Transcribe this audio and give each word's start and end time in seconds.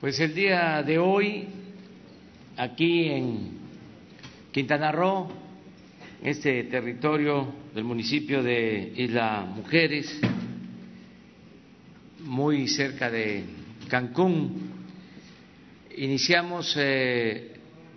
Pues 0.00 0.18
el 0.20 0.34
día 0.34 0.82
de 0.82 0.98
hoy, 0.98 1.46
aquí 2.56 3.08
en 3.08 3.58
Quintana 4.50 4.90
Roo, 4.92 5.30
este 6.22 6.64
territorio 6.64 7.54
del 7.74 7.84
municipio 7.84 8.42
de 8.42 8.92
Isla 8.96 9.46
Mujeres, 9.48 10.20
muy 12.20 12.66
cerca 12.68 13.08
de 13.08 13.44
Cancún, 13.88 14.72
iniciamos 15.96 16.74
eh, 16.76 17.52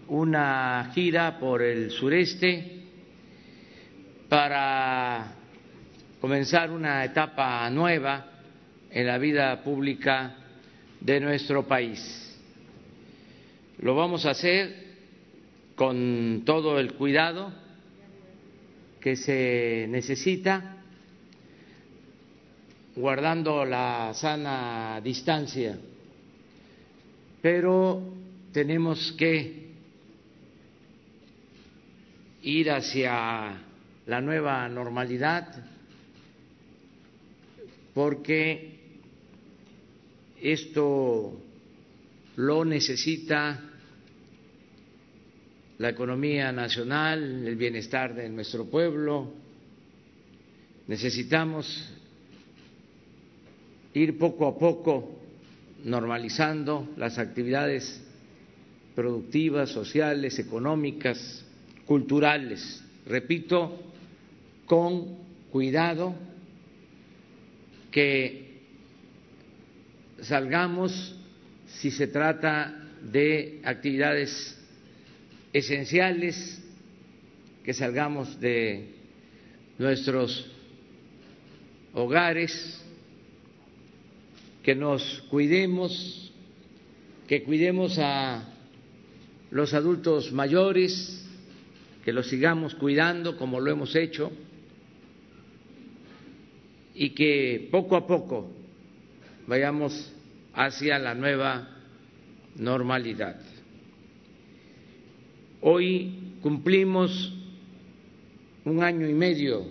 una 0.07 0.91
gira 0.93 1.39
por 1.39 1.63
el 1.63 1.89
sureste 1.91 2.83
para 4.29 5.33
comenzar 6.21 6.71
una 6.71 7.03
etapa 7.03 7.69
nueva 7.71 8.25
en 8.91 9.07
la 9.07 9.17
vida 9.17 9.61
pública 9.63 10.43
de 10.99 11.19
nuestro 11.19 11.67
país. 11.67 12.23
Lo 13.79 13.95
vamos 13.95 14.25
a 14.25 14.31
hacer 14.31 14.87
con 15.75 16.41
todo 16.45 16.79
el 16.79 16.93
cuidado 16.93 17.53
que 18.99 19.15
se 19.15 19.85
necesita, 19.89 20.77
guardando 22.95 23.63
la 23.63 24.11
sana 24.15 24.99
distancia, 25.03 25.77
pero 27.41 28.01
tenemos 28.51 29.11
que 29.13 29.67
ir 32.41 32.71
hacia 32.71 33.61
la 34.07 34.21
nueva 34.21 34.67
normalidad 34.69 35.63
porque 37.93 38.76
esto 40.41 41.41
lo 42.35 42.65
necesita 42.65 43.63
la 45.79 45.89
economía 45.89 46.51
nacional, 46.51 47.47
el 47.47 47.55
bienestar 47.55 48.15
de 48.15 48.29
nuestro 48.29 48.65
pueblo. 48.65 49.31
Necesitamos 50.87 51.89
ir 53.93 54.17
poco 54.17 54.47
a 54.47 54.57
poco 54.57 55.19
normalizando 55.83 56.89
las 56.97 57.17
actividades 57.17 58.03
productivas, 58.95 59.69
sociales, 59.69 60.39
económicas, 60.39 61.45
culturales. 61.85 62.83
Repito, 63.05 63.79
con 64.65 65.17
cuidado 65.51 66.15
que 67.91 68.46
salgamos 70.21 71.15
si 71.67 71.91
se 71.91 72.07
trata 72.07 72.75
de 73.01 73.61
actividades 73.63 74.57
esenciales, 75.53 76.63
que 77.63 77.73
salgamos 77.73 78.39
de 78.39 78.95
nuestros 79.77 80.49
hogares, 81.93 82.83
que 84.63 84.75
nos 84.75 85.23
cuidemos, 85.29 86.31
que 87.27 87.43
cuidemos 87.43 87.97
a 87.99 88.53
los 89.51 89.73
adultos 89.73 90.31
mayores, 90.31 91.25
que 92.03 92.13
los 92.13 92.27
sigamos 92.27 92.75
cuidando 92.75 93.37
como 93.37 93.59
lo 93.59 93.71
hemos 93.71 93.95
hecho 93.95 94.31
y 96.93 97.09
que 97.11 97.67
poco 97.71 97.95
a 97.95 98.07
poco 98.07 98.49
vayamos 99.47 100.13
hacia 100.53 100.99
la 100.99 101.15
nueva 101.15 101.67
normalidad. 102.57 103.39
Hoy 105.61 106.37
cumplimos 106.41 107.33
un 108.65 108.83
año 108.83 109.07
y 109.07 109.13
medio 109.13 109.65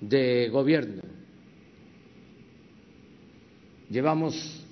de 0.00 0.48
gobierno. 0.48 1.02
Llevamos 3.90 4.64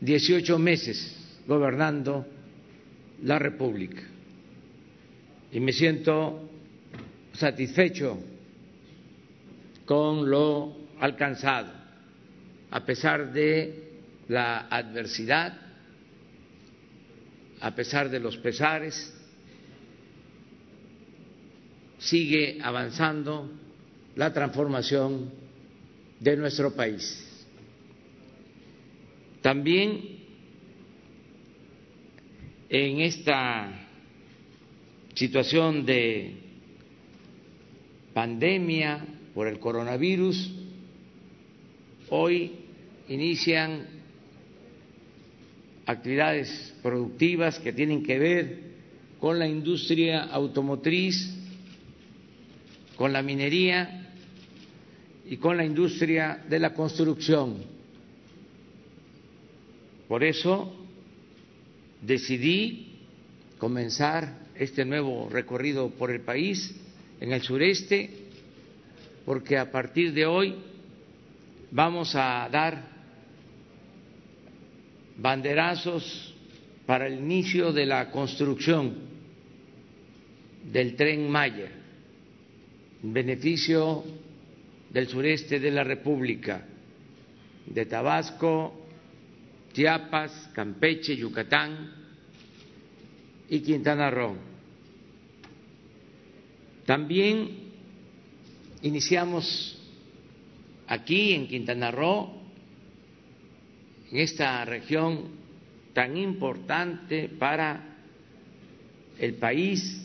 18 0.00 0.58
meses 0.58 1.40
gobernando 1.46 2.26
la 3.22 3.38
República 3.38 4.02
y 5.52 5.60
me 5.60 5.72
siento 5.72 6.50
satisfecho 7.32 8.18
con 9.86 10.28
lo 10.28 10.76
alcanzado 10.98 11.83
a 12.74 12.84
pesar 12.84 13.32
de 13.32 13.72
la 14.26 14.66
adversidad, 14.66 15.56
a 17.60 17.72
pesar 17.72 18.10
de 18.10 18.18
los 18.18 18.36
pesares, 18.38 19.14
sigue 21.98 22.58
avanzando 22.60 23.48
la 24.16 24.32
transformación 24.32 25.30
de 26.18 26.36
nuestro 26.36 26.74
país. 26.74 27.46
También 29.40 30.18
en 32.68 33.00
esta 33.02 33.70
situación 35.14 35.86
de 35.86 36.40
pandemia 38.12 39.06
por 39.32 39.46
el 39.46 39.60
coronavirus, 39.60 40.52
hoy 42.10 42.63
inician 43.08 43.86
actividades 45.86 46.74
productivas 46.82 47.58
que 47.58 47.72
tienen 47.72 48.02
que 48.02 48.18
ver 48.18 48.58
con 49.20 49.38
la 49.38 49.46
industria 49.46 50.24
automotriz, 50.24 51.34
con 52.96 53.12
la 53.12 53.22
minería 53.22 54.12
y 55.26 55.36
con 55.36 55.56
la 55.56 55.64
industria 55.64 56.44
de 56.48 56.58
la 56.58 56.74
construcción. 56.74 57.62
Por 60.08 60.22
eso 60.22 60.74
decidí 62.02 62.98
comenzar 63.58 64.44
este 64.54 64.84
nuevo 64.84 65.28
recorrido 65.30 65.90
por 65.90 66.10
el 66.10 66.20
país 66.20 66.74
en 67.20 67.32
el 67.32 67.42
sureste, 67.42 68.10
porque 69.24 69.56
a 69.56 69.70
partir 69.70 70.12
de 70.12 70.26
hoy 70.26 70.54
vamos 71.70 72.14
a 72.14 72.48
dar 72.52 72.93
banderazos 75.16 76.34
para 76.86 77.06
el 77.06 77.14
inicio 77.14 77.72
de 77.72 77.86
la 77.86 78.10
construcción 78.10 78.94
del 80.72 80.96
tren 80.96 81.30
Maya, 81.30 81.70
en 83.02 83.12
beneficio 83.12 84.04
del 84.90 85.08
sureste 85.08 85.60
de 85.60 85.70
la 85.70 85.84
República, 85.84 86.66
de 87.66 87.86
Tabasco, 87.86 88.86
Chiapas, 89.72 90.50
Campeche, 90.54 91.16
Yucatán 91.16 91.92
y 93.48 93.60
Quintana 93.60 94.10
Roo. 94.10 94.36
También 96.86 97.48
iniciamos 98.82 99.78
aquí 100.86 101.32
en 101.32 101.48
Quintana 101.48 101.90
Roo 101.90 102.43
en 104.10 104.18
esta 104.18 104.64
región 104.64 105.44
tan 105.92 106.16
importante 106.16 107.28
para 107.28 107.94
el 109.18 109.34
país, 109.34 110.02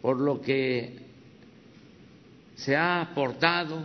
por 0.00 0.18
lo 0.18 0.40
que 0.40 0.96
se 2.54 2.76
ha 2.76 3.00
aportado, 3.02 3.82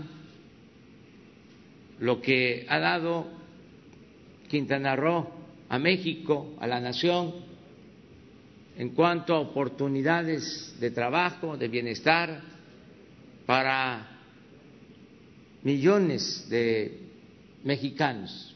lo 2.00 2.22
que 2.22 2.66
ha 2.70 2.80
dado 2.80 3.28
Quintana 4.48 4.96
Roo 4.96 5.28
a 5.70 5.80
México, 5.80 6.56
a 6.60 6.68
la 6.68 6.80
nación, 6.80 7.34
en 8.78 8.90
cuanto 8.90 9.34
a 9.34 9.40
oportunidades 9.40 10.76
de 10.80 10.92
trabajo, 10.92 11.58
de 11.58 11.68
bienestar 11.68 12.42
para 13.46 14.20
millones 15.64 16.48
de 16.50 17.00
mexicanos 17.64 18.55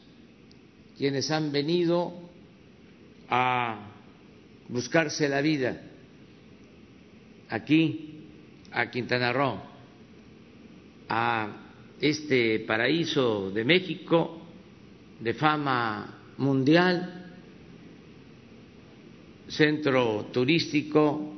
quienes 1.00 1.30
han 1.30 1.50
venido 1.50 2.12
a 3.30 3.88
buscarse 4.68 5.30
la 5.30 5.40
vida 5.40 5.80
aquí, 7.48 8.26
a 8.70 8.90
Quintana 8.90 9.32
Roo, 9.32 9.62
a 11.08 11.56
este 11.98 12.60
paraíso 12.66 13.50
de 13.50 13.64
México 13.64 14.42
de 15.20 15.32
fama 15.32 16.34
mundial, 16.36 17.32
centro 19.48 20.26
turístico 20.30 21.32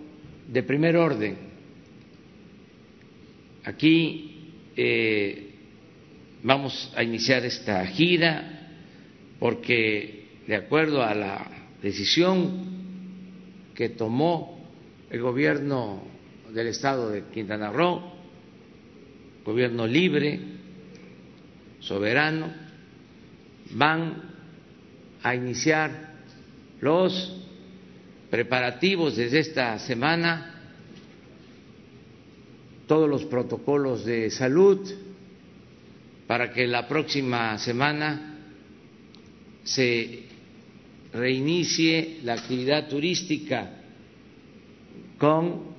de 0.49 0.63
primer 0.65 0.97
orden. 0.97 1.37
Aquí 3.63 4.51
eh, 4.75 5.51
vamos 6.43 6.93
a 6.97 7.05
iniciar 7.05 7.45
esta 7.45 7.87
gira 7.87 8.52
porque 9.43 10.45
de 10.47 10.55
acuerdo 10.55 11.03
a 11.03 11.13
la 11.17 11.51
decisión 11.83 13.73
que 13.75 13.89
tomó 13.89 14.71
el 15.11 15.21
gobierno 15.21 16.01
del 16.55 16.69
estado 16.69 17.11
de 17.11 17.25
Quintana 17.25 17.73
Roo, 17.73 18.05
gobierno 19.45 19.85
libre, 19.85 20.39
soberano, 21.81 22.53
van 23.73 24.23
a 25.25 25.35
iniciar 25.35 26.13
los 26.81 27.37
preparativos 28.31 29.17
desde 29.17 29.41
esta 29.41 29.77
semana, 29.81 30.55
todos 32.87 33.11
los 33.11 33.25
protocolos 33.25 34.05
de 34.05 34.31
salud 34.31 34.89
para 36.29 36.53
que 36.53 36.69
la 36.69 36.87
próxima 36.87 37.59
semana 37.59 38.32
se 39.65 40.21
reinicie 41.13 42.19
la 42.25 42.35
actividad 42.35 42.89
turística 42.89 43.71
con 45.19 45.73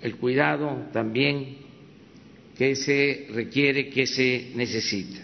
el 0.00 0.16
cuidado 0.16 0.88
también 0.92 1.58
que 2.56 2.74
se 2.74 3.28
requiere, 3.30 3.88
que 3.88 4.06
se 4.06 4.50
necesita. 4.54 5.20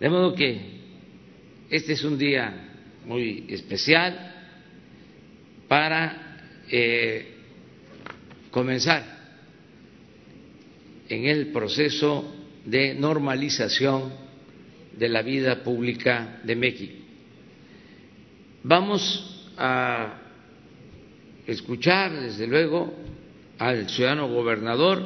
De 0.00 0.08
modo 0.08 0.34
que 0.34 0.78
este 1.70 1.92
es 1.92 2.04
un 2.04 2.16
día 2.16 2.68
muy 3.04 3.44
especial 3.48 4.34
para 5.66 6.64
eh, 6.70 7.34
comenzar 8.50 9.18
en 11.08 11.26
el 11.26 11.48
proceso 11.48 12.34
de 12.64 12.94
normalización 12.94 14.27
de 14.98 15.08
la 15.08 15.22
vida 15.22 15.62
pública 15.62 16.40
de 16.42 16.56
México. 16.56 16.94
Vamos 18.64 19.48
a 19.56 20.14
escuchar, 21.46 22.12
desde 22.12 22.46
luego, 22.46 22.92
al 23.58 23.88
ciudadano 23.88 24.28
gobernador 24.28 25.02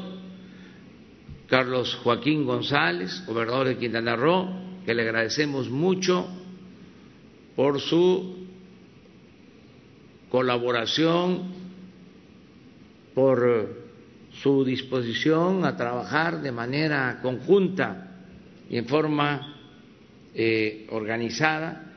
Carlos 1.47 1.95
Joaquín 2.03 2.45
González, 2.47 3.25
gobernador 3.27 3.69
de 3.69 3.77
Quintana 3.77 4.17
Roo, 4.17 4.49
que 4.87 4.95
le 4.95 5.03
agradecemos 5.03 5.69
mucho 5.69 6.27
por 7.55 7.81
su 7.81 8.47
colaboración, 10.31 11.53
por 13.15 13.69
su 14.43 14.65
disposición 14.65 15.67
a 15.67 15.77
trabajar 15.77 16.41
de 16.41 16.53
manera 16.53 17.19
conjunta 17.21 18.25
y 18.71 18.79
en 18.79 18.87
forma 18.87 19.52
eh, 20.35 20.87
organizada 20.91 21.93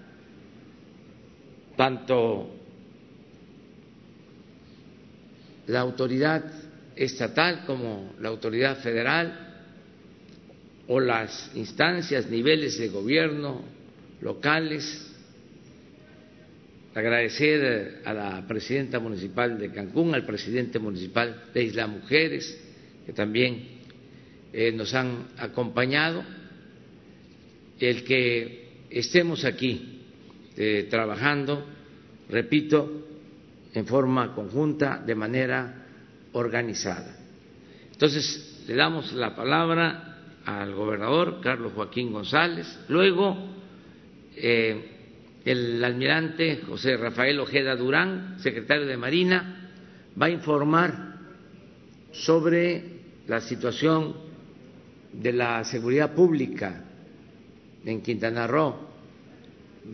tanto 1.76 2.50
la 5.68 5.80
autoridad 5.80 6.44
estatal 6.96 7.66
como 7.66 8.14
la 8.20 8.30
autoridad 8.30 8.78
federal 8.78 9.46
o 10.88 11.00
las 11.00 11.52
instancias, 11.56 12.30
niveles 12.30 12.78
de 12.78 12.90
gobierno 12.90 13.64
locales. 14.22 15.12
Agradecer 16.94 18.02
a 18.06 18.14
la 18.14 18.48
presidenta 18.48 19.00
municipal 19.00 19.60
de 19.60 19.72
Cancún, 19.72 20.16
al 20.16 20.26
presidente 20.26 20.80
municipal 20.80 21.44
de 21.54 21.64
Isla 21.64 21.88
Mujeres, 21.88 22.58
que 23.06 23.12
también 23.12 23.68
eh, 24.54 24.72
nos 24.72 24.94
han 24.94 25.28
acompañado. 25.38 26.24
El 27.80 28.04
que 28.04 28.86
estemos 28.90 29.44
aquí 29.44 30.02
eh, 30.56 30.88
trabajando, 30.90 31.66
repito, 32.30 33.06
en 33.74 33.86
forma 33.86 34.34
conjunta, 34.34 35.04
de 35.06 35.16
manera 35.16 35.86
organizada. 36.32 37.18
Entonces, 37.92 38.64
le 38.68 38.76
damos 38.76 39.12
la 39.14 39.36
palabra 39.36 40.22
al 40.46 40.74
gobernador 40.74 41.42
Carlos 41.42 41.74
Joaquín 41.74 42.14
González, 42.14 42.80
luego 42.88 43.36
eh, 44.38 44.92
el 45.44 45.84
almirante 45.84 46.62
José 46.66 46.96
Rafael 46.98 47.40
Ojeda 47.40 47.76
Durán, 47.76 48.38
secretario 48.40 48.86
de 48.86 48.98
Marina, 48.98 49.72
va 50.20 50.28
a 50.28 50.30
informar 50.30 51.16
sobre 52.12 52.84
la 53.28 53.42
situación 53.42 54.16
de 55.12 55.34
la 55.34 55.64
seguridad 55.66 56.14
pública 56.14 56.85
en 57.86 58.02
Quintana 58.02 58.48
Roo 58.48 58.76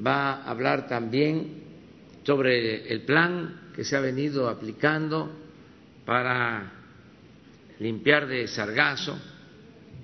va 0.05 0.33
a 0.35 0.49
hablar 0.49 0.87
también 0.87 1.61
sobre 2.23 2.91
el 2.91 3.01
plan 3.01 3.71
que 3.75 3.83
se 3.83 3.95
ha 3.95 3.99
venido 3.99 4.47
aplicando 4.47 5.31
para 6.05 6.71
limpiar 7.79 8.27
de 8.27 8.47
sargazo 8.47 9.19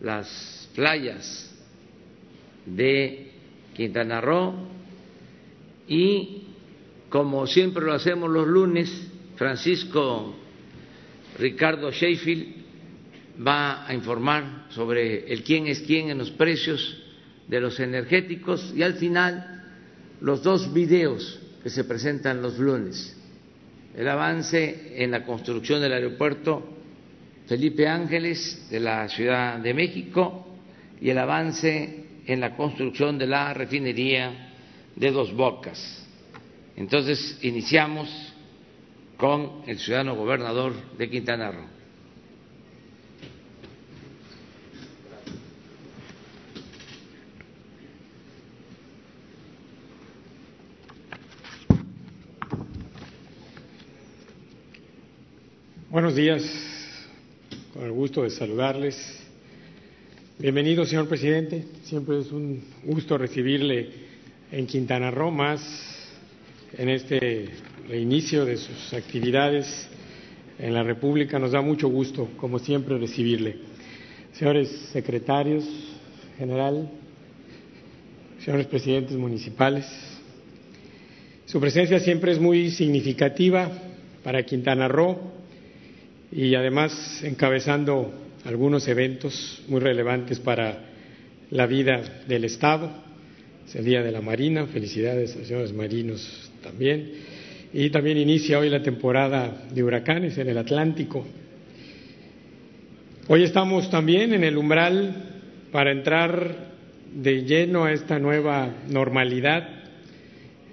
las 0.01 0.69
playas 0.75 1.53
de 2.65 3.31
Quintana 3.75 4.19
Roo. 4.19 4.67
Y 5.87 6.43
como 7.09 7.47
siempre 7.47 7.85
lo 7.85 7.93
hacemos 7.93 8.29
los 8.29 8.47
lunes, 8.47 9.09
Francisco 9.35 10.35
Ricardo 11.39 11.91
Sheffield 11.91 12.65
va 13.45 13.87
a 13.87 13.93
informar 13.93 14.65
sobre 14.69 15.31
el 15.31 15.43
quién 15.43 15.67
es 15.67 15.81
quién 15.81 16.09
en 16.09 16.17
los 16.17 16.31
precios 16.31 17.03
de 17.47 17.59
los 17.59 17.79
energéticos 17.79 18.73
y 18.75 18.83
al 18.83 18.95
final 18.95 19.63
los 20.21 20.43
dos 20.43 20.73
videos 20.73 21.39
que 21.63 21.69
se 21.69 21.83
presentan 21.83 22.41
los 22.41 22.57
lunes, 22.59 23.15
el 23.95 24.07
avance 24.07 24.93
en 25.03 25.11
la 25.11 25.23
construcción 25.23 25.81
del 25.81 25.93
aeropuerto 25.93 26.77
Felipe 27.47 27.87
Ángeles 27.87 28.67
de 28.69 28.79
la 28.79 29.07
Ciudad 29.07 29.59
de 29.59 29.73
México 29.73 30.47
y 30.99 31.09
el 31.09 31.17
avance 31.17 32.05
en 32.25 32.39
la 32.41 32.55
construcción 32.55 33.17
de 33.17 33.27
la 33.27 33.53
refinería 33.53 34.51
de 34.95 35.11
Dos 35.11 35.33
Bocas. 35.33 36.05
Entonces, 36.75 37.39
iniciamos 37.41 38.09
con 39.15 39.63
el 39.65 39.79
ciudadano 39.79 40.15
gobernador 40.15 40.73
de 40.97 41.09
Quintana 41.09 41.51
Roo. 41.51 41.76
Buenos 55.97 56.13
días, 56.13 56.43
con 57.73 57.83
el 57.83 57.91
gusto 57.91 58.21
de 58.21 58.29
saludarles. 58.29 58.95
Bienvenido, 60.37 60.85
señor 60.85 61.07
presidente. 61.07 61.63
Siempre 61.85 62.19
es 62.19 62.31
un 62.31 62.61
gusto 62.83 63.17
recibirle 63.17 63.89
en 64.51 64.67
Quintana 64.67 65.09
Roo, 65.09 65.31
más 65.31 65.59
en 66.77 66.89
este 66.89 67.49
reinicio 67.89 68.45
de 68.45 68.57
sus 68.57 68.93
actividades 68.93 69.89
en 70.59 70.75
la 70.75 70.83
República. 70.83 71.39
Nos 71.39 71.53
da 71.53 71.61
mucho 71.61 71.87
gusto, 71.87 72.29
como 72.37 72.59
siempre, 72.59 72.99
recibirle. 72.99 73.55
Señores 74.33 74.69
secretarios, 74.93 75.65
general, 76.37 76.91
señores 78.45 78.67
presidentes 78.67 79.17
municipales, 79.17 79.87
su 81.47 81.59
presencia 81.59 81.99
siempre 81.99 82.33
es 82.33 82.39
muy 82.39 82.69
significativa 82.69 83.71
para 84.23 84.43
Quintana 84.43 84.87
Roo 84.87 85.37
y 86.31 86.55
además 86.55 87.21
encabezando 87.23 88.11
algunos 88.45 88.87
eventos 88.87 89.61
muy 89.67 89.79
relevantes 89.79 90.39
para 90.39 90.85
la 91.51 91.65
vida 91.65 92.23
del 92.27 92.45
Estado. 92.45 92.91
Es 93.67 93.75
el 93.75 93.85
Día 93.85 94.01
de 94.01 94.11
la 94.11 94.21
Marina, 94.21 94.65
felicidades 94.67 95.35
a 95.35 95.39
los 95.39 95.47
señores 95.47 95.73
marinos 95.73 96.51
también. 96.61 97.11
Y 97.73 97.89
también 97.89 98.17
inicia 98.17 98.59
hoy 98.59 98.69
la 98.69 98.81
temporada 98.81 99.67
de 99.73 99.83
huracanes 99.83 100.37
en 100.37 100.49
el 100.49 100.57
Atlántico. 100.57 101.25
Hoy 103.27 103.43
estamos 103.43 103.89
también 103.89 104.33
en 104.33 104.43
el 104.43 104.57
umbral 104.57 105.15
para 105.71 105.91
entrar 105.91 106.67
de 107.13 107.43
lleno 107.43 107.85
a 107.85 107.91
esta 107.91 108.19
nueva 108.19 108.73
normalidad 108.89 109.67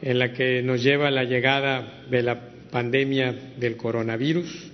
en 0.02 0.18
la 0.18 0.32
que 0.32 0.62
nos 0.62 0.82
lleva 0.82 1.10
la 1.10 1.24
llegada 1.24 2.04
de 2.10 2.22
la 2.22 2.40
pandemia 2.70 3.34
del 3.58 3.76
coronavirus 3.76 4.73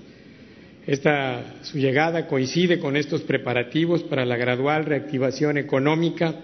esta, 0.86 1.56
su 1.62 1.78
llegada 1.78 2.26
coincide 2.26 2.78
con 2.78 2.96
estos 2.96 3.22
preparativos 3.22 4.02
para 4.02 4.24
la 4.24 4.36
gradual 4.36 4.86
reactivación 4.86 5.58
económica 5.58 6.34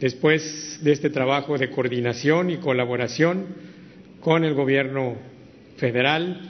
después 0.00 0.78
de 0.82 0.92
este 0.92 1.10
trabajo 1.10 1.58
de 1.58 1.70
coordinación 1.70 2.50
y 2.50 2.58
colaboración 2.58 3.46
con 4.20 4.44
el 4.44 4.54
Gobierno 4.54 5.16
federal, 5.76 6.40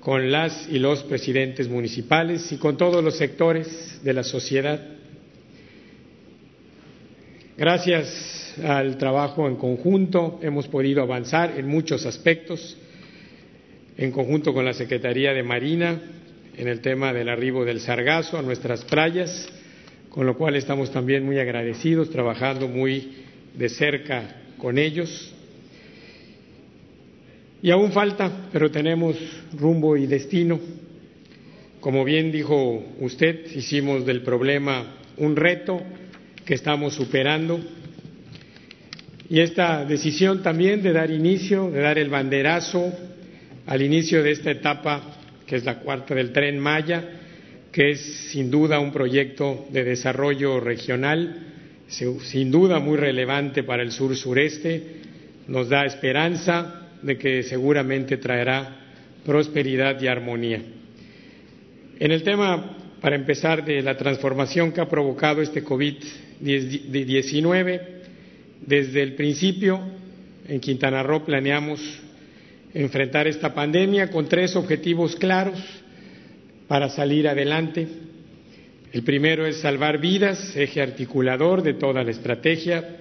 con 0.00 0.30
las 0.30 0.68
y 0.70 0.78
los 0.78 1.02
presidentes 1.02 1.68
municipales 1.68 2.50
y 2.52 2.56
con 2.56 2.76
todos 2.76 3.02
los 3.02 3.16
sectores 3.16 4.00
de 4.02 4.12
la 4.14 4.22
sociedad. 4.22 4.80
Gracias 7.56 8.54
al 8.64 8.96
trabajo 8.96 9.46
en 9.46 9.56
conjunto 9.56 10.38
hemos 10.42 10.68
podido 10.68 11.02
avanzar 11.02 11.58
en 11.58 11.66
muchos 11.66 12.06
aspectos, 12.06 12.76
en 13.98 14.10
conjunto 14.12 14.54
con 14.54 14.64
la 14.64 14.72
Secretaría 14.72 15.34
de 15.34 15.42
Marina, 15.42 16.00
en 16.56 16.68
el 16.68 16.80
tema 16.80 17.12
del 17.12 17.28
arribo 17.28 17.64
del 17.64 17.80
sargazo 17.80 18.38
a 18.38 18.42
nuestras 18.42 18.84
playas, 18.84 19.48
con 20.08 20.26
lo 20.26 20.36
cual 20.36 20.56
estamos 20.56 20.90
también 20.90 21.24
muy 21.24 21.38
agradecidos, 21.38 22.10
trabajando 22.10 22.68
muy 22.68 23.12
de 23.54 23.68
cerca 23.68 24.42
con 24.58 24.78
ellos. 24.78 25.32
Y 27.62 27.70
aún 27.70 27.92
falta, 27.92 28.48
pero 28.52 28.70
tenemos 28.70 29.16
rumbo 29.52 29.96
y 29.96 30.06
destino. 30.06 30.58
Como 31.80 32.04
bien 32.04 32.32
dijo 32.32 32.84
usted, 33.00 33.46
hicimos 33.54 34.04
del 34.04 34.22
problema 34.22 34.96
un 35.16 35.36
reto 35.36 35.82
que 36.44 36.54
estamos 36.54 36.94
superando. 36.94 37.60
Y 39.28 39.40
esta 39.40 39.84
decisión 39.84 40.42
también 40.42 40.82
de 40.82 40.92
dar 40.92 41.10
inicio, 41.10 41.70
de 41.70 41.80
dar 41.80 41.98
el 41.98 42.08
banderazo 42.08 42.92
al 43.66 43.82
inicio 43.82 44.22
de 44.22 44.32
esta 44.32 44.50
etapa, 44.50 45.19
que 45.50 45.56
es 45.56 45.64
la 45.64 45.80
cuarta 45.80 46.14
del 46.14 46.30
tren 46.30 46.60
Maya, 46.60 47.02
que 47.72 47.90
es 47.90 48.00
sin 48.30 48.52
duda 48.52 48.78
un 48.78 48.92
proyecto 48.92 49.66
de 49.72 49.82
desarrollo 49.82 50.60
regional, 50.60 51.48
sin 51.88 52.52
duda 52.52 52.78
muy 52.78 52.96
relevante 52.96 53.64
para 53.64 53.82
el 53.82 53.90
sur 53.90 54.14
sureste, 54.14 55.00
nos 55.48 55.68
da 55.68 55.84
esperanza 55.84 56.86
de 57.02 57.18
que 57.18 57.42
seguramente 57.42 58.18
traerá 58.18 58.76
prosperidad 59.26 60.00
y 60.00 60.06
armonía. 60.06 60.62
En 61.98 62.12
el 62.12 62.22
tema, 62.22 62.76
para 63.00 63.16
empezar, 63.16 63.64
de 63.64 63.82
la 63.82 63.96
transformación 63.96 64.70
que 64.70 64.80
ha 64.80 64.88
provocado 64.88 65.42
este 65.42 65.64
COVID-19, 65.64 67.80
desde 68.64 69.02
el 69.02 69.16
principio 69.16 69.80
en 70.46 70.60
Quintana 70.60 71.02
Roo 71.02 71.24
planeamos 71.24 71.80
enfrentar 72.74 73.26
esta 73.26 73.54
pandemia 73.54 74.10
con 74.10 74.28
tres 74.28 74.56
objetivos 74.56 75.16
claros 75.16 75.58
para 76.68 76.88
salir 76.88 77.28
adelante. 77.28 77.86
El 78.92 79.02
primero 79.02 79.46
es 79.46 79.60
salvar 79.60 79.98
vidas, 79.98 80.56
eje 80.56 80.80
articulador 80.80 81.62
de 81.62 81.74
toda 81.74 82.02
la 82.02 82.10
estrategia. 82.10 82.96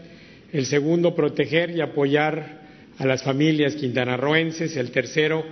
El 0.51 0.65
segundo, 0.65 1.15
proteger 1.15 1.71
y 1.71 1.81
apoyar 1.81 2.59
a 2.97 3.05
las 3.05 3.23
familias 3.23 3.75
quintanarroenses. 3.75 4.75
El 4.75 4.91
tercero, 4.91 5.45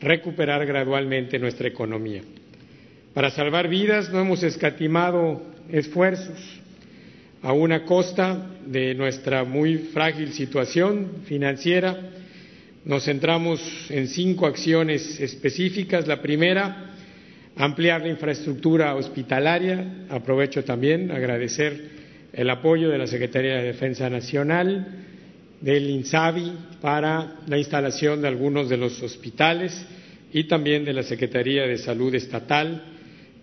recuperar 0.00 0.66
gradualmente 0.66 1.38
nuestra 1.38 1.68
economía. 1.68 2.22
Para 3.14 3.30
salvar 3.30 3.68
vidas 3.68 4.10
no 4.10 4.20
hemos 4.20 4.42
escatimado 4.42 5.42
esfuerzos 5.70 6.38
a 7.42 7.52
una 7.52 7.84
costa 7.84 8.50
de 8.66 8.94
nuestra 8.94 9.44
muy 9.44 9.76
frágil 9.76 10.32
situación 10.32 11.22
financiera. 11.24 11.98
Nos 12.84 13.04
centramos 13.04 13.60
en 13.90 14.08
cinco 14.08 14.46
acciones 14.46 15.20
específicas. 15.20 16.06
La 16.06 16.22
primera, 16.22 16.94
ampliar 17.56 18.00
la 18.00 18.08
infraestructura 18.08 18.94
hospitalaria. 18.94 20.06
Aprovecho 20.08 20.64
también 20.64 21.10
agradecer 21.10 21.90
el 22.32 22.48
apoyo 22.48 22.88
de 22.88 22.96
la 22.96 23.06
Secretaría 23.06 23.56
de 23.56 23.64
Defensa 23.64 24.08
Nacional, 24.08 24.86
del 25.60 25.90
INSABI 25.90 26.52
para 26.80 27.40
la 27.46 27.58
instalación 27.58 28.22
de 28.22 28.28
algunos 28.28 28.70
de 28.70 28.78
los 28.78 29.02
hospitales 29.02 29.84
y 30.32 30.44
también 30.44 30.82
de 30.86 30.94
la 30.94 31.02
Secretaría 31.02 31.66
de 31.66 31.76
Salud 31.76 32.14
Estatal, 32.14 32.82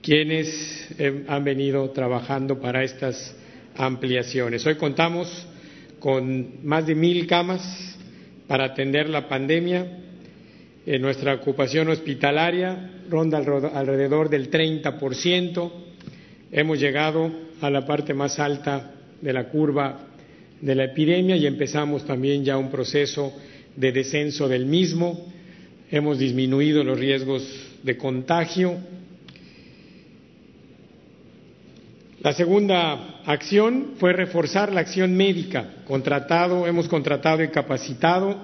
quienes 0.01 0.87
eh, 0.97 1.25
han 1.27 1.43
venido 1.43 1.87
trabajando 1.91 2.59
para 2.59 2.83
estas 2.83 3.35
ampliaciones. 3.75 4.65
Hoy 4.65 4.75
contamos 4.77 5.45
con 5.99 6.65
más 6.65 6.87
de 6.87 6.95
mil 6.95 7.27
camas 7.27 7.96
para 8.47 8.65
atender 8.65 9.09
la 9.09 9.27
pandemia 9.27 9.85
nuestra 10.97 11.33
ocupación 11.33 11.89
hospitalaria 11.89 13.01
ronda 13.09 13.39
alrededor 13.39 14.29
del 14.29 14.49
30%. 14.49 15.71
Hemos 16.49 16.79
llegado 16.79 17.29
a 17.59 17.69
la 17.69 17.85
parte 17.85 18.13
más 18.13 18.39
alta 18.39 18.91
de 19.21 19.33
la 19.33 19.49
curva 19.49 19.99
de 20.61 20.75
la 20.75 20.85
epidemia 20.85 21.35
y 21.35 21.45
empezamos 21.45 22.05
también 22.05 22.45
ya 22.45 22.57
un 22.57 22.71
proceso 22.71 23.33
de 23.75 23.91
descenso 23.91 24.47
del 24.47 24.65
mismo. 24.65 25.27
Hemos 25.91 26.19
disminuido 26.19 26.85
los 26.85 26.97
riesgos 26.97 27.43
de 27.83 27.97
contagio. 27.97 28.77
La 32.27 32.33
segunda 32.33 33.21
acción 33.25 33.93
fue 33.99 34.11
reforzar 34.11 34.73
la 34.73 34.81
acción 34.81 35.15
médica. 35.15 35.75
Contratado, 35.85 36.67
hemos 36.67 36.89
contratado 36.89 37.41
y 37.41 37.47
capacitado 37.47 38.35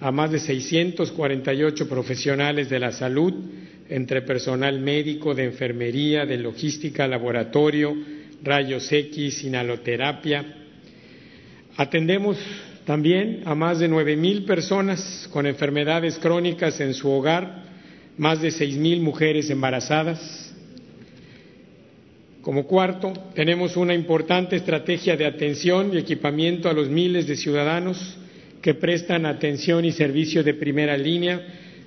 a 0.00 0.10
más 0.10 0.32
de 0.32 0.40
648 0.40 1.88
profesionales 1.88 2.68
de 2.68 2.80
la 2.80 2.90
salud, 2.90 3.32
entre 3.88 4.22
personal 4.22 4.80
médico, 4.80 5.32
de 5.32 5.44
enfermería, 5.44 6.26
de 6.26 6.38
logística, 6.38 7.06
laboratorio, 7.06 7.94
rayos 8.42 8.90
X, 8.90 9.44
inhaloterapia. 9.44 10.44
Atendemos 11.76 12.36
también 12.84 13.42
a 13.44 13.54
más 13.54 13.78
de 13.78 13.86
nueve 13.86 14.16
mil 14.16 14.44
personas 14.44 15.28
con 15.32 15.46
enfermedades 15.46 16.18
crónicas 16.18 16.80
en 16.80 16.92
su 16.94 17.08
hogar, 17.10 17.62
más 18.18 18.42
de 18.42 18.50
seis 18.50 18.76
mil 18.76 19.00
mujeres 19.02 19.50
embarazadas. 19.50 20.52
Como 22.44 22.66
cuarto, 22.66 23.10
tenemos 23.34 23.74
una 23.74 23.94
importante 23.94 24.56
estrategia 24.56 25.16
de 25.16 25.24
atención 25.24 25.94
y 25.94 25.96
equipamiento 25.96 26.68
a 26.68 26.74
los 26.74 26.90
miles 26.90 27.26
de 27.26 27.36
ciudadanos 27.36 28.18
que 28.60 28.74
prestan 28.74 29.24
atención 29.24 29.86
y 29.86 29.92
servicio 29.92 30.44
de 30.44 30.52
primera 30.52 30.94
línea, 30.98 31.40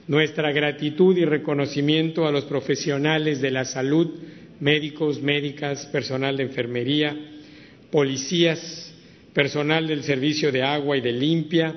nuestra 0.08 0.52
gratitud 0.52 1.16
y 1.16 1.26
reconocimiento 1.26 2.28
a 2.28 2.32
los 2.32 2.46
profesionales 2.46 3.40
de 3.40 3.52
la 3.52 3.66
salud, 3.66 4.10
médicos, 4.60 5.22
médicas, 5.22 5.86
personal 5.92 6.38
de 6.38 6.44
enfermería, 6.46 7.16
policías, 7.92 8.96
personal 9.34 9.86
del 9.86 10.02
servicio 10.02 10.52
de 10.52 10.64
agua 10.64 10.98
y 10.98 11.02
de 11.02 11.12
limpia, 11.12 11.76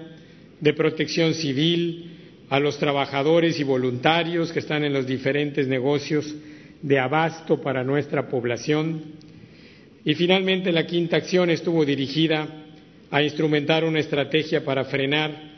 de 0.58 0.72
protección 0.72 1.34
civil, 1.34 2.06
a 2.49 2.58
los 2.58 2.78
trabajadores 2.78 3.60
y 3.60 3.62
voluntarios 3.62 4.52
que 4.52 4.60
están 4.60 4.84
en 4.84 4.94
los 4.94 5.06
diferentes 5.06 5.68
negocios 5.68 6.34
de 6.82 6.99
abasto 6.99 7.60
para 7.60 7.84
nuestra 7.84 8.28
población. 8.28 9.02
Y 10.04 10.14
finalmente 10.14 10.72
la 10.72 10.87
quinta 10.87 11.16
acción 11.16 11.50
estuvo 11.50 11.84
dirigida 11.84 12.49
a 13.10 13.22
instrumentar 13.22 13.84
una 13.84 14.00
estrategia 14.00 14.64
para 14.64 14.84
frenar 14.84 15.50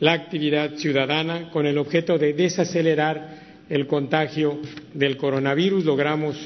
la 0.00 0.12
actividad 0.12 0.74
ciudadana 0.76 1.50
con 1.50 1.66
el 1.66 1.78
objeto 1.78 2.18
de 2.18 2.32
desacelerar 2.32 3.64
el 3.68 3.86
contagio 3.86 4.60
del 4.94 5.16
coronavirus. 5.16 5.84
Logramos 5.84 6.36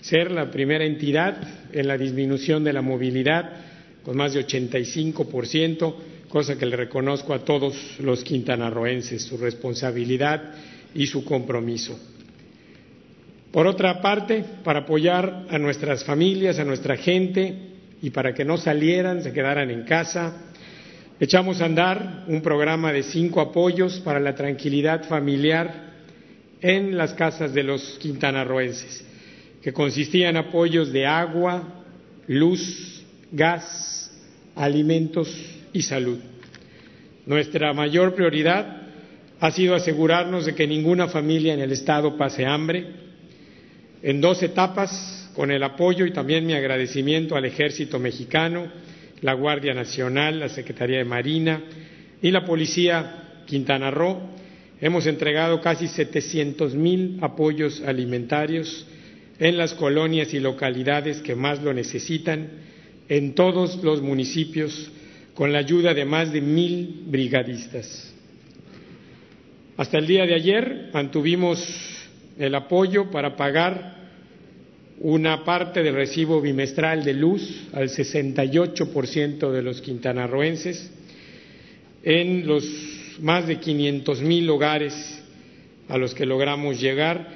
ser 0.00 0.30
la 0.30 0.50
primera 0.50 0.84
entidad 0.84 1.36
en 1.72 1.86
la 1.88 1.96
disminución 1.96 2.64
de 2.64 2.72
la 2.72 2.82
movilidad 2.82 3.50
con 4.04 4.16
más 4.16 4.32
de 4.32 4.46
85%, 4.46 5.94
cosa 6.28 6.56
que 6.56 6.66
le 6.66 6.76
reconozco 6.76 7.34
a 7.34 7.44
todos 7.44 7.98
los 8.00 8.24
quintanarroenses, 8.24 9.22
su 9.22 9.36
responsabilidad 9.36 10.54
y 10.94 11.06
su 11.06 11.24
compromiso. 11.24 11.98
Por 13.52 13.66
otra 13.66 14.00
parte, 14.00 14.44
para 14.62 14.80
apoyar 14.80 15.46
a 15.50 15.58
nuestras 15.58 16.04
familias, 16.04 16.58
a 16.58 16.64
nuestra 16.64 16.96
gente, 16.96 17.70
y 18.02 18.10
para 18.10 18.32
que 18.32 18.44
no 18.44 18.56
salieran, 18.56 19.22
se 19.22 19.32
quedaran 19.32 19.70
en 19.70 19.82
casa. 19.84 20.34
Echamos 21.18 21.60
a 21.60 21.66
andar 21.66 22.24
un 22.28 22.40
programa 22.40 22.92
de 22.92 23.02
cinco 23.02 23.40
apoyos 23.40 24.00
para 24.00 24.20
la 24.20 24.34
tranquilidad 24.34 25.04
familiar 25.04 25.90
en 26.62 26.96
las 26.96 27.14
casas 27.14 27.52
de 27.52 27.62
los 27.62 27.98
quintanarroenses, 27.98 29.04
que 29.62 29.72
consistían 29.72 30.36
en 30.36 30.48
apoyos 30.48 30.92
de 30.92 31.06
agua, 31.06 31.84
luz, 32.26 33.04
gas, 33.32 34.10
alimentos 34.54 35.34
y 35.72 35.82
salud. 35.82 36.18
Nuestra 37.26 37.72
mayor 37.74 38.14
prioridad 38.14 38.82
ha 39.40 39.50
sido 39.50 39.74
asegurarnos 39.74 40.46
de 40.46 40.54
que 40.54 40.66
ninguna 40.66 41.08
familia 41.08 41.54
en 41.54 41.60
el 41.60 41.72
Estado 41.72 42.16
pase 42.16 42.46
hambre. 42.46 43.09
En 44.02 44.20
dos 44.20 44.42
etapas 44.42 45.30
con 45.34 45.50
el 45.50 45.62
apoyo 45.62 46.06
y 46.06 46.12
también 46.12 46.46
mi 46.46 46.54
agradecimiento 46.54 47.36
al 47.36 47.44
Ejército 47.44 47.98
Mexicano, 47.98 48.70
la 49.20 49.34
Guardia 49.34 49.74
Nacional, 49.74 50.40
la 50.40 50.48
Secretaría 50.48 50.98
de 50.98 51.04
Marina 51.04 51.62
y 52.22 52.30
la 52.30 52.44
Policía 52.44 53.42
Quintana 53.46 53.90
Roo. 53.90 54.18
Hemos 54.80 55.06
entregado 55.06 55.60
casi 55.60 55.86
700 55.86 56.74
mil 56.74 57.18
apoyos 57.20 57.82
alimentarios 57.82 58.86
en 59.38 59.58
las 59.58 59.74
colonias 59.74 60.32
y 60.32 60.40
localidades 60.40 61.20
que 61.20 61.34
más 61.34 61.62
lo 61.62 61.74
necesitan, 61.74 62.48
en 63.08 63.34
todos 63.34 63.82
los 63.82 64.00
municipios, 64.00 64.90
con 65.34 65.52
la 65.52 65.58
ayuda 65.58 65.92
de 65.92 66.04
más 66.04 66.32
de 66.32 66.40
mil 66.40 67.02
brigadistas. 67.06 68.14
Hasta 69.76 69.98
el 69.98 70.06
día 70.06 70.26
de 70.26 70.34
ayer 70.34 70.90
mantuvimos 70.92 71.99
el 72.40 72.54
apoyo 72.54 73.10
para 73.10 73.36
pagar 73.36 74.00
una 75.00 75.44
parte 75.44 75.82
del 75.82 75.94
recibo 75.94 76.40
bimestral 76.40 77.04
de 77.04 77.12
luz 77.12 77.68
al 77.72 77.88
68% 77.90 79.50
de 79.50 79.62
los 79.62 79.82
quintanarroenses 79.82 80.90
en 82.02 82.46
los 82.46 82.64
más 83.20 83.46
de 83.46 83.58
500 83.58 84.22
mil 84.22 84.48
hogares 84.48 85.22
a 85.88 85.98
los 85.98 86.14
que 86.14 86.24
logramos 86.24 86.80
llegar, 86.80 87.28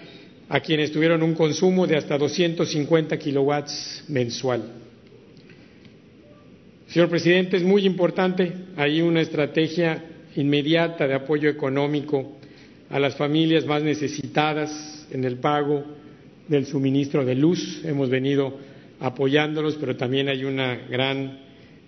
a 0.49 0.61
quienes 0.61 0.91
tuvieron 0.91 1.23
un 1.23 1.35
consumo 1.35 1.87
de 1.87 1.97
hasta 1.97 2.17
250 2.17 3.19
kilowatts 3.19 4.05
mensual. 4.09 4.63
Señor 6.89 7.11
presidente, 7.11 7.59
es 7.59 7.63
muy 7.63 7.85
importante, 7.85 8.53
hay 8.77 9.03
una 9.03 9.21
estrategia 9.21 10.03
inmediata 10.37 11.07
de 11.07 11.15
apoyo 11.15 11.51
económico 11.51 12.39
a 12.89 12.99
las 12.99 13.17
familias 13.17 13.67
más 13.67 13.83
necesitadas 13.83 14.94
en 15.15 15.25
el 15.25 15.37
pago 15.37 15.85
del 16.49 16.67
suministro 16.67 17.25
de 17.25 17.35
luz. 17.35 17.83
Hemos 17.85 18.11
venido 18.11 18.59
apoyándolos, 19.01 19.77
pero 19.77 19.97
también 19.97 20.29
hay 20.29 20.45
una 20.45 20.75
gran 20.75 21.39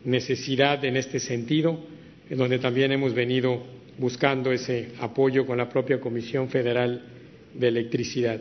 necesidad 0.05 0.85
en 0.85 0.97
este 0.97 1.19
sentido, 1.19 1.79
en 2.31 2.39
donde 2.39 2.59
también 2.59 2.93
hemos 2.93 3.13
venido 3.13 3.63
buscando 3.99 4.53
ese 4.53 4.93
apoyo 5.01 5.45
con 5.45 5.59
la 5.59 5.69
propia 5.69 6.01
Comisión 6.01 6.49
Federal 6.49 7.03
de 7.53 7.69
Electricidad. 7.69 8.41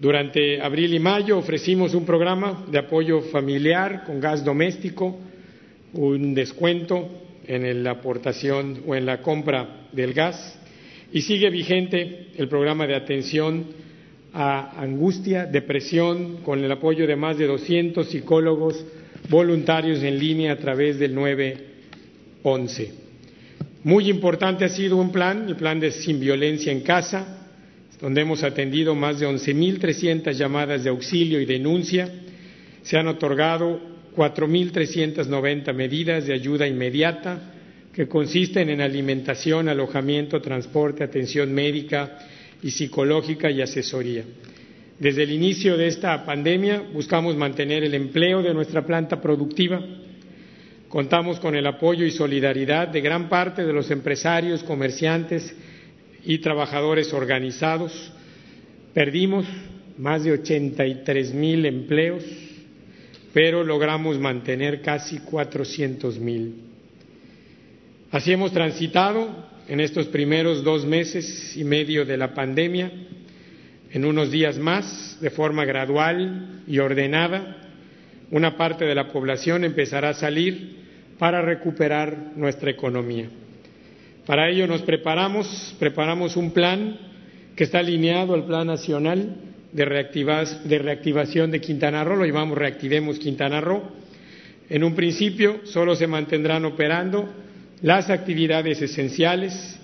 Durante 0.00 0.60
abril 0.60 0.92
y 0.94 0.98
mayo 0.98 1.38
ofrecimos 1.38 1.94
un 1.94 2.04
programa 2.04 2.66
de 2.68 2.78
apoyo 2.78 3.20
familiar 3.20 4.02
con 4.04 4.18
gas 4.18 4.44
doméstico, 4.44 5.16
un 5.92 6.34
descuento 6.34 7.08
en 7.46 7.84
la 7.84 7.92
aportación 7.92 8.82
o 8.86 8.96
en 8.96 9.06
la 9.06 9.22
compra 9.22 9.86
del 9.92 10.12
gas 10.12 10.58
y 11.12 11.20
sigue 11.22 11.50
vigente 11.50 12.28
el 12.36 12.48
programa 12.48 12.86
de 12.86 12.94
atención 12.94 13.66
a 14.32 14.80
angustia, 14.80 15.44
depresión, 15.44 16.38
con 16.38 16.64
el 16.64 16.72
apoyo 16.72 17.06
de 17.06 17.16
más 17.16 17.36
de 17.36 17.46
200 17.46 18.08
psicólogos 18.08 18.82
voluntarios 19.28 20.02
en 20.02 20.18
línea 20.18 20.52
a 20.52 20.56
través 20.56 20.98
del 20.98 21.14
911. 21.14 22.92
Muy 23.84 24.08
importante 24.08 24.64
ha 24.64 24.70
sido 24.70 24.96
un 24.96 25.12
plan, 25.12 25.48
el 25.48 25.56
plan 25.56 25.78
de 25.80 25.90
Sin 25.90 26.18
Violencia 26.18 26.72
en 26.72 26.80
Casa, 26.80 27.46
donde 28.00 28.22
hemos 28.22 28.42
atendido 28.42 28.94
más 28.94 29.20
de 29.20 29.28
11.300 29.28 30.32
llamadas 30.32 30.82
de 30.82 30.90
auxilio 30.90 31.40
y 31.40 31.44
denuncia. 31.44 32.10
Se 32.82 32.96
han 32.96 33.06
otorgado 33.06 33.80
4.390 34.16 35.74
medidas 35.74 36.26
de 36.26 36.32
ayuda 36.32 36.66
inmediata 36.66 37.51
que 37.92 38.08
consisten 38.08 38.70
en 38.70 38.80
alimentación, 38.80 39.68
alojamiento, 39.68 40.40
transporte, 40.40 41.04
atención 41.04 41.52
médica, 41.52 42.18
y 42.62 42.70
psicológica 42.70 43.50
y 43.50 43.60
asesoría. 43.60 44.24
Desde 44.98 45.24
el 45.24 45.32
inicio 45.32 45.76
de 45.76 45.88
esta 45.88 46.24
pandemia 46.24 46.80
buscamos 46.92 47.36
mantener 47.36 47.82
el 47.82 47.94
empleo 47.94 48.42
de 48.42 48.54
nuestra 48.54 48.86
planta 48.86 49.20
productiva. 49.20 49.82
Contamos 50.88 51.40
con 51.40 51.56
el 51.56 51.66
apoyo 51.66 52.06
y 52.06 52.12
solidaridad 52.12 52.88
de 52.88 53.00
gran 53.00 53.28
parte 53.28 53.64
de 53.64 53.72
los 53.72 53.90
empresarios, 53.90 54.62
comerciantes 54.62 55.54
y 56.24 56.38
trabajadores 56.38 57.12
organizados. 57.12 58.12
Perdimos 58.94 59.44
más 59.98 60.22
de 60.22 60.32
83 60.32 61.34
mil 61.34 61.66
empleos, 61.66 62.22
pero 63.32 63.64
logramos 63.64 64.18
mantener 64.18 64.82
casi 64.82 65.18
400 65.18 66.18
mil. 66.20 66.71
Así 68.12 68.30
hemos 68.30 68.52
transitado 68.52 69.26
en 69.66 69.80
estos 69.80 70.06
primeros 70.08 70.62
dos 70.62 70.84
meses 70.84 71.56
y 71.56 71.64
medio 71.64 72.04
de 72.04 72.18
la 72.18 72.34
pandemia, 72.34 72.92
en 73.90 74.04
unos 74.04 74.30
días 74.30 74.58
más, 74.58 75.16
de 75.22 75.30
forma 75.30 75.64
gradual 75.64 76.62
y 76.66 76.78
ordenada, 76.78 77.56
una 78.30 78.58
parte 78.58 78.84
de 78.84 78.94
la 78.94 79.08
población 79.08 79.64
empezará 79.64 80.10
a 80.10 80.14
salir 80.14 80.76
para 81.18 81.40
recuperar 81.40 82.32
nuestra 82.36 82.70
economía. 82.70 83.30
Para 84.26 84.50
ello 84.50 84.66
nos 84.66 84.82
preparamos, 84.82 85.74
preparamos 85.78 86.36
un 86.36 86.50
plan 86.50 86.98
que 87.56 87.64
está 87.64 87.78
alineado 87.78 88.34
al 88.34 88.44
Plan 88.44 88.66
Nacional 88.66 89.36
de, 89.72 89.84
de 90.64 90.78
Reactivación 90.78 91.50
de 91.50 91.62
Quintana 91.62 92.04
Roo, 92.04 92.16
lo 92.16 92.26
llamamos 92.26 92.58
Reactivemos 92.58 93.18
Quintana 93.18 93.62
Roo. 93.62 93.90
En 94.68 94.84
un 94.84 94.94
principio 94.94 95.60
solo 95.64 95.96
se 95.96 96.06
mantendrán 96.06 96.66
operando 96.66 97.40
las 97.82 98.10
actividades 98.10 98.80
esenciales, 98.80 99.78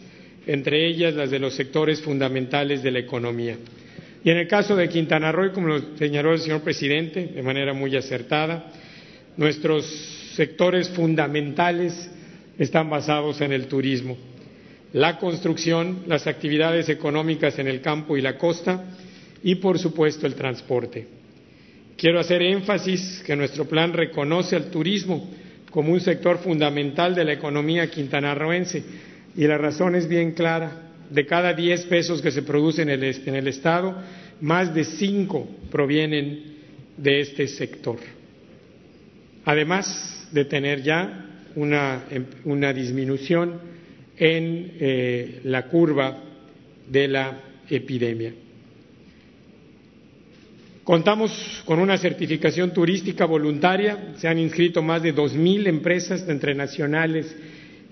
entre 0.46 0.87
ellas 0.87 1.14
las 1.14 1.30
de 1.30 1.38
los 1.38 1.54
sectores 1.54 2.00
fundamentales 2.00 2.82
de 2.82 2.92
la 2.92 3.00
economía. 3.00 3.56
Y 4.24 4.30
en 4.30 4.38
el 4.38 4.48
caso 4.48 4.76
de 4.76 4.88
Quintana 4.88 5.32
Roo, 5.32 5.52
como 5.52 5.68
lo 5.68 5.96
señaló 5.96 6.32
el 6.32 6.38
señor 6.38 6.62
presidente 6.62 7.26
de 7.26 7.42
manera 7.42 7.72
muy 7.72 7.94
acertada, 7.96 8.72
nuestros 9.37 9.84
sectores 10.34 10.88
fundamentales 10.88 12.11
están 12.58 12.88
basados 12.88 13.40
en 13.40 13.52
el 13.52 13.66
turismo, 13.66 14.16
la 14.92 15.18
construcción, 15.18 16.04
las 16.06 16.26
actividades 16.26 16.88
económicas 16.88 17.58
en 17.58 17.68
el 17.68 17.80
campo 17.80 18.16
y 18.16 18.20
la 18.20 18.38
costa 18.38 18.84
y, 19.42 19.56
por 19.56 19.78
supuesto, 19.78 20.26
el 20.26 20.34
transporte. 20.34 21.06
Quiero 21.96 22.20
hacer 22.20 22.42
énfasis 22.42 23.22
que 23.26 23.37
nuestro 23.37 23.66
plan 23.66 23.92
reconoce 23.92 24.56
al 24.56 24.70
turismo 24.70 25.28
como 25.78 25.92
un 25.92 26.00
sector 26.00 26.38
fundamental 26.38 27.14
de 27.14 27.24
la 27.24 27.34
economía 27.34 27.88
quintanarroense. 27.88 28.82
Y 29.36 29.46
la 29.46 29.58
razón 29.58 29.94
es 29.94 30.08
bien 30.08 30.32
clara. 30.32 30.90
De 31.08 31.24
cada 31.24 31.54
10 31.54 31.84
pesos 31.84 32.20
que 32.20 32.32
se 32.32 32.42
producen 32.42 32.90
en 32.90 33.00
el, 33.00 33.22
en 33.24 33.36
el 33.36 33.46
Estado, 33.46 33.96
más 34.40 34.74
de 34.74 34.82
5 34.82 35.48
provienen 35.70 36.56
de 36.96 37.20
este 37.20 37.46
sector. 37.46 37.98
Además 39.44 40.28
de 40.32 40.46
tener 40.46 40.82
ya 40.82 41.26
una, 41.54 42.06
una 42.42 42.72
disminución 42.72 43.60
en 44.16 44.72
eh, 44.80 45.40
la 45.44 45.66
curva 45.66 46.24
de 46.88 47.06
la 47.06 47.40
epidemia. 47.70 48.34
Contamos 50.88 51.31
con 51.66 51.81
una 51.81 51.98
certificación 51.98 52.72
turística 52.72 53.27
voluntaria, 53.27 54.14
se 54.16 54.27
han 54.27 54.38
inscrito 54.38 54.81
más 54.81 55.03
de 55.03 55.14
2.000 55.14 55.66
empresas 55.66 56.27
entre 56.27 56.55
nacionales 56.55 57.37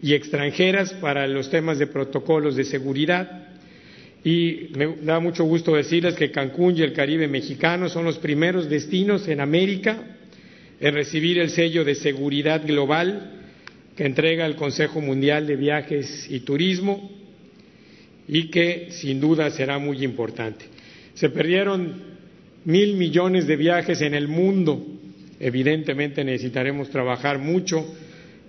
y 0.01 0.15
extranjeras 0.15 0.95
para 0.95 1.27
los 1.27 1.51
temas 1.51 1.79
de 1.79 1.89
protocolos 1.89 2.57
de 2.57 2.65
seguridad. 2.65 3.49
Y 4.25 4.71
me 4.75 4.97
da 5.03 5.21
mucho 5.21 5.45
gusto 5.45 5.75
decirles 5.75 6.15
que 6.15 6.31
Cancún 6.31 6.75
y 6.79 6.81
el 6.81 6.95
Caribe 6.95 7.29
mexicano 7.29 7.91
son 7.91 8.07
los 8.07 8.17
primeros 8.17 8.67
destinos 8.71 9.29
en 9.29 9.43
América 9.43 10.03
en 10.81 10.95
recibir 10.95 11.39
el 11.39 11.51
sello 11.51 11.85
de 11.85 11.97
seguridad 11.97 12.67
global 12.67 13.31
que 13.95 14.07
entrega 14.07 14.47
el 14.47 14.57
Consejo 14.57 15.03
Mundial 15.03 15.47
de 15.47 15.57
Viajes 15.57 16.29
y 16.31 16.41
Turismo 16.41 17.11
y 18.27 18.49
que 18.49 18.87
sin 18.89 19.21
duda 19.21 19.51
será 19.51 19.79
muy 19.79 20.03
importante. 20.03 20.65
Se 21.13 21.29
perdieron 21.29 22.16
mil 22.67 22.97
millones 22.97 23.47
de 23.47 23.57
viajes 23.57 24.03
en 24.03 24.15
el 24.15 24.29
mundo. 24.29 24.85
Evidentemente 25.39 26.25
necesitaremos 26.25 26.91
trabajar 26.91 27.39
mucho 27.39 27.87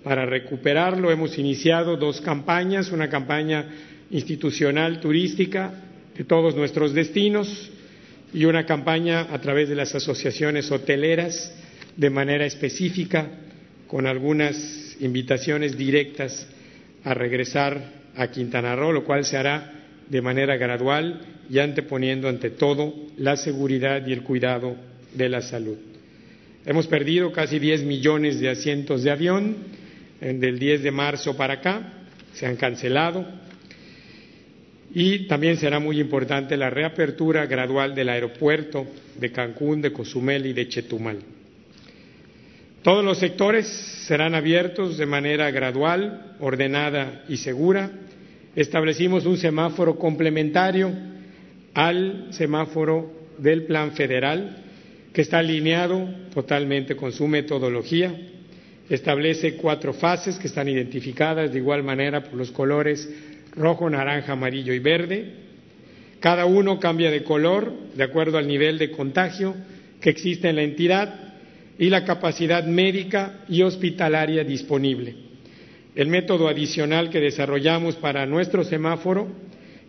para 0.02 0.26
recuperarlo. 0.26 1.10
Hemos 1.10 1.38
iniciado 1.38 1.96
dos 1.96 2.20
campañas, 2.20 2.90
una 2.90 3.08
campaña 3.08 3.66
institucional 4.10 5.00
turística 5.00 5.72
de 6.16 6.24
todos 6.24 6.56
nuestros 6.56 6.92
destinos 6.94 7.70
y 8.34 8.44
una 8.44 8.66
campaña 8.66 9.28
a 9.32 9.40
través 9.40 9.68
de 9.68 9.76
las 9.76 9.94
asociaciones 9.94 10.70
hoteleras 10.72 11.54
de 11.96 12.10
manera 12.10 12.44
específica 12.44 13.30
con 13.86 14.06
algunas 14.06 14.96
invitaciones 15.00 15.78
directas 15.78 16.48
a 17.04 17.14
regresar 17.14 17.92
a 18.16 18.28
Quintana 18.32 18.74
Roo, 18.74 18.92
lo 18.92 19.04
cual 19.04 19.24
se 19.24 19.36
hará 19.36 19.77
de 20.08 20.22
manera 20.22 20.56
gradual 20.56 21.20
y 21.50 21.58
anteponiendo 21.58 22.28
ante 22.28 22.50
todo 22.50 22.94
la 23.16 23.36
seguridad 23.36 24.06
y 24.06 24.12
el 24.12 24.22
cuidado 24.22 24.76
de 25.14 25.28
la 25.28 25.42
salud. 25.42 25.76
Hemos 26.64 26.86
perdido 26.86 27.32
casi 27.32 27.58
10 27.58 27.84
millones 27.84 28.40
de 28.40 28.50
asientos 28.50 29.02
de 29.02 29.10
avión 29.10 29.56
del 30.20 30.58
10 30.58 30.82
de 30.82 30.90
marzo 30.90 31.36
para 31.36 31.54
acá, 31.54 31.92
se 32.34 32.46
han 32.46 32.56
cancelado 32.56 33.26
y 34.94 35.26
también 35.26 35.56
será 35.56 35.78
muy 35.78 36.00
importante 36.00 36.56
la 36.56 36.70
reapertura 36.70 37.46
gradual 37.46 37.94
del 37.94 38.08
aeropuerto 38.08 38.86
de 39.18 39.30
Cancún, 39.30 39.80
de 39.82 39.92
Cozumel 39.92 40.46
y 40.46 40.52
de 40.52 40.68
Chetumal. 40.68 41.18
Todos 42.82 43.04
los 43.04 43.18
sectores 43.18 43.66
serán 43.66 44.34
abiertos 44.34 44.96
de 44.96 45.06
manera 45.06 45.50
gradual, 45.50 46.36
ordenada 46.40 47.24
y 47.28 47.36
segura 47.36 47.90
establecimos 48.60 49.24
un 49.24 49.36
semáforo 49.36 49.96
complementario 49.96 50.90
al 51.74 52.26
semáforo 52.30 53.12
del 53.38 53.62
Plan 53.64 53.92
Federal, 53.92 54.64
que 55.12 55.22
está 55.22 55.38
alineado 55.38 56.08
totalmente 56.34 56.96
con 56.96 57.12
su 57.12 57.28
metodología. 57.28 58.12
Establece 58.90 59.54
cuatro 59.54 59.92
fases 59.92 60.38
que 60.38 60.48
están 60.48 60.68
identificadas 60.68 61.52
de 61.52 61.58
igual 61.58 61.84
manera 61.84 62.24
por 62.24 62.34
los 62.34 62.50
colores 62.50 63.08
rojo, 63.54 63.88
naranja, 63.88 64.32
amarillo 64.32 64.72
y 64.72 64.78
verde, 64.78 65.34
Cada 66.20 66.46
uno 66.46 66.80
cambia 66.80 67.12
de 67.12 67.22
color 67.22 67.72
de 67.94 68.02
acuerdo 68.02 68.38
al 68.38 68.48
nivel 68.48 68.76
de 68.76 68.90
contagio 68.90 69.54
que 70.00 70.10
existe 70.10 70.48
en 70.48 70.56
la 70.56 70.62
entidad 70.62 71.14
y 71.78 71.90
la 71.90 72.04
capacidad 72.04 72.64
médica 72.64 73.44
y 73.48 73.62
hospitalaria 73.62 74.42
disponible. 74.42 75.27
El 75.98 76.06
método 76.06 76.46
adicional 76.46 77.10
que 77.10 77.18
desarrollamos 77.18 77.96
para 77.96 78.24
nuestro 78.24 78.62
semáforo 78.62 79.26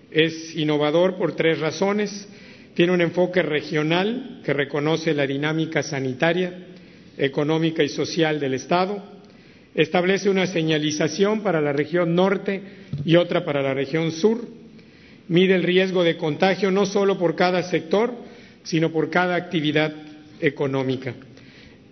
es 0.09 0.55
innovador 0.55 1.17
por 1.17 1.35
tres 1.35 1.59
razones. 1.59 2.27
Tiene 2.73 2.93
un 2.93 3.01
enfoque 3.01 3.43
regional 3.43 4.41
que 4.43 4.53
reconoce 4.53 5.13
la 5.13 5.27
dinámica 5.27 5.83
sanitaria, 5.83 6.65
económica 7.15 7.83
y 7.83 7.89
social 7.89 8.39
del 8.39 8.55
Estado. 8.55 9.03
Establece 9.75 10.31
una 10.31 10.47
señalización 10.47 11.41
para 11.43 11.61
la 11.61 11.73
región 11.73 12.15
norte 12.15 12.59
y 13.05 13.15
otra 13.15 13.45
para 13.45 13.61
la 13.61 13.75
región 13.75 14.11
sur. 14.11 14.47
Mide 15.27 15.53
el 15.53 15.61
riesgo 15.61 16.03
de 16.03 16.17
contagio 16.17 16.71
no 16.71 16.87
solo 16.87 17.19
por 17.19 17.35
cada 17.35 17.61
sector, 17.61 18.15
sino 18.63 18.91
por 18.91 19.11
cada 19.11 19.35
actividad 19.35 19.93
económica. 20.41 21.13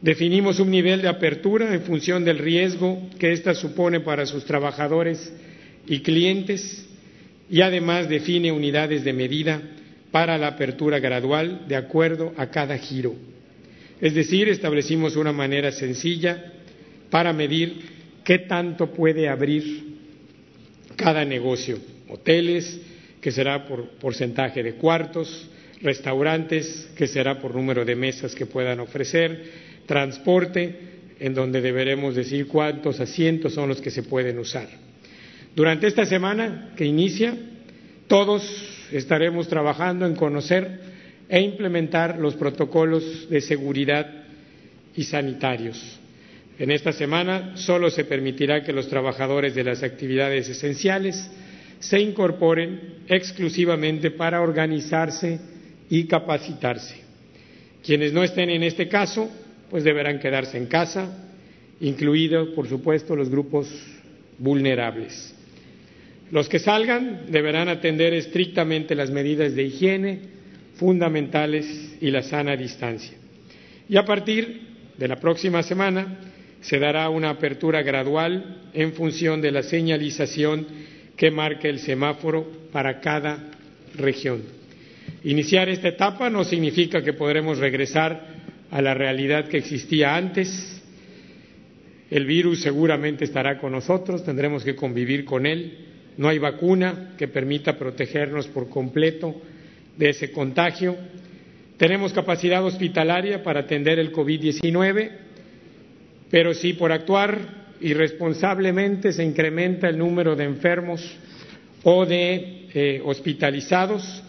Definimos 0.02 0.60
un 0.60 0.70
nivel 0.70 1.02
de 1.02 1.08
apertura 1.08 1.74
en 1.74 1.82
función 1.82 2.24
del 2.24 2.38
riesgo 2.38 3.10
que 3.18 3.32
ésta 3.32 3.56
supone 3.56 4.00
para 4.00 4.28
sus 4.28 4.46
trabajadores 4.46 5.34
y 5.88 6.02
clientes 6.02 6.88
y 7.50 7.62
además 7.62 8.08
define 8.08 8.52
unidades 8.52 9.04
de 9.04 9.14
medida 9.14 9.60
para 10.12 10.38
la 10.38 10.48
apertura 10.48 11.00
gradual 11.00 11.66
de 11.68 11.76
acuerdo 11.76 12.34
a 12.38 12.48
cada 12.52 12.78
giro. 12.78 13.16
Es 14.00 14.14
decir, 14.14 14.48
establecimos 14.50 15.16
una 15.16 15.32
manera 15.32 15.72
sencilla 15.72 16.54
para 17.10 17.34
medir 17.34 17.82
qué 18.24 18.40
tanto 18.40 18.94
puede 18.94 19.28
abrir 19.28 19.98
cada 20.96 21.26
negocio. 21.26 21.80
Hoteles, 22.10 22.80
que 23.20 23.32
será 23.32 23.66
por 23.66 23.90
porcentaje 23.98 24.62
de 24.62 24.74
cuartos, 24.74 25.50
restaurantes, 25.82 26.92
que 26.96 27.08
será 27.08 27.40
por 27.40 27.56
número 27.56 27.84
de 27.84 27.96
mesas 27.96 28.36
que 28.36 28.46
puedan 28.46 28.80
ofrecer, 28.80 29.67
transporte, 29.88 30.76
en 31.20 31.34
donde 31.34 31.62
deberemos 31.62 32.14
decir 32.14 32.48
cuántos 32.48 33.00
asientos 33.00 33.54
son 33.54 33.70
los 33.70 33.82
que 33.82 33.90
se 33.90 34.04
pueden 34.04 34.38
usar. 34.38 34.68
Durante 35.56 35.88
esta 35.88 36.06
semana 36.06 36.74
que 36.76 36.86
inicia, 36.86 37.36
todos 38.08 38.44
estaremos 38.92 39.48
trabajando 39.48 40.06
en 40.06 40.16
conocer 40.16 40.80
e 41.28 41.42
implementar 41.42 42.20
los 42.20 42.36
protocolos 42.36 43.28
de 43.30 43.42
seguridad 43.42 44.08
y 44.96 45.04
sanitarios. 45.04 46.00
En 46.60 46.72
esta 46.72 46.92
semana 46.92 47.58
solo 47.58 47.90
se 47.90 48.06
permitirá 48.06 48.64
que 48.64 48.74
los 48.74 48.88
trabajadores 48.88 49.56
de 49.56 49.64
las 49.64 49.84
actividades 49.84 50.48
esenciales 50.50 51.30
se 51.80 52.00
incorporen 52.00 53.04
exclusivamente 53.08 54.12
para 54.12 54.42
organizarse 54.42 55.40
y 55.90 56.06
capacitarse. 56.06 56.96
Quienes 57.84 58.12
no 58.14 58.24
estén 58.24 58.50
en 58.50 58.64
este 58.64 58.88
caso 58.88 59.30
pues 59.70 59.84
deberán 59.84 60.20
quedarse 60.20 60.58
en 60.58 60.68
casa, 60.68 61.30
incluidos, 61.80 62.50
por 62.50 62.68
supuesto, 62.68 63.16
los 63.16 63.30
grupos 63.30 63.70
vulnerables. 64.38 65.36
Los 66.32 66.50
que 66.50 66.60
salgan 66.60 67.24
deberán 67.30 67.70
atender 67.70 68.14
estrictamente 68.14 68.96
las 68.96 69.12
medidas 69.12 69.56
de 69.56 69.64
higiene 69.64 70.20
fundamentales 70.76 71.98
y 72.02 72.12
la 72.12 72.22
sana 72.22 72.56
distancia. 72.56 73.18
Y 73.90 73.98
a 73.98 74.06
partir 74.06 74.62
de 74.98 75.08
la 75.08 75.16
próxima 75.18 75.64
semana 75.64 76.20
se 76.62 76.80
dará 76.80 77.10
una 77.10 77.30
apertura 77.30 77.82
gradual 77.82 78.70
en 78.74 78.94
función 78.94 79.42
de 79.42 79.52
la 79.52 79.64
señalización 79.64 80.68
que 81.16 81.32
marque 81.32 81.70
el 81.70 81.80
semáforo 81.80 82.46
para 82.72 83.00
cada 83.00 83.52
región. 83.96 84.44
Iniciar 85.24 85.70
esta 85.70 85.88
etapa 85.88 86.30
no 86.30 86.44
significa 86.44 87.02
que 87.02 87.14
podremos 87.14 87.58
regresar 87.58 88.37
a 88.72 88.82
la 88.82 88.94
realidad 88.94 89.48
que 89.48 89.58
existía 89.58 90.16
antes. 90.16 90.82
El 92.10 92.26
virus 92.26 92.62
seguramente 92.62 93.26
estará 93.26 93.60
con 93.60 93.74
nosotros, 93.74 94.24
tendremos 94.24 94.64
que 94.64 94.76
convivir 94.76 95.26
con 95.26 95.46
él. 95.46 95.86
No 96.18 96.30
hay 96.30 96.40
vacuna 96.40 97.14
que 97.18 97.28
permita 97.28 97.78
protegernos 97.78 98.48
por 98.48 98.70
completo 98.70 99.36
de 99.98 100.10
ese 100.10 100.32
contagio. 100.32 100.96
Tenemos 101.78 102.14
capacidad 102.14 102.64
hospitalaria 102.66 103.44
para 103.44 103.62
atender 103.62 104.00
el 104.00 104.12
COVID-19, 104.12 105.12
pero 106.32 106.54
si 106.54 106.74
por 106.74 106.92
actuar 106.92 107.68
irresponsablemente 107.82 109.12
se 109.12 109.24
incrementa 109.24 109.88
el 109.88 109.98
número 109.98 110.36
de 110.36 110.46
enfermos 110.46 111.16
o 111.84 112.06
de 112.06 112.68
eh, 112.74 113.02
hospitalizados, 113.06 114.24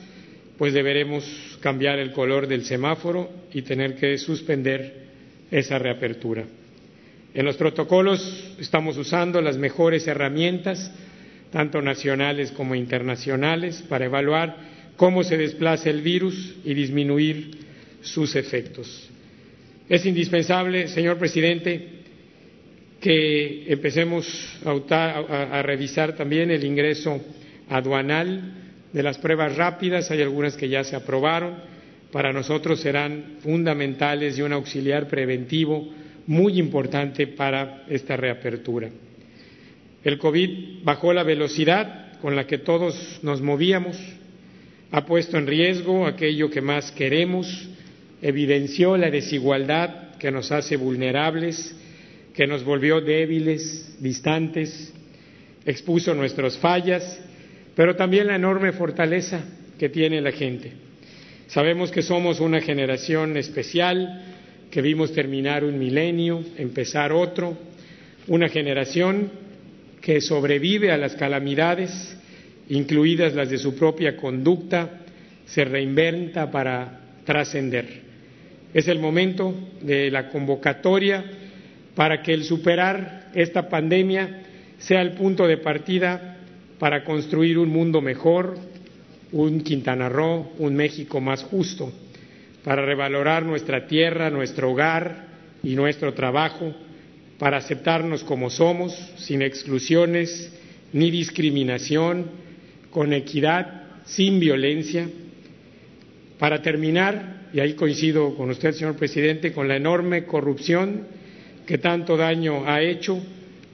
pues 0.59 0.75
deberemos 0.75 1.25
cambiar 1.61 2.01
el 2.01 2.11
color 2.13 2.49
del 2.49 2.65
semáforo 2.65 3.31
y 3.53 3.63
tener 3.63 3.95
que 3.95 4.19
suspender 4.19 5.07
esa 5.51 5.79
reapertura. 5.79 6.45
En 7.33 7.45
los 7.45 7.57
protocolos 7.57 8.57
estamos 8.59 8.97
usando 8.97 9.41
las 9.41 9.57
mejores 9.57 10.07
herramientas, 10.09 10.93
tanto 11.53 11.81
nacionales 11.81 12.51
como 12.51 12.75
internacionales, 12.75 13.85
para 13.89 14.07
evaluar 14.07 14.57
cómo 14.97 15.23
se 15.23 15.37
desplaza 15.37 15.91
el 15.91 16.03
virus 16.03 16.57
y 16.65 16.75
disminuir 16.75 17.51
sus 18.03 18.35
efectos. 18.35 19.09
Es 19.89 20.05
indispensable, 20.05 20.89
señor 20.89 21.19
presidente, 21.19 21.99
que 23.01 23.73
empecemos 23.73 24.27
a, 24.91 25.63
revisar 25.63 26.17
también 26.17 26.51
el 26.51 26.65
ingreso 26.65 27.21
aduanal 27.69 28.58
de 28.93 29.03
las 29.03 29.19
pruebas 29.19 29.57
rápidas, 29.57 30.11
hay 30.11 30.23
algunas 30.23 30.57
que 30.57 30.69
ya 30.69 30.85
se 30.85 30.97
aprobaron, 30.97 31.57
para 32.13 32.33
nosotros 32.33 32.81
serán 32.81 33.37
fundamentales 33.41 34.39
y 34.39 34.43
un 34.43 34.53
auxiliar 34.53 35.09
preventivo 35.09 35.89
muy 36.27 36.59
importante 36.59 37.27
para 37.27 37.85
esta 37.89 38.17
reapertura. 38.17 38.89
El 40.03 40.19
COVID 40.19 40.85
bajó 40.85 41.13
la 41.13 41.23
velocidad 41.23 42.19
con 42.21 42.35
la 42.35 42.47
que 42.47 42.59
todos 42.59 43.21
nos 43.23 43.43
movíamos, 43.43 43.99
ha 44.91 45.05
puesto 45.05 45.37
en 45.37 45.47
riesgo 45.47 46.07
aquello 46.07 46.49
que 46.49 46.63
más 46.63 46.91
queremos, 46.93 47.69
evidenció 48.23 48.97
la 48.97 49.11
desigualdad 49.11 50.17
que 50.19 50.31
nos 50.31 50.51
hace 50.51 50.77
vulnerables, 50.77 51.77
que 52.35 52.47
nos 52.47 52.65
volvió 52.65 53.01
débiles, 53.01 53.97
distantes, 54.01 54.95
expuso 55.67 56.15
nuestras 56.15 56.57
fallas 56.57 57.21
pero 57.79 57.95
también 57.95 58.27
la 58.27 58.35
enorme 58.35 58.73
fortaleza 58.73 59.41
que 59.79 59.89
tiene 59.89 60.21
la 60.21 60.33
gente. 60.33 60.73
Sabemos 61.47 61.93
que 61.93 62.03
somos 62.03 62.41
una 62.41 62.61
generación 62.61 63.37
especial, 63.37 64.21
que 64.69 64.83
vimos 64.83 65.13
terminar 65.13 65.63
un 65.63 65.79
milenio, 65.79 66.43
empezar 66.57 67.13
otro, 67.13 67.57
una 68.27 68.49
generación 68.49 69.31
que 70.01 70.21
sobrevive 70.21 70.91
a 70.91 70.97
las 70.97 71.15
calamidades, 71.15 72.19
incluidas 72.69 73.35
las 73.35 73.49
de 73.49 73.59
su 73.59 73.77
propia 73.77 74.17
conducta, 74.17 75.05
se 75.47 75.65
reinventa 75.65 76.51
para 76.51 76.99
trascender. 77.25 77.87
Es 78.75 78.89
el 78.89 78.99
momento 78.99 79.55
de 79.83 80.11
la 80.11 80.31
convocatoria 80.31 81.25
para 81.95 82.25
que 82.25 82.35
el 82.35 82.43
superar 82.43 83.31
esta 83.37 83.69
pandemia 83.69 84.43
sea 84.79 85.01
el 85.01 85.13
punto 85.13 85.47
de 85.47 85.59
partida 85.59 86.38
para 86.79 87.05
construir 87.05 87.59
un 87.59 87.69
mundo 87.69 88.01
mejor, 88.01 88.57
un 89.33 89.61
Quintana 89.61 90.09
Roo, 90.09 90.53
un 90.59 90.75
México 90.75 91.21
más 91.21 91.43
justo, 91.43 91.93
para 92.65 92.85
revalorar 92.85 93.45
nuestra 93.45 93.87
tierra, 93.87 94.31
nuestro 94.31 94.71
hogar 94.71 95.27
y 95.63 95.75
nuestro 95.75 96.15
trabajo, 96.15 96.75
para 97.39 97.59
aceptarnos 97.59 98.25
como 98.25 98.51
somos, 98.51 98.95
sin 99.17 99.43
exclusiones 99.43 100.53
ni 100.93 101.11
discriminación, 101.11 102.27
con 102.91 103.13
equidad, 103.13 103.83
sin 104.07 104.41
violencia, 104.41 105.09
para 106.39 106.63
terminar, 106.63 107.49
y 107.53 107.61
ahí 107.61 107.75
coincido 107.75 108.35
con 108.35 108.51
usted, 108.51 108.73
señor 108.73 108.97
presidente, 108.97 109.53
con 109.53 109.69
la 109.69 109.77
enorme 109.77 110.25
corrupción 110.25 111.07
que 111.67 111.79
tanto 111.79 112.17
daño 112.17 112.65
ha 112.67 112.81
hecho, 112.81 113.21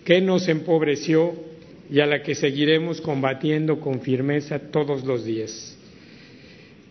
que 0.04 0.20
nos 0.20 0.48
empobreció 0.48 1.43
y 1.90 2.01
a 2.01 2.07
la 2.07 2.23
que 2.23 2.35
seguiremos 2.35 3.01
combatiendo 3.01 3.81
con 3.81 4.01
firmeza 4.01 4.59
todos 4.59 5.05
los 5.05 5.25
días, 5.25 5.77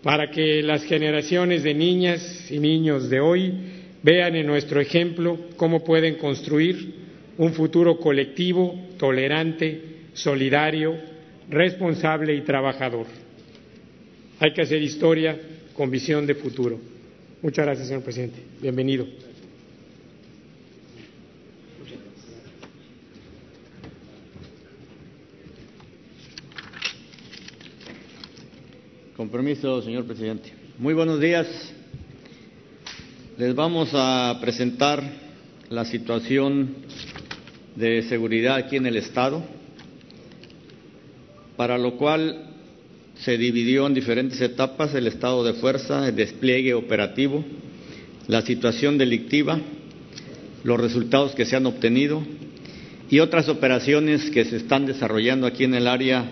para 0.02 0.30
que 0.30 0.62
las 0.62 0.84
generaciones 0.84 1.64
de 1.64 1.74
niñas 1.74 2.52
y 2.52 2.60
niños 2.60 3.10
de 3.10 3.20
hoy 3.20 3.54
vean 4.04 4.36
en 4.36 4.46
nuestro 4.48 4.80
ejemplo 4.82 5.40
cómo 5.56 5.84
pueden 5.84 6.16
construir 6.16 6.94
un 7.38 7.54
futuro 7.54 7.98
colectivo, 7.98 8.76
tolerante, 8.98 9.82
solidario, 10.14 10.96
responsable 11.50 12.34
y 12.36 12.42
trabajador. 12.42 13.06
Hay 14.40 14.54
que 14.54 14.62
hacer 14.62 14.82
historia 14.82 15.40
con 15.74 15.90
visión 15.90 16.28
de 16.28 16.36
futuro. 16.36 16.80
Muchas 17.42 17.66
gracias, 17.66 17.88
señor 17.88 18.04
presidente. 18.04 18.40
Bienvenido. 18.62 19.08
Con 29.16 29.30
permiso, 29.30 29.80
señor 29.84 30.06
presidente. 30.06 30.52
Muy 30.80 30.96
buenos 30.96 31.20
días. 31.20 31.46
Les 33.38 33.54
vamos 33.54 33.90
a 33.94 34.40
presentar 34.42 35.04
la 35.70 35.86
situación 35.86 36.78
de 37.76 38.02
seguridad 38.10 38.56
aquí 38.56 38.78
en 38.78 38.88
el 38.88 38.98
Estado, 38.98 39.44
para 41.56 41.78
lo 41.78 41.96
cual 41.96 42.56
se 43.14 43.38
dividió 43.38 43.86
en 43.86 43.94
diferentes 43.94 44.42
etapas 44.42 44.96
el 44.96 45.06
estado 45.06 45.44
de 45.44 45.54
fuerza, 45.54 46.08
el 46.08 46.16
despliegue 46.16 46.74
operativo, 46.74 47.46
la 48.28 48.42
situación 48.42 48.98
delictiva, 48.98 49.60
los 50.64 50.80
resultados 50.80 51.36
que 51.36 51.46
se 51.46 51.56
han 51.56 51.68
obtenido 51.68 52.24
y 53.12 53.20
otras 53.20 53.48
operaciones 53.48 54.32
que 54.32 54.44
se 54.44 54.56
están 54.56 54.88
desarrollando 54.88 55.46
aquí 55.46 55.66
en 55.66 55.76
el 55.76 55.86
área, 55.86 56.26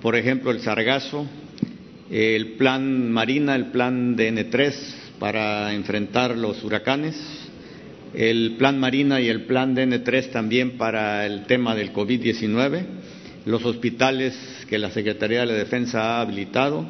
por 0.00 0.16
ejemplo, 0.16 0.50
el 0.50 0.60
Sargazo, 0.60 1.26
el 2.12 2.48
plan 2.58 3.10
Marina, 3.10 3.56
el 3.56 3.66
plan 3.70 4.14
DN3 4.14 4.74
para 5.18 5.72
enfrentar 5.72 6.36
los 6.36 6.62
huracanes, 6.62 7.16
el 8.12 8.56
plan 8.58 8.78
Marina 8.78 9.18
y 9.18 9.28
el 9.28 9.44
plan 9.44 9.74
DN3 9.74 10.30
también 10.30 10.72
para 10.72 11.24
el 11.24 11.46
tema 11.46 11.74
del 11.74 11.94
COVID-19, 11.94 12.84
los 13.46 13.64
hospitales 13.64 14.34
que 14.68 14.76
la 14.78 14.90
Secretaría 14.90 15.40
de 15.40 15.46
la 15.46 15.54
Defensa 15.54 16.02
ha 16.02 16.20
habilitado, 16.20 16.86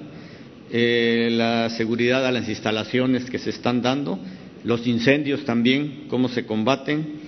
eh, 0.73 1.29
la 1.31 1.71
seguridad 1.71 2.27
a 2.27 2.33
las 2.33 2.49
instalaciones 2.49 3.31
que 3.31 3.39
se 3.39 3.51
están 3.51 3.81
dando, 3.81 4.19
los 4.65 4.89
incendios 4.89 5.45
también, 5.45 6.07
cómo 6.09 6.29
se 6.29 6.47
combaten 6.47 7.21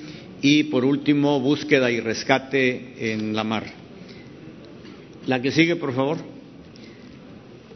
y, 0.42 0.64
por 0.64 0.84
último, 0.84 1.38
búsqueda 1.38 1.92
y 1.92 2.00
rescate 2.00 3.12
en 3.12 3.36
la 3.36 3.44
mar. 3.44 3.64
La 5.28 5.40
que 5.40 5.52
sigue, 5.52 5.76
por 5.76 5.94
favor. 5.94 6.33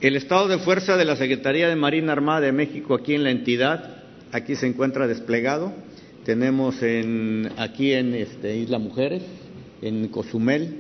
El 0.01 0.15
estado 0.15 0.47
de 0.47 0.59
fuerza 0.59 0.97
de 0.97 1.05
la 1.05 1.17
Secretaría 1.17 1.69
de 1.69 1.75
Marina 1.75 2.13
Armada 2.13 2.43
de 2.43 2.53
México 2.53 2.95
aquí 2.95 3.15
en 3.15 3.25
la 3.25 3.33
entidad, 3.33 3.97
aquí 4.31 4.55
se 4.55 4.69
encuentra 4.69 5.09
desplegado. 5.09 5.73
Tenemos 6.25 6.81
en, 6.85 7.51
aquí 7.57 7.93
en 7.93 8.15
este, 8.15 8.57
Isla 8.59 8.79
Mujeres, 8.79 9.25
en 9.83 10.07
Cozumel, 10.07 10.77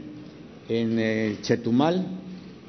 en 0.68 0.98
eh, 1.00 1.36
Chetumal, 1.42 2.06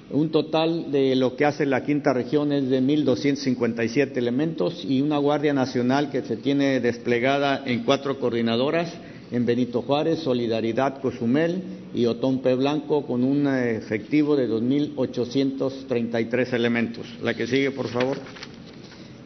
un 0.10 0.32
total 0.32 0.92
de 0.92 1.16
lo 1.16 1.36
que 1.36 1.46
hace 1.46 1.68
la 1.68 1.86
quinta 1.86 2.14
región 2.14 2.52
es 2.52 2.68
de 2.68 2.82
1.257 2.82 4.18
elementos 4.18 4.84
y 4.84 5.02
una 5.02 5.20
Guardia 5.20 5.54
Nacional 5.54 6.10
que 6.10 6.24
se 6.24 6.36
tiene 6.36 6.80
desplegada 6.80 7.62
en 7.64 7.84
cuatro 7.84 8.20
coordinadoras 8.20 8.92
en 9.32 9.46
Benito 9.46 9.82
Juárez, 9.82 10.20
Solidaridad 10.20 11.02
Cozumel 11.02 11.62
y 11.94 12.06
Otompe 12.06 12.56
Blanco 12.56 13.06
con 13.06 13.24
un 13.24 13.48
efectivo 13.48 14.36
de 14.36 14.50
2.833 14.50 16.54
elementos. 16.54 17.06
La 17.22 17.34
que 17.34 17.48
sigue, 17.48 17.72
por 17.72 17.88
favor. 17.88 18.18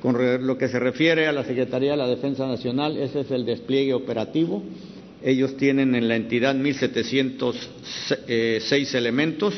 Con 0.02 0.46
lo 0.46 0.58
que 0.58 0.68
se 0.68 0.80
refiere 0.80 1.28
a 1.28 1.32
la 1.32 1.46
Secretaría 1.46 1.92
de 1.92 1.98
la 1.98 2.08
Defensa 2.08 2.46
Nacional, 2.46 2.98
ese 2.98 3.22
es 3.22 3.32
el 3.32 3.46
despliegue 3.46 3.94
operativo. 3.94 4.62
Ellos 5.24 5.56
tienen 5.56 5.96
en 5.96 6.10
la 6.10 6.18
entidad 6.18 6.54
1.706 6.54 8.96
elementos 8.96 9.54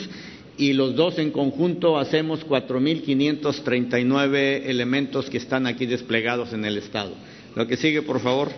y 0.57 0.73
los 0.73 0.95
dos 0.95 1.17
en 1.17 1.31
conjunto 1.31 1.97
hacemos 1.97 2.45
4.539 2.45 4.61
elementos 4.67 5.31
que 5.31 5.37
están 5.37 5.65
aquí 5.65 5.87
desplegados 5.87 6.53
en 6.53 6.65
el 6.65 6.77
Estado. 6.77 7.13
Lo 7.55 7.65
que 7.65 7.77
sigue, 7.77 8.03
por 8.03 8.19
favor. 8.19 8.51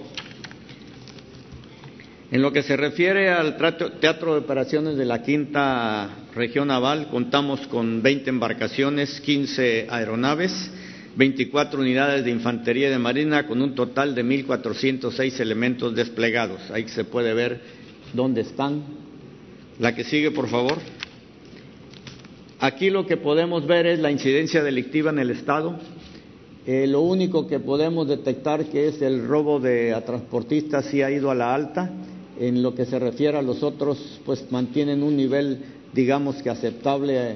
En 2.30 2.42
lo 2.42 2.52
que 2.52 2.62
se 2.62 2.76
refiere 2.76 3.30
al 3.30 3.56
Teatro 4.02 4.34
de 4.34 4.40
Operaciones 4.40 4.98
de 4.98 5.06
la 5.06 5.24
Quinta 5.24 6.10
Región 6.36 6.68
Naval, 6.68 7.08
contamos 7.10 7.66
con 7.68 8.02
20 8.02 8.30
embarcaciones, 8.30 9.22
15 9.22 9.88
aeronaves, 9.90 10.70
24 11.16 11.80
unidades 11.80 12.26
de 12.26 12.32
infantería 12.32 12.90
de 12.90 13.00
marina, 13.00 13.48
con 13.48 13.62
un 13.62 13.76
total 13.76 14.14
de 14.14 14.26
1.406 14.26 15.40
elementos 15.40 15.96
desplegados. 15.96 16.60
Ahí 16.70 16.90
se 16.90 17.06
puede 17.06 17.34
ver 17.34 17.62
dónde 18.12 18.42
están. 18.42 18.84
La 19.80 19.96
que 19.96 20.04
sigue, 20.04 20.30
por 20.32 20.50
favor. 20.50 20.80
Aquí 22.60 22.90
lo 22.90 23.06
que 23.06 23.16
podemos 23.16 23.66
ver 23.66 23.86
es 23.86 24.00
la 24.00 24.12
incidencia 24.12 24.62
delictiva 24.62 25.12
en 25.12 25.20
el 25.20 25.30
Estado. 25.30 25.80
Eh, 26.66 26.88
lo 26.88 27.04
único 27.04 27.48
que 27.48 27.62
podemos 27.62 28.06
detectar 28.06 28.66
que 28.66 28.90
es 28.90 29.02
el 29.02 29.26
robo 29.26 29.62
de 29.62 29.96
transportistas 30.06 30.88
sí 30.88 31.02
ha 31.02 31.10
ido 31.10 31.32
a 31.32 31.36
la 31.36 31.56
alta 31.56 31.90
en 32.40 32.62
lo 32.62 32.76
que 32.76 32.86
se 32.86 33.00
refiere 33.00 33.38
a 33.38 33.42
los 33.42 33.64
otros, 33.64 34.20
pues 34.26 34.46
mantienen 34.52 35.04
un 35.04 35.16
nivel, 35.18 35.60
digamos 35.94 36.42
que 36.42 36.50
aceptable 36.50 37.36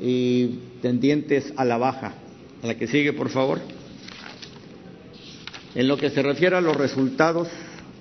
y 0.00 0.58
tendientes 0.80 1.52
a 1.56 1.64
la 1.64 1.78
baja. 1.78 2.14
A 2.62 2.66
la 2.66 2.76
que 2.76 2.86
sigue, 2.86 3.12
por 3.12 3.28
favor. 3.30 3.60
En 5.74 5.88
lo 5.88 5.96
que 5.96 6.10
se 6.10 6.22
refiere 6.22 6.56
a 6.56 6.60
los 6.60 6.76
resultados 6.76 7.48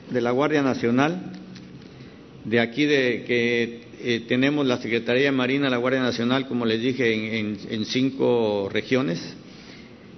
de 0.10 0.22
la 0.22 0.32
Guardia 0.32 0.62
Nacional, 0.62 1.32
de 2.44 2.60
aquí 2.60 2.86
de 2.86 3.24
que 3.26 3.82
eh, 4.04 4.26
tenemos 4.28 4.66
la 4.66 4.78
Secretaría 4.78 5.26
de 5.26 5.32
Marina, 5.32 5.70
la 5.70 5.78
Guardia 5.78 6.02
Nacional, 6.02 6.48
como 6.48 6.66
les 6.66 6.82
dije, 6.82 7.40
en 7.40 7.86
cinco 7.86 8.68
regiones, 8.72 9.36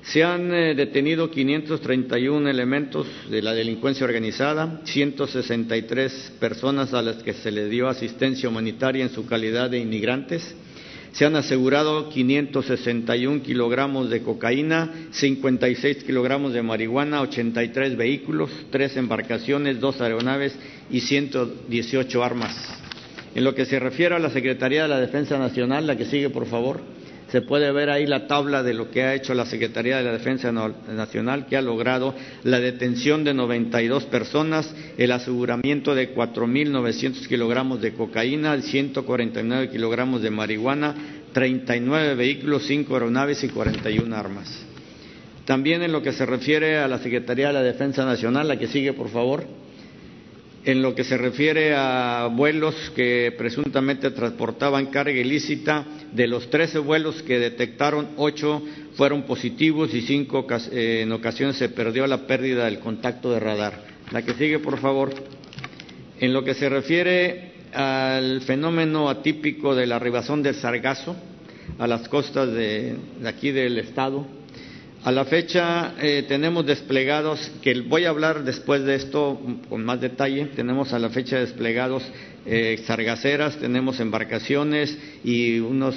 se 0.03 0.21
han 0.21 0.53
eh, 0.53 0.75
detenido 0.75 1.31
531 1.31 2.49
elementos 2.49 3.07
de 3.29 3.41
la 3.41 3.53
delincuencia 3.53 4.05
organizada, 4.05 4.81
163 4.83 6.33
personas 6.39 6.93
a 6.93 7.01
las 7.01 7.23
que 7.23 7.33
se 7.33 7.51
les 7.51 7.69
dio 7.69 7.87
asistencia 7.87 8.49
humanitaria 8.49 9.03
en 9.03 9.11
su 9.11 9.25
calidad 9.25 9.69
de 9.69 9.79
inmigrantes. 9.79 10.55
Se 11.13 11.25
han 11.25 11.35
asegurado 11.37 12.09
561 12.09 13.43
kilogramos 13.43 14.09
de 14.09 14.23
cocaína, 14.23 14.91
56 15.11 16.03
kilogramos 16.03 16.53
de 16.53 16.63
marihuana, 16.63 17.21
83 17.21 17.95
vehículos, 17.95 18.49
tres 18.71 18.97
embarcaciones, 18.97 19.79
dos 19.79 20.01
aeronaves 20.01 20.53
y 20.89 20.99
118 20.99 22.23
armas. 22.23 22.55
En 23.35 23.43
lo 23.43 23.55
que 23.55 23.65
se 23.65 23.79
refiere 23.79 24.15
a 24.15 24.19
la 24.19 24.31
Secretaría 24.31 24.83
de 24.83 24.89
la 24.89 24.99
Defensa 24.99 25.37
Nacional, 25.37 25.87
la 25.87 25.95
que 25.95 26.05
sigue, 26.05 26.29
por 26.29 26.45
favor. 26.45 26.81
Se 27.33 27.41
puede 27.41 27.71
ver 27.71 27.89
ahí 27.89 28.05
la 28.05 28.27
tabla 28.27 28.61
de 28.61 28.75
lo 28.75 28.91
que 28.91 29.01
ha 29.01 29.15
hecho 29.15 29.33
la 29.33 29.47
Secretaría 29.47 29.97
de 29.97 30.03
la 30.03 30.11
Defensa 30.11 30.51
Nacional, 30.51 31.47
que 31.47 31.57
ha 31.57 31.63
logrado 31.63 32.13
la 32.43 32.59
detención 32.59 33.23
de 33.23 33.33
92 33.33 34.03
personas, 34.03 34.71
el 34.99 35.11
aseguramiento 35.11 35.95
de 35.95 36.13
4.900 36.13 37.25
kilogramos 37.27 37.81
de 37.81 37.93
cocaína, 37.93 38.61
149 38.61 39.71
kilogramos 39.71 40.21
de 40.21 40.29
marihuana, 40.29 40.93
39 41.33 42.13
vehículos, 42.13 42.67
5 42.67 42.93
aeronaves 42.93 43.43
y 43.43 43.49
41 43.49 44.15
armas. 44.15 44.67
También 45.45 45.81
en 45.81 45.91
lo 45.91 46.03
que 46.03 46.11
se 46.11 46.27
refiere 46.27 46.77
a 46.77 46.87
la 46.87 46.99
Secretaría 46.99 47.47
de 47.47 47.53
la 47.53 47.63
Defensa 47.63 48.05
Nacional, 48.05 48.47
la 48.47 48.59
que 48.59 48.67
sigue, 48.67 48.93
por 48.93 49.09
favor 49.09 49.62
en 50.65 50.81
lo 50.81 50.95
que 50.95 51.03
se 51.03 51.17
refiere 51.17 51.73
a 51.75 52.29
vuelos 52.31 52.75
que 52.95 53.33
presuntamente 53.37 54.11
transportaban 54.11 54.87
carga 54.87 55.19
ilícita, 55.19 55.85
de 56.11 56.27
los 56.27 56.49
13 56.49 56.79
vuelos 56.79 57.21
que 57.23 57.39
detectaron, 57.39 58.09
8 58.17 58.61
fueron 58.95 59.23
positivos 59.23 59.93
y 59.93 60.01
5 60.01 60.47
eh, 60.71 61.01
en 61.01 61.11
ocasiones 61.11 61.57
se 61.57 61.69
perdió 61.69 62.07
la 62.07 62.27
pérdida 62.27 62.65
del 62.65 62.79
contacto 62.79 63.31
de 63.31 63.39
radar. 63.39 63.83
La 64.11 64.21
que 64.21 64.33
sigue, 64.33 64.59
por 64.59 64.79
favor. 64.79 65.13
En 66.19 66.31
lo 66.31 66.43
que 66.43 66.53
se 66.53 66.69
refiere 66.69 67.51
al 67.73 68.41
fenómeno 68.41 69.09
atípico 69.09 69.75
de 69.75 69.87
la 69.87 69.95
arribación 69.97 70.43
del 70.43 70.55
sargazo 70.55 71.15
a 71.79 71.87
las 71.87 72.07
costas 72.07 72.53
de 72.53 72.95
aquí 73.25 73.51
del 73.51 73.79
Estado, 73.79 74.25
a 75.03 75.11
la 75.11 75.25
fecha 75.25 75.95
eh, 75.99 76.23
tenemos 76.27 76.65
desplegados, 76.65 77.51
que 77.61 77.81
voy 77.81 78.05
a 78.05 78.09
hablar 78.09 78.43
después 78.43 78.83
de 78.83 78.95
esto 78.95 79.39
con 79.67 79.83
más 79.83 79.99
detalle, 79.99 80.45
tenemos 80.55 80.93
a 80.93 80.99
la 80.99 81.09
fecha 81.09 81.39
desplegados 81.39 82.03
eh, 82.45 82.81
sargaceras, 82.85 83.57
tenemos 83.57 83.99
embarcaciones 83.99 84.97
y 85.23 85.59
unos, 85.59 85.95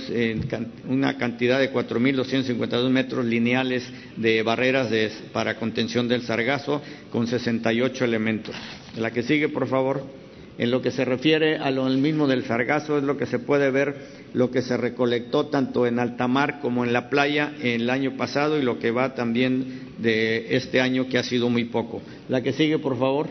una 0.88 1.16
cantidad 1.19 1.61
de 1.61 1.73
4.252 1.73 2.88
metros 2.90 3.25
lineales 3.25 3.85
de 4.16 4.42
barreras 4.42 4.88
para 5.33 5.57
contención 5.57 6.09
del 6.09 6.23
sargazo 6.23 6.83
con 7.11 7.27
68 7.27 8.05
elementos. 8.05 8.55
La 8.97 9.12
que 9.12 9.23
sigue, 9.23 9.49
por 9.49 9.69
favor. 9.69 10.26
En 10.59 10.71
lo 10.71 10.81
que 10.81 10.90
se 10.90 11.05
refiere 11.05 11.59
a 11.59 11.71
lo 11.71 11.85
mismo 11.85 12.27
del 12.27 12.45
sargazo, 12.45 12.97
es 12.97 13.05
lo 13.05 13.19
que 13.19 13.27
se 13.27 13.38
puede 13.38 13.71
ver, 13.71 13.95
lo 14.33 14.51
que 14.51 14.62
se 14.62 14.77
recolectó 14.77 15.47
tanto 15.47 15.87
en 15.87 15.99
alta 15.99 16.29
mar 16.29 16.61
como 16.61 16.85
en 16.85 16.95
la 16.95 17.11
playa 17.11 17.53
el 17.62 17.90
año 17.90 18.16
pasado 18.16 18.59
y 18.59 18.62
lo 18.62 18.79
que 18.79 18.90
va 18.90 19.14
también 19.14 19.92
de 19.99 20.57
este 20.57 20.81
año, 20.81 21.09
que 21.09 21.19
ha 21.19 21.23
sido 21.23 21.51
muy 21.51 21.64
poco. 21.64 22.01
La 22.29 22.42
que 22.42 22.53
sigue, 22.53 22.79
por 22.79 22.99
favor. 22.99 23.29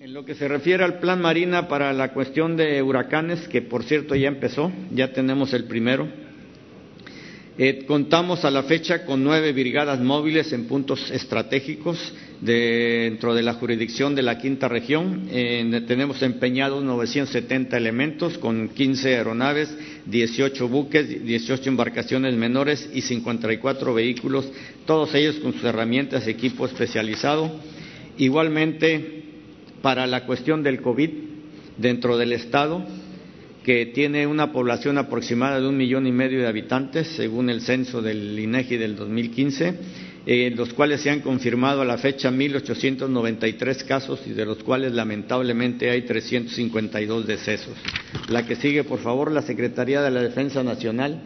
En 0.00 0.12
lo 0.12 0.24
que 0.24 0.34
se 0.34 0.48
refiere 0.48 0.84
al 0.84 1.00
plan 1.00 1.20
Marina 1.20 1.66
para 1.68 1.92
la 1.94 2.12
cuestión 2.12 2.56
de 2.56 2.82
huracanes, 2.82 3.48
que 3.48 3.62
por 3.62 3.84
cierto 3.84 4.14
ya 4.14 4.28
empezó, 4.28 4.70
ya 4.90 5.12
tenemos 5.12 5.54
el 5.54 5.64
primero. 5.64 6.08
Eh, 7.60 7.86
contamos 7.88 8.44
a 8.44 8.52
la 8.52 8.62
fecha 8.62 9.04
con 9.04 9.24
nueve 9.24 9.52
brigadas 9.52 9.98
móviles 9.98 10.52
en 10.52 10.66
puntos 10.68 11.10
estratégicos 11.10 12.14
dentro 12.40 13.34
de 13.34 13.42
la 13.42 13.54
jurisdicción 13.54 14.14
de 14.14 14.22
la 14.22 14.38
quinta 14.38 14.68
región. 14.68 15.26
tenemos 15.88 16.22
empeñados 16.22 16.84
970 16.84 17.76
elementos 17.76 18.38
con 18.38 18.68
15 18.68 19.16
aeronaves, 19.16 19.76
18 20.06 20.68
buques, 20.68 21.24
18 21.24 21.68
embarcaciones 21.68 22.32
menores 22.34 22.88
y 22.94 23.00
54 23.00 23.92
vehículos, 23.92 24.48
todos 24.86 25.12
ellos 25.16 25.34
con 25.42 25.52
sus 25.52 25.64
herramientas 25.64 26.28
y 26.28 26.30
equipo 26.30 26.64
especializado. 26.64 27.50
Igualmente, 28.18 29.24
para 29.82 30.06
la 30.06 30.26
cuestión 30.26 30.62
del 30.62 30.80
COVID 30.80 31.10
dentro 31.76 32.16
del 32.18 32.34
Estado, 32.34 32.86
que 33.64 33.86
tiene 33.86 34.26
una 34.26 34.52
población 34.52 34.98
aproximada 34.98 35.60
de 35.60 35.68
un 35.68 35.76
millón 35.76 36.06
y 36.06 36.12
medio 36.12 36.40
de 36.40 36.46
habitantes, 36.46 37.08
según 37.08 37.50
el 37.50 37.60
censo 37.60 38.00
del 38.00 38.38
INEGI 38.38 38.76
del 38.76 38.96
2015, 38.96 39.74
en 40.26 40.56
los 40.56 40.72
cuales 40.74 41.00
se 41.00 41.10
han 41.10 41.20
confirmado 41.20 41.82
a 41.82 41.84
la 41.84 41.98
fecha 41.98 42.30
1.893 42.30 43.84
casos 43.84 44.20
y 44.26 44.30
de 44.30 44.44
los 44.44 44.62
cuales 44.62 44.92
lamentablemente 44.92 45.90
hay 45.90 46.02
352 46.02 47.26
decesos. 47.26 47.74
La 48.28 48.46
que 48.46 48.56
sigue, 48.56 48.84
por 48.84 49.00
favor, 49.00 49.32
la 49.32 49.42
Secretaría 49.42 50.02
de 50.02 50.10
la 50.10 50.22
Defensa 50.22 50.62
Nacional 50.62 51.20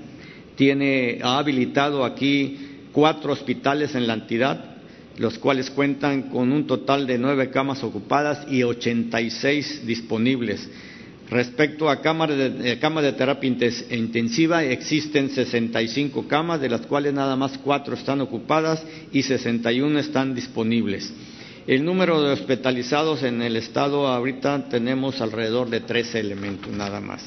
tiene, 0.56 1.18
ha 1.22 1.38
habilitado 1.38 2.04
aquí 2.04 2.58
cuatro 2.92 3.32
hospitales 3.32 3.94
en 3.94 4.06
la 4.06 4.14
entidad, 4.14 4.76
los 5.18 5.38
cuales 5.38 5.70
cuentan 5.70 6.30
con 6.30 6.52
un 6.52 6.66
total 6.66 7.06
de 7.06 7.18
nueve 7.18 7.50
camas 7.50 7.82
ocupadas 7.82 8.46
y 8.50 8.62
86 8.62 9.86
disponibles 9.86 10.68
Respecto 11.32 11.88
a 11.88 12.02
camas 12.02 12.28
de, 12.28 12.50
de 12.50 13.12
terapia 13.14 13.48
intensiva, 13.90 14.62
existen 14.64 15.30
65 15.30 16.28
camas, 16.28 16.60
de 16.60 16.68
las 16.68 16.82
cuales 16.82 17.14
nada 17.14 17.36
más 17.36 17.56
cuatro 17.56 17.94
están 17.94 18.20
ocupadas 18.20 18.84
y 19.12 19.22
61 19.22 19.98
están 19.98 20.34
disponibles. 20.34 21.10
El 21.66 21.86
número 21.86 22.20
de 22.20 22.32
hospitalizados 22.32 23.22
en 23.22 23.40
el 23.40 23.56
estado 23.56 24.08
ahorita 24.08 24.68
tenemos 24.68 25.22
alrededor 25.22 25.70
de 25.70 25.80
13 25.80 26.20
elementos 26.20 26.70
nada 26.70 27.00
más. 27.00 27.24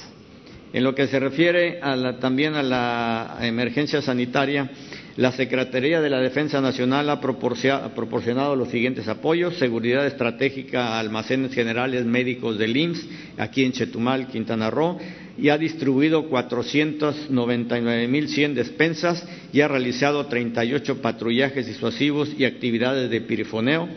En 0.71 0.83
lo 0.83 0.93
que 0.93 1.07
se 1.07 1.19
refiere 1.19 1.79
también 2.19 2.53
a 2.53 2.61
la 2.61 3.37
emergencia 3.41 4.03
sanitaria, 4.03 4.69
la 5.17 5.31
Secretaría 5.31 6.01
de 6.01 6.09
la 6.09 6.19
Defensa 6.19 6.59
Nacional 6.59 7.09
ha 7.09 7.21
proporcionado 7.21 8.53
los 8.55 8.67
siguientes 8.69 9.07
apoyos: 9.07 9.55
seguridad 9.57 10.05
estratégica 10.05 10.99
almacenes 10.99 11.53
generales 11.53 12.05
médicos 12.05 12.57
del 12.57 12.75
IMSS, 12.75 13.07
aquí 13.37 13.63
en 13.63 13.71
Chetumal, 13.71 14.27
Quintana 14.27 14.69
Roo, 14.69 14.97
y 15.37 15.47
ha 15.49 15.57
distribuido 15.57 16.29
499.100 16.29 18.53
despensas 18.55 19.25
y 19.53 19.61
ha 19.61 19.69
realizado 19.69 20.25
38 20.25 21.01
patrullajes 21.01 21.65
disuasivos 21.65 22.29
y 22.37 22.43
actividades 22.43 23.09
de 23.09 23.21
pirifoneo. 23.21 23.87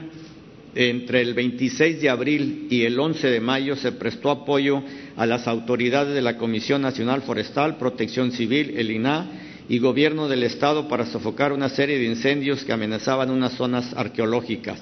entre 0.75 1.23
el 1.23 1.33
26 1.33 2.03
de 2.03 2.11
abril 2.11 2.66
y 2.68 2.83
el 2.83 3.01
11 3.01 3.31
de 3.31 3.40
mayo 3.40 3.75
se 3.75 3.92
prestó 3.92 4.31
apoyo 4.31 4.83
a 5.16 5.25
las 5.25 5.49
autoridades 5.49 6.14
de 6.14 6.20
la 6.20 6.37
Comisión 6.37 6.83
Nacional 6.83 7.23
Forestal, 7.23 7.79
Protección 7.79 8.33
Civil, 8.33 8.75
el 8.77 8.90
INAH 8.90 9.25
y 9.70 9.79
Gobierno 9.79 10.29
del 10.29 10.42
Estado 10.42 10.88
para 10.88 11.07
sofocar 11.07 11.55
una 11.55 11.70
serie 11.70 11.99
de 11.99 12.05
incendios 12.05 12.64
que 12.64 12.73
amenazaban 12.75 13.31
unas 13.31 13.55
zonas 13.55 13.94
arqueológicas 13.96 14.79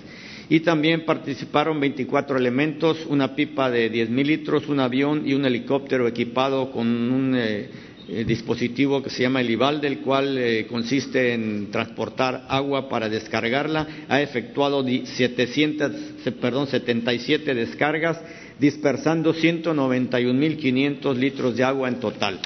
y 0.50 0.60
también 0.60 1.04
participaron 1.04 1.78
24 1.78 2.38
elementos, 2.38 3.04
una 3.06 3.34
pipa 3.34 3.70
de 3.70 3.90
10 3.90 4.10
mil 4.10 4.26
litros, 4.26 4.66
un 4.68 4.80
avión 4.80 5.22
y 5.26 5.34
un 5.34 5.44
helicóptero 5.44 6.08
equipado 6.08 6.70
con 6.70 6.86
un 6.86 7.34
eh, 7.36 7.68
eh, 8.08 8.24
dispositivo 8.24 9.02
que 9.02 9.10
se 9.10 9.22
llama 9.22 9.42
el 9.42 9.50
IVAL, 9.50 9.82
del 9.82 9.98
cual 9.98 10.38
eh, 10.38 10.66
consiste 10.66 11.34
en 11.34 11.70
transportar 11.70 12.46
agua 12.48 12.88
para 12.88 13.10
descargarla. 13.10 13.86
Ha 14.08 14.22
efectuado 14.22 14.82
700, 14.82 15.92
perdón, 16.40 16.66
77 16.66 17.54
descargas, 17.54 18.18
dispersando 18.58 19.34
191.500 19.34 21.14
litros 21.14 21.56
de 21.56 21.64
agua 21.64 21.88
en 21.88 22.00
total. 22.00 22.40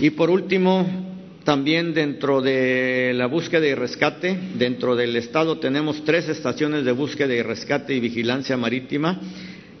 Y 0.00 0.08
por 0.10 0.30
último, 0.30 1.13
también 1.44 1.94
dentro 1.94 2.40
de 2.40 3.12
la 3.14 3.26
búsqueda 3.26 3.66
y 3.66 3.74
rescate, 3.74 4.36
dentro 4.54 4.96
del 4.96 5.14
Estado 5.16 5.58
tenemos 5.58 6.04
tres 6.04 6.28
estaciones 6.28 6.84
de 6.84 6.92
búsqueda 6.92 7.34
y 7.34 7.42
rescate 7.42 7.94
y 7.94 8.00
vigilancia 8.00 8.56
marítima 8.56 9.20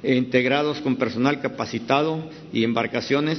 eh, 0.02 0.14
integrados 0.14 0.80
con 0.80 0.96
personal 0.96 1.40
capacitado 1.40 2.28
y 2.52 2.64
embarcaciones 2.64 3.38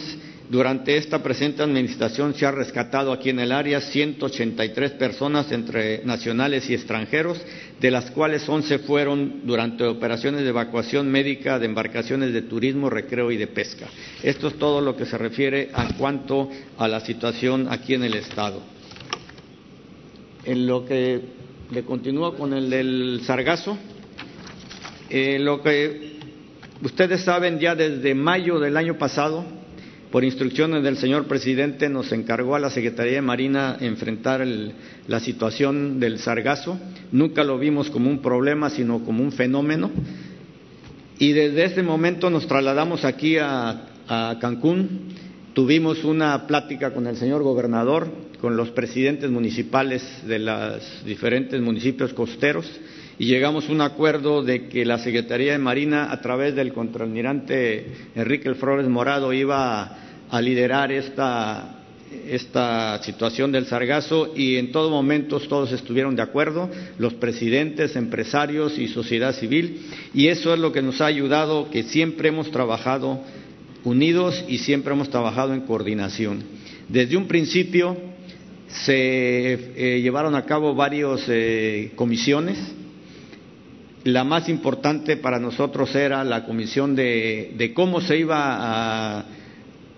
durante 0.50 0.98
esta 0.98 1.24
presente 1.24 1.64
administración 1.64 2.36
se 2.36 2.46
ha 2.46 2.52
rescatado 2.52 3.12
aquí 3.12 3.30
en 3.30 3.40
el 3.40 3.52
área 3.52 3.82
183 3.82 4.92
personas 4.92 5.52
entre 5.52 6.04
nacionales 6.06 6.70
y 6.70 6.76
extranjeros, 6.76 7.42
de 7.80 7.92
las 7.92 8.12
cuales 8.12 8.48
11 8.48 8.80
fueron 8.80 9.42
durante 9.46 9.84
operaciones 9.86 10.44
de 10.44 10.50
evacuación 10.50 11.10
médica 11.10 11.58
de 11.58 11.66
embarcaciones 11.66 12.32
de 12.32 12.44
turismo, 12.44 12.90
recreo 12.90 13.32
y 13.32 13.38
de 13.38 13.48
pesca. 13.48 13.88
Esto 14.22 14.48
es 14.48 14.60
todo 14.60 14.82
lo 14.82 14.96
que 14.96 15.06
se 15.06 15.18
refiere 15.18 15.72
a 15.74 15.96
cuanto 15.96 16.50
a 16.78 16.88
la 16.88 17.00
situación 17.00 17.68
aquí 17.70 17.96
en 17.96 18.04
el 18.04 18.14
Estado. 18.14 18.62
En 20.46 20.68
lo 20.68 20.86
que 20.86 21.22
le 21.72 21.84
continúo 21.84 22.36
con 22.36 22.54
el 22.54 22.70
del 22.70 23.22
sargazo, 23.26 23.78
eh, 25.10 25.40
lo 25.40 25.64
que 25.64 26.18
ustedes 26.84 27.22
saben 27.22 27.60
ya 27.60 27.74
desde 27.74 28.14
mayo 28.14 28.60
del 28.60 28.78
año 28.78 28.98
pasado, 29.00 29.44
por 30.12 30.24
instrucciones 30.24 30.84
del 30.84 30.98
señor 30.98 31.26
presidente 31.28 31.90
nos 31.90 32.12
encargó 32.12 32.56
a 32.56 32.60
la 32.60 32.70
Secretaría 32.70 33.14
de 33.16 33.22
Marina 33.22 33.78
enfrentar 33.80 34.46
la 35.08 35.20
situación 35.20 36.00
del 36.00 36.20
sargazo. 36.20 36.80
Nunca 37.12 37.44
lo 37.44 37.58
vimos 37.58 37.90
como 37.90 38.10
un 38.10 38.22
problema, 38.22 38.70
sino 38.70 39.04
como 39.04 39.24
un 39.24 39.32
fenómeno. 39.32 39.92
Y 41.18 41.34
desde 41.34 41.66
ese 41.66 41.84
momento 41.84 42.30
nos 42.30 42.48
trasladamos 42.48 43.06
aquí 43.06 43.38
a, 43.38 43.88
a 44.08 44.38
Cancún. 44.40 45.14
Tuvimos 45.54 46.04
una 46.04 46.48
plática 46.48 46.94
con 46.94 47.08
el 47.08 47.16
señor 47.16 47.42
gobernador, 47.44 48.08
con 48.42 48.58
los 48.58 48.70
presidentes 48.72 49.30
municipales 49.30 50.04
de 50.28 50.40
los 50.40 51.06
diferentes 51.06 51.60
municipios 51.62 52.14
costeros 52.14 52.70
y 53.18 53.28
llegamos 53.28 53.70
a 53.70 53.72
un 53.72 53.82
acuerdo 53.82 54.44
de 54.44 54.68
que 54.68 54.86
la 54.86 54.98
Secretaría 55.00 55.54
de 55.54 55.58
Marina, 55.58 56.12
a 56.12 56.22
través 56.22 56.56
del 56.56 56.74
contraalmirante 56.74 57.86
Enrique 58.16 58.54
Flores 58.56 58.88
Morado, 58.88 59.32
iba 59.32 59.98
a 60.30 60.42
liderar 60.42 60.92
esta, 60.92 61.84
esta 62.28 63.02
situación 63.04 63.52
del 63.52 63.68
sargazo 63.68 64.34
y 64.36 64.58
en 64.58 64.72
todo 64.72 64.90
momento 64.90 65.40
todos 65.40 65.72
estuvieron 65.72 66.16
de 66.16 66.24
acuerdo, 66.24 66.70
los 66.98 67.14
presidentes, 67.14 67.96
empresarios 67.96 68.78
y 68.78 68.88
sociedad 68.88 69.34
civil, 69.34 69.82
y 70.14 70.28
eso 70.28 70.54
es 70.54 70.60
lo 70.60 70.72
que 70.72 70.82
nos 70.82 71.00
ha 71.00 71.06
ayudado, 71.06 71.70
que 71.70 71.84
siempre 71.84 72.30
hemos 72.30 72.52
trabajado 72.52 73.22
unidos 73.86 74.44
y 74.48 74.58
siempre 74.58 74.94
hemos 74.94 75.10
trabajado 75.10 75.54
en 75.54 75.62
coordinación. 75.62 76.44
Desde 76.90 77.16
un 77.16 77.28
principio 77.28 77.96
se 78.68 79.54
eh, 79.54 80.02
llevaron 80.02 80.36
a 80.36 80.46
cabo 80.46 80.76
varias 80.76 81.24
eh, 81.28 81.92
comisiones. 81.96 82.58
La 84.06 84.24
más 84.24 84.50
importante 84.50 85.18
para 85.18 85.40
nosotros 85.40 85.96
era 85.96 86.24
la 86.24 86.46
comisión 86.46 86.96
de, 86.96 87.54
de 87.58 87.74
cómo 87.74 88.02
se 88.02 88.20
iba 88.20 89.18
a 89.20 89.26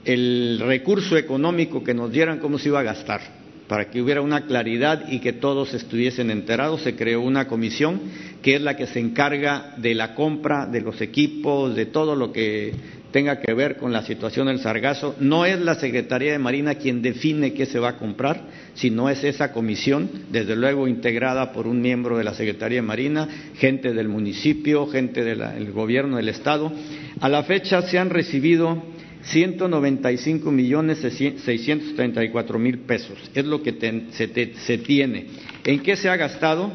el 0.05 0.62
recurso 0.66 1.18
económico 1.18 1.84
que 1.84 1.93
nos 1.93 2.10
dieran, 2.10 2.39
cómo 2.39 2.58
se 2.58 2.70
iba 2.70 2.80
a 2.80 2.84
gastar, 2.84 3.20
para 3.68 3.89
que 3.89 4.01
hubiera 4.01 4.22
una 4.22 4.45
claridad 4.45 5.10
y 5.10 5.20
que 5.20 5.34
todos 5.34 5.74
estuviesen 5.74 6.32
enterados. 6.32 6.84
Se 6.84 6.95
creó 6.95 7.20
una 7.20 7.49
comisión 7.49 7.99
que 8.41 8.55
es 8.55 8.62
la 8.62 8.78
que 8.78 8.88
se 8.88 9.01
encarga 9.01 9.74
de 9.76 9.93
la 9.93 10.16
compra 10.16 10.68
de 10.68 10.80
los 10.80 11.01
equipos, 11.01 11.76
de 11.76 11.88
todo 11.88 12.16
lo 12.16 12.32
que 12.32 12.74
tenga 13.12 13.39
que 13.39 13.53
ver 13.53 13.78
con 13.78 13.91
la 13.91 14.03
situación 14.03 14.47
del 14.47 14.60
sargazo. 14.60 15.16
No 15.20 15.45
es 15.45 15.60
la 15.60 15.76
Secretaría 15.76 16.32
de 16.32 16.39
Marina 16.39 16.76
quien 16.76 17.01
define 17.01 17.53
qué 17.53 17.66
se 17.66 17.80
va 17.80 17.89
a 17.89 17.97
comprar, 17.97 18.41
sino 18.74 19.10
es 19.10 19.24
esa 19.24 19.51
comisión, 19.51 20.10
desde 20.32 20.55
luego 20.55 20.88
integrada 20.88 21.51
por 21.51 21.68
un 21.68 21.82
miembro 21.82 22.18
de 22.18 22.24
la 22.24 22.34
Secretaría 22.34 22.80
de 22.80 22.88
Marina, 22.88 23.28
gente 23.55 23.93
del 23.93 24.10
municipio, 24.10 24.88
gente 24.88 25.24
del 25.24 25.72
gobierno 25.72 26.18
del 26.18 26.30
Estado. 26.30 26.72
A 27.20 27.30
la 27.30 27.43
fecha 27.43 27.82
se 27.82 27.97
han 27.97 28.10
recibido 28.10 28.84
195 29.24 30.51
millones 30.51 30.99
634 30.99 32.60
mil 32.60 32.80
pesos. 32.80 33.18
Es 33.34 33.45
lo 33.45 33.62
que 33.62 33.74
se, 34.12 34.78
tiene. 34.80 35.28
¿En 35.66 35.82
qué 35.82 35.95
se 35.95 36.10
ha 36.10 36.16
gastado? 36.16 36.72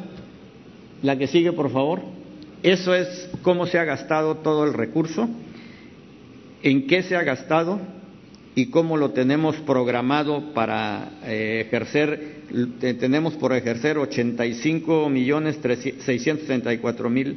La 1.03 1.17
que 1.17 1.27
sigue, 1.27 1.53
por 1.53 1.71
favor. 1.71 2.03
Eso 2.63 2.95
es 2.95 3.29
cómo 3.43 3.67
se 3.67 3.79
ha 3.79 3.85
gastado 3.85 4.37
todo 4.37 4.65
el 4.65 4.75
recurso, 4.75 5.29
en 6.63 6.87
qué 6.87 7.03
se 7.03 7.17
ha 7.17 7.23
gastado 7.23 7.81
y 8.55 8.67
cómo 8.67 8.97
lo 8.97 9.11
tenemos 9.11 9.57
programado 9.57 10.53
para 10.53 11.11
eh, 11.25 11.65
ejercer. 11.67 12.43
Tenemos 12.81 13.35
por 13.35 13.53
ejercer 13.55 13.97
85 13.97 15.09
millones 15.09 15.59
634 15.63 17.11
mil 17.11 17.37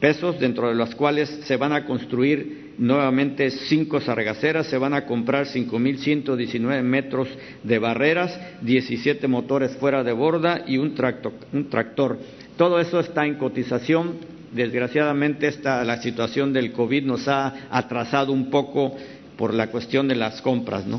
pesos, 0.00 0.38
dentro 0.38 0.68
de 0.68 0.74
las 0.74 0.94
cuales 0.94 1.28
se 1.44 1.56
van 1.56 1.72
a 1.72 1.86
construir 1.86 2.74
nuevamente 2.78 3.50
cinco 3.50 4.00
sargaceras, 4.00 4.66
se 4.66 4.78
van 4.78 4.94
a 4.94 5.06
comprar 5.06 5.46
5.119 5.46 6.82
metros 6.82 7.28
de 7.62 7.78
barreras, 7.78 8.38
17 8.62 9.26
motores 9.28 9.76
fuera 9.76 10.04
de 10.04 10.12
borda 10.12 10.64
y 10.66 10.78
un 10.78 10.94
tractor. 10.94 11.32
Un 11.52 11.68
tractor. 11.68 12.18
Todo 12.56 12.80
eso 12.80 13.00
está 13.00 13.26
en 13.26 13.36
cotización. 13.36 14.33
Desgraciadamente 14.54 15.48
esta, 15.48 15.84
la 15.84 16.00
situación 16.00 16.52
del 16.52 16.72
COVID 16.72 17.04
nos 17.04 17.26
ha 17.28 17.66
atrasado 17.70 18.32
un 18.32 18.50
poco 18.50 18.94
por 19.36 19.52
la 19.52 19.66
cuestión 19.66 20.06
de 20.06 20.14
las 20.14 20.40
compras. 20.40 20.86
¿no? 20.86 20.98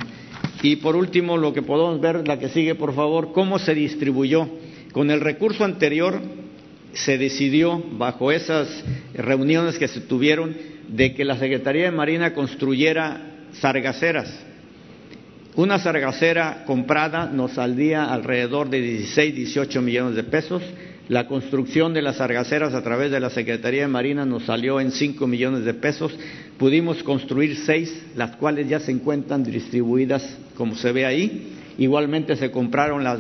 Y 0.61 0.77
por 0.77 0.95
último, 0.95 1.37
lo 1.37 1.53
que 1.53 1.61
podemos 1.61 1.99
ver, 2.01 2.27
la 2.27 2.37
que 2.37 2.49
sigue, 2.49 2.75
por 2.75 2.93
favor, 2.93 3.31
cómo 3.31 3.57
se 3.59 3.73
distribuyó. 3.73 4.49
Con 4.91 5.09
el 5.09 5.21
recurso 5.21 5.63
anterior 5.63 6.21
se 6.93 7.17
decidió, 7.17 7.81
bajo 7.91 8.31
esas 8.31 8.67
reuniones 9.13 9.77
que 9.77 9.87
se 9.87 10.01
tuvieron, 10.01 10.55
de 10.87 11.13
que 11.13 11.25
la 11.25 11.37
Secretaría 11.37 11.85
de 11.85 11.91
Marina 11.91 12.33
construyera 12.33 13.21
sargaceras. 13.53 14.45
Una 15.55 15.79
sargacera 15.79 16.63
comprada 16.65 17.27
nos 17.27 17.53
saldría 17.53 18.05
alrededor 18.05 18.69
de 18.69 18.81
16, 18.81 19.35
18 19.35 19.81
millones 19.81 20.15
de 20.15 20.23
pesos. 20.23 20.61
La 21.07 21.27
construcción 21.27 21.93
de 21.93 22.01
las 22.01 22.15
sargaceras 22.15 22.73
a 22.73 22.81
través 22.81 23.11
de 23.11 23.19
la 23.19 23.29
Secretaría 23.29 23.81
de 23.81 23.87
Marina 23.87 24.25
nos 24.25 24.45
salió 24.45 24.79
en 24.79 24.89
5 24.89 25.27
millones 25.27 25.63
de 25.63 25.75
pesos. 25.75 26.11
Pudimos 26.57 27.03
construir 27.03 27.57
seis, 27.57 28.05
las 28.15 28.35
cuales 28.37 28.67
ya 28.67 28.79
se 28.79 28.91
encuentran 28.91 29.43
distribuidas, 29.43 30.37
como 30.57 30.75
se 30.75 30.91
ve 30.91 31.05
ahí. 31.05 31.51
Igualmente 31.77 32.35
se 32.37 32.49
compraron 32.49 33.03
las, 33.03 33.19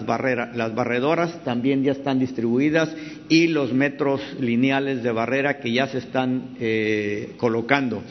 las 0.55 0.73
barredoras, 0.73 1.43
también 1.43 1.83
ya 1.83 1.91
están 1.91 2.17
distribuidas, 2.17 2.89
y 3.29 3.47
los 3.47 3.71
metros 3.71 4.19
lineales 4.39 5.03
de 5.03 5.11
barrera 5.11 5.59
que 5.59 5.71
ya 5.71 5.87
se 5.87 5.99
están 5.99 6.55
eh, 6.59 7.33
colocando. 7.37 8.01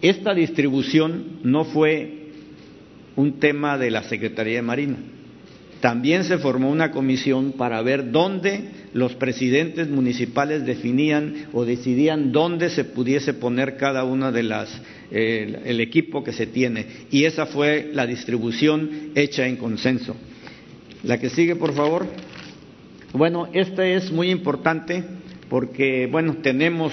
Esta 0.00 0.34
distribución 0.34 1.38
no 1.44 1.64
fue 1.64 2.30
un 3.14 3.38
tema 3.38 3.78
de 3.78 3.92
la 3.92 4.02
Secretaría 4.02 4.56
de 4.56 4.62
Marina. 4.62 4.96
También 5.82 6.22
se 6.22 6.38
formó 6.38 6.70
una 6.70 6.92
comisión 6.92 7.54
para 7.58 7.82
ver 7.82 8.12
dónde 8.12 8.68
los 8.94 9.16
presidentes 9.16 9.88
municipales 9.88 10.64
definían 10.64 11.48
o 11.52 11.64
decidían 11.64 12.30
dónde 12.30 12.70
se 12.70 12.84
pudiese 12.84 13.34
poner 13.34 13.76
cada 13.76 14.04
una 14.04 14.30
de 14.30 14.44
las 14.44 14.70
eh, 15.10 15.60
el 15.64 15.80
equipo 15.80 16.22
que 16.22 16.32
se 16.32 16.46
tiene 16.46 16.86
y 17.10 17.24
esa 17.24 17.46
fue 17.46 17.90
la 17.92 18.06
distribución 18.06 19.10
hecha 19.16 19.48
en 19.48 19.56
consenso. 19.56 20.14
La 21.02 21.18
que 21.18 21.30
sigue, 21.30 21.56
por 21.56 21.74
favor. 21.74 22.06
Bueno, 23.12 23.48
esta 23.52 23.84
es 23.84 24.12
muy 24.12 24.30
importante 24.30 25.02
porque 25.48 26.06
bueno, 26.06 26.36
tenemos 26.44 26.92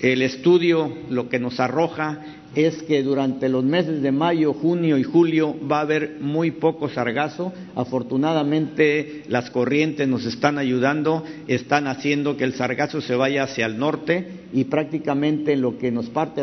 el 0.00 0.22
estudio 0.22 0.92
lo 1.08 1.28
que 1.28 1.38
nos 1.38 1.60
arroja 1.60 2.20
es 2.58 2.82
que 2.82 3.02
durante 3.02 3.48
los 3.48 3.62
meses 3.62 4.02
de 4.02 4.10
mayo, 4.10 4.52
junio 4.52 4.98
y 4.98 5.04
julio 5.04 5.56
va 5.70 5.78
a 5.78 5.82
haber 5.82 6.16
muy 6.20 6.50
poco 6.50 6.88
sargazo. 6.88 7.52
Afortunadamente 7.76 9.22
las 9.28 9.50
corrientes 9.50 10.08
nos 10.08 10.24
están 10.24 10.58
ayudando, 10.58 11.24
están 11.46 11.86
haciendo 11.86 12.36
que 12.36 12.44
el 12.44 12.54
sargazo 12.54 13.00
se 13.00 13.14
vaya 13.14 13.44
hacia 13.44 13.66
el 13.66 13.78
norte 13.78 14.26
y 14.52 14.64
prácticamente 14.64 15.56
lo 15.56 15.78
que 15.78 15.92
nos 15.92 16.08
parte, 16.08 16.42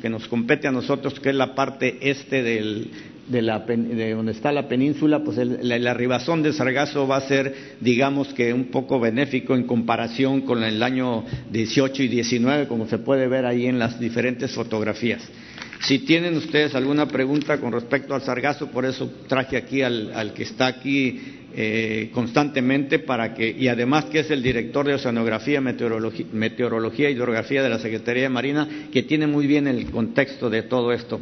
que 0.00 0.08
nos 0.08 0.28
compete 0.28 0.68
a 0.68 0.72
nosotros, 0.72 1.20
que 1.20 1.30
es 1.30 1.34
la 1.34 1.54
parte 1.54 1.98
este 2.00 2.42
de, 2.42 3.42
la, 3.42 3.60
de 3.60 4.14
donde 4.14 4.32
está 4.32 4.52
la 4.52 4.68
península, 4.68 5.22
pues 5.22 5.38
el, 5.38 5.68
la, 5.68 5.90
arribazón 5.90 6.42
de 6.42 6.52
sargazo 6.52 7.06
va 7.06 7.18
a 7.18 7.28
ser, 7.28 7.54
digamos 7.80 8.34
que 8.34 8.52
un 8.52 8.64
poco 8.66 8.98
benéfico 8.98 9.54
en 9.54 9.64
comparación 9.64 10.40
con 10.42 10.64
el 10.64 10.82
año 10.82 11.24
18 11.50 12.02
y 12.02 12.08
19, 12.08 12.66
como 12.66 12.88
se 12.88 12.98
puede 12.98 13.28
ver 13.28 13.46
ahí 13.46 13.66
en 13.66 13.78
las 13.78 14.00
diferentes 14.00 14.50
fotografías. 14.52 15.22
Si 15.84 15.98
tienen 16.00 16.36
ustedes 16.36 16.76
alguna 16.76 17.06
pregunta 17.08 17.58
con 17.58 17.72
respecto 17.72 18.14
al 18.14 18.22
sargazo, 18.22 18.68
por 18.70 18.84
eso 18.84 19.10
traje 19.26 19.56
aquí 19.56 19.82
al, 19.82 20.32
que 20.32 20.44
está 20.44 20.68
aquí 20.68 21.20
eh, 21.54 22.10
constantemente 22.14 23.00
para 23.00 23.34
que, 23.34 23.50
y 23.50 23.66
además 23.66 24.04
que 24.04 24.20
es 24.20 24.30
el 24.30 24.44
director 24.44 24.86
de 24.86 24.94
Oceanografía, 24.94 25.60
Meteorología, 25.60 26.26
Meteorología 26.32 27.10
y 27.10 27.14
Hidrografía 27.14 27.64
de 27.64 27.68
la 27.68 27.80
Secretaría 27.80 28.22
de 28.22 28.28
Marina, 28.28 28.68
que 28.92 29.02
tiene 29.02 29.26
muy 29.26 29.48
bien 29.48 29.66
el 29.66 29.90
contexto 29.90 30.48
de 30.48 30.62
todo 30.62 30.92
esto. 30.92 31.20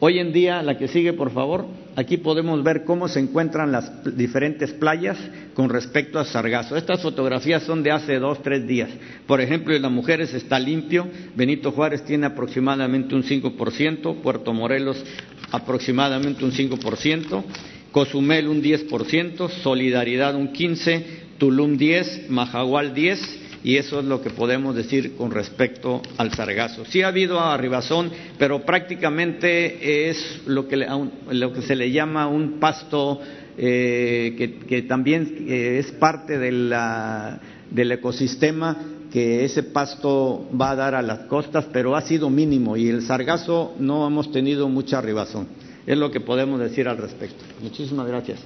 Hoy 0.00 0.20
en 0.20 0.32
día, 0.32 0.62
la 0.62 0.78
que 0.78 0.86
sigue, 0.86 1.12
por 1.12 1.32
favor, 1.32 1.66
aquí 1.96 2.18
podemos 2.18 2.62
ver 2.62 2.84
cómo 2.84 3.08
se 3.08 3.18
encuentran 3.18 3.72
las 3.72 4.16
diferentes 4.16 4.72
playas 4.72 5.18
con 5.54 5.68
respecto 5.68 6.20
a 6.20 6.24
sargazo. 6.24 6.76
Estas 6.76 7.02
fotografías 7.02 7.64
son 7.64 7.82
de 7.82 7.90
hace 7.90 8.20
dos, 8.20 8.40
tres 8.40 8.64
días. 8.64 8.90
Por 9.26 9.40
ejemplo, 9.40 9.74
en 9.74 9.82
las 9.82 9.90
mujeres 9.90 10.32
está 10.34 10.60
limpio, 10.60 11.08
Benito 11.34 11.72
Juárez 11.72 12.04
tiene 12.04 12.26
aproximadamente 12.26 13.16
un 13.16 13.24
5%, 13.24 14.20
Puerto 14.22 14.52
Morelos 14.52 15.04
aproximadamente 15.50 16.44
un 16.44 16.52
5%, 16.52 17.42
Cozumel 17.90 18.46
un 18.46 18.62
10%, 18.62 19.50
Solidaridad 19.62 20.36
un 20.36 20.52
15%, 20.52 21.04
Tulum 21.38 21.76
10%, 21.76 22.28
Majagual 22.28 22.94
10%, 22.94 23.47
y 23.64 23.76
eso 23.76 24.00
es 24.00 24.04
lo 24.04 24.20
que 24.22 24.30
podemos 24.30 24.74
decir 24.74 25.16
con 25.16 25.30
respecto 25.30 26.00
al 26.16 26.32
sargazo. 26.32 26.84
Sí 26.84 27.02
ha 27.02 27.08
habido 27.08 27.40
arribazón, 27.40 28.10
pero 28.38 28.64
prácticamente 28.64 30.10
es 30.10 30.42
lo 30.46 30.68
que, 30.68 30.86
lo 31.30 31.52
que 31.52 31.62
se 31.62 31.76
le 31.76 31.90
llama 31.90 32.28
un 32.28 32.60
pasto 32.60 33.20
eh, 33.56 34.62
que, 34.68 34.82
también 34.82 35.46
eh, 35.48 35.78
es 35.80 35.90
parte 35.92 36.38
del 36.38 36.72
ecosistema 37.92 38.76
que 39.10 39.44
ese 39.44 39.62
pasto 39.62 40.48
va 40.58 40.70
a 40.70 40.76
dar 40.76 40.94
a 40.94 41.02
las 41.02 41.20
costas, 41.20 41.66
pero 41.72 41.96
ha 41.96 42.02
sido 42.02 42.30
mínimo 42.30 42.76
y 42.76 42.88
el 42.88 43.02
sargazo 43.02 43.74
no 43.78 44.06
hemos 44.06 44.30
tenido 44.30 44.68
mucha 44.68 44.98
arribazón. 44.98 45.48
Es 45.86 45.96
lo 45.96 46.10
que 46.10 46.20
podemos 46.20 46.60
decir 46.60 46.86
al 46.86 46.98
respecto. 46.98 47.42
Muchísimas 47.62 48.06
gracias. 48.06 48.38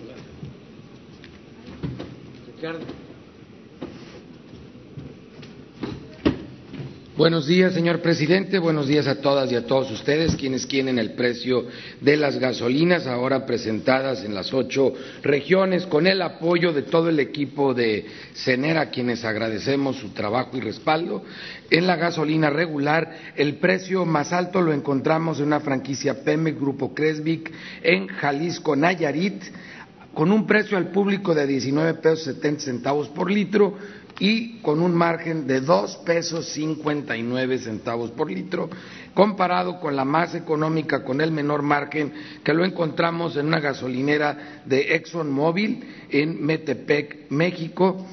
Buenos 7.23 7.47
días, 7.47 7.73
señor 7.73 8.03
presidente. 8.03 8.59
Buenos 8.59 8.89
días 8.89 9.07
a 9.07 9.21
todas 9.21 9.53
y 9.53 9.55
a 9.55 9.65
todos 9.65 9.93
ustedes, 9.93 10.35
quienes 10.35 10.67
quieren 10.67 10.99
el 10.99 11.13
precio 11.13 11.67
de 12.01 12.17
las 12.17 12.37
gasolinas, 12.37 13.07
ahora 13.07 13.47
presentadas 13.47 14.25
en 14.25 14.35
las 14.35 14.53
ocho 14.53 14.93
regiones, 15.23 15.87
con 15.87 16.09
el 16.09 16.21
apoyo 16.21 16.73
de 16.73 16.83
todo 16.83 17.11
el 17.11 17.21
equipo 17.21 17.75
de 17.75 18.07
CENER, 18.35 18.77
a 18.77 18.91
quienes 18.91 19.25
agradecemos 19.25 19.99
su 19.99 20.09
trabajo 20.09 20.57
y 20.57 20.63
respaldo. 20.63 21.23
En 21.71 21.87
la 21.87 21.95
gasolina 21.95 22.51
regular, 22.51 23.17
el 23.37 23.55
precio 23.59 24.05
más 24.05 24.33
alto 24.33 24.61
lo 24.61 24.73
encontramos 24.73 25.39
en 25.39 25.47
una 25.47 25.61
franquicia 25.61 26.25
Pemex 26.25 26.59
Grupo 26.59 26.93
Cresvic 26.93 27.53
en 27.85 28.09
Jalisco, 28.09 28.75
Nayarit 28.75 29.45
con 30.15 30.31
un 30.31 30.47
precio 30.47 30.77
al 30.77 30.89
público 30.91 31.35
de 31.35 31.47
19 31.47 31.95
pesos 31.95 32.25
70 32.25 32.61
centavos 32.61 33.09
por 33.09 33.31
litro 33.31 33.79
y 34.23 34.61
con 34.63 34.81
un 34.81 34.95
margen 34.95 35.49
de 35.49 35.61
2 35.61 35.97
pesos 36.07 36.47
59 36.51 37.59
centavos 37.59 38.13
por 38.13 38.31
litro, 38.31 38.71
comparado 39.15 39.81
con 39.81 39.97
la 39.97 40.05
más 40.05 40.37
económica 40.37 41.03
con 41.03 41.21
el 41.21 41.33
menor 41.33 41.63
margen 41.63 42.13
que 42.45 42.55
lo 42.55 42.65
encontramos 42.65 43.37
en 43.37 43.47
una 43.47 43.59
gasolinera 43.59 44.63
de 44.65 44.95
ExxonMobil 44.95 46.07
en 46.09 46.41
Metepec, 46.41 47.31
México, 47.31 48.07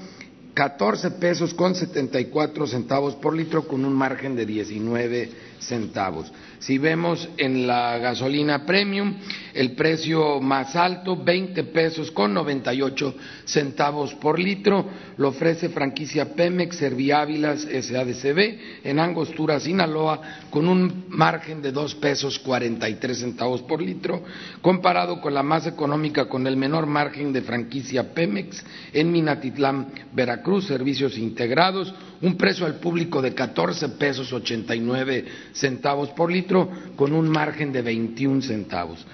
14 0.56 1.12
pesos 1.12 1.54
con 1.54 1.76
74 1.76 2.66
centavos 2.66 3.14
por 3.14 3.36
litro 3.36 3.68
con 3.68 3.86
un 3.86 3.94
margen 3.94 4.36
de 4.36 4.48
19 4.48 5.30
centavos. 5.60 6.34
Si 6.58 6.80
vemos 6.80 7.30
en 7.38 7.68
la 7.68 8.00
gasolina 8.00 8.66
premium, 8.66 9.14
el 9.54 9.72
precio 9.72 10.40
más 10.40 10.76
alto, 10.76 11.16
20 11.16 11.64
pesos 11.66 12.12
con 12.12 12.34
98 12.34 13.16
centavos 13.46 14.14
por 14.16 14.40
litro, 14.40 14.86
lo 15.18 15.30
ofrece 15.30 15.70
franquicia 15.70 16.34
Pemex 16.34 16.78
Serviávilas 16.78 17.62
SADCB 17.62 18.84
en 18.84 19.00
Angostura, 19.00 19.60
Sinaloa, 19.60 20.22
con 20.50 20.68
un 20.68 21.06
margen 21.10 21.62
de 21.62 21.72
2 21.72 21.96
pesos 21.96 22.40
43 22.40 23.18
centavos 23.18 23.62
por 23.62 23.82
litro, 23.82 24.24
comparado 24.62 25.22
con 25.22 25.34
la 25.34 25.44
más 25.44 25.68
económica 25.68 26.26
con 26.26 26.48
el 26.48 26.58
menor 26.58 26.86
margen 26.86 27.34
de 27.34 27.42
franquicia 27.42 28.14
Pemex 28.14 28.64
en 28.94 29.12
Minatitlán, 29.12 29.88
Veracruz, 30.14 30.66
servicios 30.66 31.18
integrados, 31.18 31.94
un 32.22 32.36
precio 32.36 32.66
al 32.66 32.76
público 32.76 33.22
de 33.22 33.34
14 33.34 33.90
pesos 33.90 34.32
89 34.32 35.26
centavos 35.54 36.10
por 36.10 36.32
litro 36.32 36.70
con 36.96 37.14
un 37.14 37.30
margen 37.30 37.72
de 37.72 37.82
21 37.82 38.42
centavos. 38.42 39.06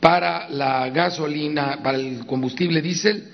Para 0.00 0.48
la 0.48 0.88
gasolina, 0.88 1.80
para 1.82 1.98
el 1.98 2.24
combustible 2.26 2.80
diésel, 2.80 3.24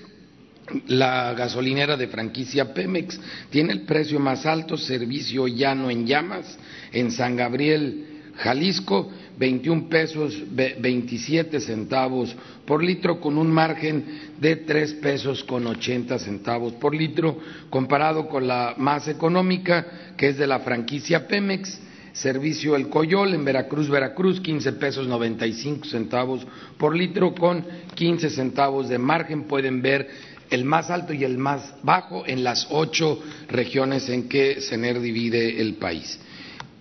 la 0.87 1.33
gasolinera 1.33 1.95
de 1.95 2.07
franquicia 2.07 2.73
Pemex. 2.73 3.19
Tiene 3.49 3.73
el 3.73 3.81
precio 3.81 4.19
más 4.19 4.45
alto, 4.45 4.77
servicio 4.77 5.47
llano 5.47 5.89
en 5.89 6.05
llamas, 6.05 6.57
en 6.91 7.11
San 7.11 7.35
Gabriel, 7.35 8.17
Jalisco, 8.35 9.09
21 9.37 9.87
pesos 9.87 10.35
27 10.51 11.59
centavos 11.59 12.35
por 12.65 12.83
litro 12.83 13.19
con 13.21 13.37
un 13.37 13.51
margen 13.51 14.03
de 14.39 14.57
3 14.57 14.93
pesos 14.95 15.43
con 15.43 15.65
80 15.67 16.19
centavos 16.19 16.73
por 16.73 16.93
litro, 16.93 17.39
comparado 17.69 18.27
con 18.27 18.47
la 18.47 18.75
más 18.77 19.07
económica, 19.07 20.13
que 20.17 20.29
es 20.29 20.37
de 20.37 20.47
la 20.47 20.59
franquicia 20.59 21.27
Pemex, 21.27 21.79
servicio 22.17 22.75
El 22.75 22.89
Coyol 22.89 23.33
en 23.33 23.45
Veracruz, 23.45 23.89
Veracruz, 23.89 24.41
15 24.41 24.73
pesos 24.73 25.07
95 25.07 25.85
centavos 25.85 26.45
por 26.77 26.95
litro 26.95 27.35
con 27.35 27.63
15 27.93 28.29
centavos 28.31 28.89
de 28.89 28.97
margen. 28.97 29.43
Pueden 29.43 29.81
ver 29.81 30.09
el 30.49 30.65
más 30.65 30.89
alto 30.89 31.13
y 31.13 31.23
el 31.23 31.37
más 31.37 31.75
bajo 31.83 32.25
en 32.25 32.43
las 32.43 32.67
ocho 32.71 33.21
regiones 33.49 34.09
en 34.09 34.27
que 34.27 34.61
CENER 34.61 34.99
divide 34.99 35.61
el 35.61 35.75
país. 35.75 36.19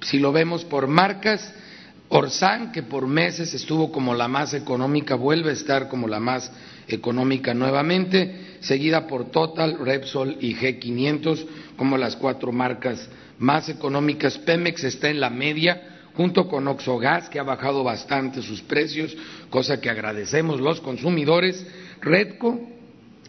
Si 0.01 0.19
lo 0.19 0.33
vemos 0.33 0.65
por 0.65 0.87
marcas, 0.87 1.53
Orsan, 2.09 2.71
que 2.71 2.85
por 2.85 3.07
meses 3.07 3.53
estuvo 3.53 3.91
como 3.91 4.15
la 4.15 4.29
más 4.29 4.55
económica, 4.55 5.17
vuelve 5.17 5.51
a 5.51 5.55
estar 5.55 5.89
como 5.89 6.07
la 6.07 6.21
más 6.21 6.51
económica 6.87 7.53
nuevamente, 7.53 8.59
seguida 8.61 9.09
por 9.09 9.31
Total, 9.33 9.77
Repsol 9.79 10.37
y 10.41 10.55
G500 10.55 11.47
como 11.77 11.99
las 11.99 12.15
cuatro 12.15 12.53
marcas 12.53 13.09
más 13.39 13.69
económicas. 13.69 14.39
Pemex 14.39 14.85
está 14.85 15.09
en 15.09 15.21
la 15.21 15.31
media 15.31 15.97
junto 16.15 16.49
con 16.49 16.67
Oxogas, 16.67 17.29
que 17.29 17.39
ha 17.39 17.43
bajado 17.43 17.85
bastante 17.85 18.41
sus 18.43 18.63
precios, 18.63 19.17
cosa 19.51 19.81
que 19.81 19.91
agradecemos 19.91 20.61
los 20.61 20.81
consumidores. 20.81 21.67
Redco 22.01 22.59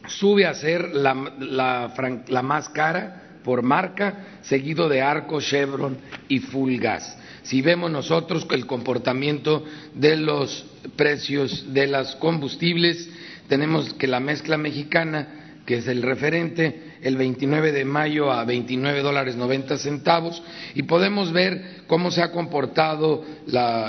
sube 0.08 0.46
a 0.46 0.54
ser 0.54 0.96
la, 0.96 1.92
la 2.28 2.42
más 2.42 2.70
cara 2.70 3.40
por 3.44 3.62
marca, 3.62 4.40
seguido 4.42 4.90
de 4.90 5.02
Arco, 5.02 5.40
Chevron 5.40 5.98
y 6.28 6.40
Full 6.40 6.78
Gas. 6.78 7.18
Si 7.44 7.62
vemos 7.62 7.90
nosotros 7.90 8.46
el 8.52 8.66
comportamiento 8.66 9.64
de 9.94 10.18
los 10.18 10.66
precios 10.98 11.74
de 11.74 11.88
los 11.88 12.16
combustibles, 12.18 13.10
tenemos 13.48 13.94
que 13.94 14.08
la 14.08 14.20
mezcla 14.20 14.58
mexicana, 14.58 15.37
que 15.68 15.80
es 15.80 15.88
el 15.90 16.02
referente, 16.02 16.94
el 17.02 17.18
29 17.18 17.74
de 17.74 17.84
mayo 17.84 18.32
a 18.32 18.46
29 18.46 19.02
dólares 19.02 19.36
90 19.36 19.78
centavos 19.78 20.42
y 20.74 20.84
podemos 20.84 21.34
ver 21.34 21.82
cómo 21.88 22.10
se 22.10 22.22
ha 22.22 22.32
comportado 22.32 23.26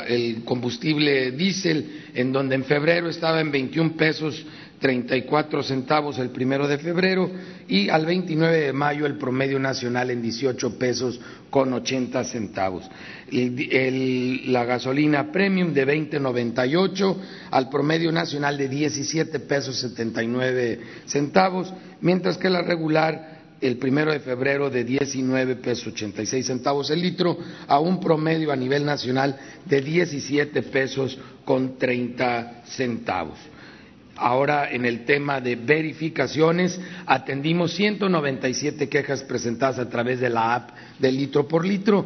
el 0.09 0.43
combustible 0.45 1.31
diésel, 1.31 2.07
en 2.15 2.33
donde 2.33 2.57
en 2.57 2.65
febrero 2.65 3.09
estaba 3.09 3.41
en 3.41 3.53
21 3.53 3.97
pesos 3.97 4.45
34 4.79 5.63
centavos 5.63 6.19
el 6.19 6.31
primero 6.31 6.69
de 6.69 6.79
febrero 6.79 7.31
y 7.67 7.89
al 7.89 8.07
29 8.07 8.59
de 8.59 8.73
mayo 8.73 9.07
el 9.07 9.19
promedio 9.19 9.59
nacional 9.59 10.11
en 10.11 10.23
18 10.23 10.79
pesos 10.79 11.21
con 11.51 11.73
80 11.73 12.25
centavos. 12.25 12.89
la 13.31 14.65
gasolina 14.65 15.33
premium 15.33 15.73
de 15.73 15.87
20.98 15.87 17.17
al 17.51 17.69
promedio 17.69 18.13
nacional 18.13 18.57
de 18.57 18.69
17 18.69 19.41
pesos 19.41 19.79
79 19.81 20.81
centavos, 21.07 21.73
mientras 22.01 22.39
que 22.39 22.51
la 22.51 22.63
regular 22.63 23.39
el 23.61 23.77
primero 23.77 24.13
de 24.13 24.21
febrero 24.21 24.71
de 24.71 24.85
19 24.85 25.57
pesos 25.57 25.89
86 25.89 26.47
centavos 26.47 26.91
el 26.91 27.03
litro 27.03 27.37
a 27.67 27.81
un 27.81 27.99
promedio 27.99 28.53
a 28.53 28.57
nivel 28.57 28.85
nacional 28.85 29.37
de 29.65 29.81
17 29.81 30.63
pesos 30.63 31.19
con 31.45 31.77
30 31.77 32.63
centavos. 32.67 33.39
Ahora, 34.19 34.71
en 34.73 34.85
el 34.85 35.05
tema 35.05 35.41
de 35.41 35.55
verificaciones, 35.55 36.81
atendimos 37.07 37.73
197 37.75 38.89
quejas 38.89 39.23
presentadas 39.23 39.79
a 39.79 39.89
través 39.89 40.19
de 40.19 40.29
la 40.29 40.57
app 40.57 40.71
de 40.99 41.13
litro 41.13 41.47
por 41.47 41.65
litro, 41.65 42.05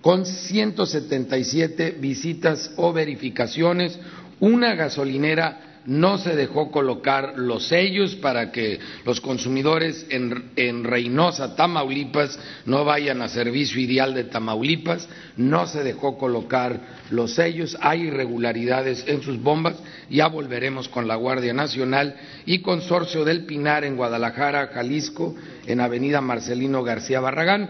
con 0.00 0.24
177 0.24 1.96
visitas 2.00 2.72
o 2.76 2.92
verificaciones, 2.92 3.98
una 4.40 4.74
gasolinera 4.74 5.71
no 5.86 6.18
se 6.18 6.36
dejó 6.36 6.70
colocar 6.70 7.34
los 7.36 7.66
sellos 7.66 8.14
para 8.16 8.52
que 8.52 8.78
los 9.04 9.20
consumidores 9.20 10.06
en, 10.10 10.84
Reynosa, 10.84 11.56
Tamaulipas, 11.56 12.38
no 12.66 12.84
vayan 12.84 13.22
a 13.22 13.28
servicio 13.28 13.80
ideal 13.80 14.14
de 14.14 14.24
Tamaulipas, 14.24 15.08
no 15.36 15.66
se 15.66 15.82
dejó 15.82 16.18
colocar 16.18 16.80
los 17.10 17.34
sellos, 17.34 17.76
hay 17.80 18.02
irregularidades 18.02 19.04
en 19.08 19.22
sus 19.22 19.42
bombas, 19.42 19.76
ya 20.08 20.28
volveremos 20.28 20.88
con 20.88 21.08
la 21.08 21.16
Guardia 21.16 21.52
Nacional 21.52 22.16
y 22.46 22.60
Consorcio 22.60 23.24
del 23.24 23.44
Pinar 23.44 23.84
en 23.84 23.96
Guadalajara, 23.96 24.68
Jalisco, 24.68 25.34
en 25.66 25.80
Avenida 25.80 26.20
Marcelino 26.20 26.82
García 26.82 27.20
Barragán, 27.20 27.68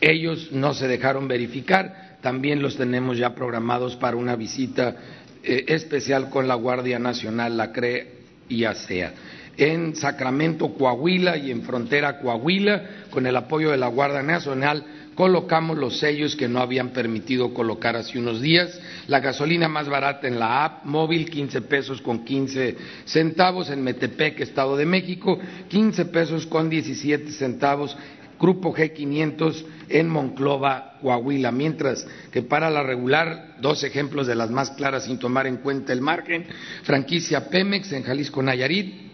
ellos 0.00 0.50
no 0.50 0.74
se 0.74 0.88
dejaron 0.88 1.28
verificar, 1.28 2.18
también 2.22 2.60
los 2.60 2.76
tenemos 2.76 3.18
ya 3.18 3.34
programados 3.36 3.94
para 3.96 4.16
una 4.16 4.34
visita 4.34 4.96
eh, 5.42 5.64
especial 5.68 6.30
con 6.30 6.46
la 6.46 6.54
Guardia 6.54 6.98
Nacional, 6.98 7.56
la 7.56 7.72
CRE 7.72 8.06
y 8.48 8.64
ASEA. 8.64 9.12
En 9.56 9.94
Sacramento, 9.94 10.72
Coahuila 10.74 11.36
y 11.36 11.50
en 11.50 11.62
Frontera, 11.62 12.18
Coahuila, 12.20 13.06
con 13.10 13.26
el 13.26 13.36
apoyo 13.36 13.70
de 13.70 13.76
la 13.76 13.88
Guardia 13.88 14.22
Nacional, 14.22 14.84
colocamos 15.14 15.76
los 15.76 15.98
sellos 15.98 16.36
que 16.36 16.48
no 16.48 16.60
habían 16.60 16.90
permitido 16.90 17.52
colocar 17.52 17.96
hace 17.96 18.18
unos 18.18 18.40
días. 18.40 18.80
La 19.08 19.20
gasolina 19.20 19.68
más 19.68 19.88
barata 19.88 20.26
en 20.26 20.38
la 20.38 20.64
app 20.64 20.84
móvil, 20.84 21.28
15 21.28 21.60
pesos 21.62 22.00
con 22.00 22.24
15 22.24 22.76
centavos. 23.04 23.68
En 23.70 23.82
Metepec, 23.82 24.40
Estado 24.40 24.76
de 24.76 24.86
México, 24.86 25.38
15 25.68 26.06
pesos 26.06 26.46
con 26.46 26.70
17 26.70 27.30
centavos. 27.30 27.96
Grupo 28.42 28.74
G500 28.74 29.64
en 29.88 30.08
Monclova, 30.08 30.98
Coahuila, 31.00 31.52
mientras 31.52 32.04
que 32.32 32.42
para 32.42 32.70
la 32.70 32.82
regular, 32.82 33.54
dos 33.60 33.84
ejemplos 33.84 34.26
de 34.26 34.34
las 34.34 34.50
más 34.50 34.72
claras 34.72 35.04
sin 35.04 35.20
tomar 35.20 35.46
en 35.46 35.58
cuenta 35.58 35.92
el 35.92 36.00
margen, 36.00 36.46
franquicia 36.82 37.48
Pemex 37.48 37.92
en 37.92 38.02
Jalisco 38.02 38.42
Nayarit, 38.42 39.12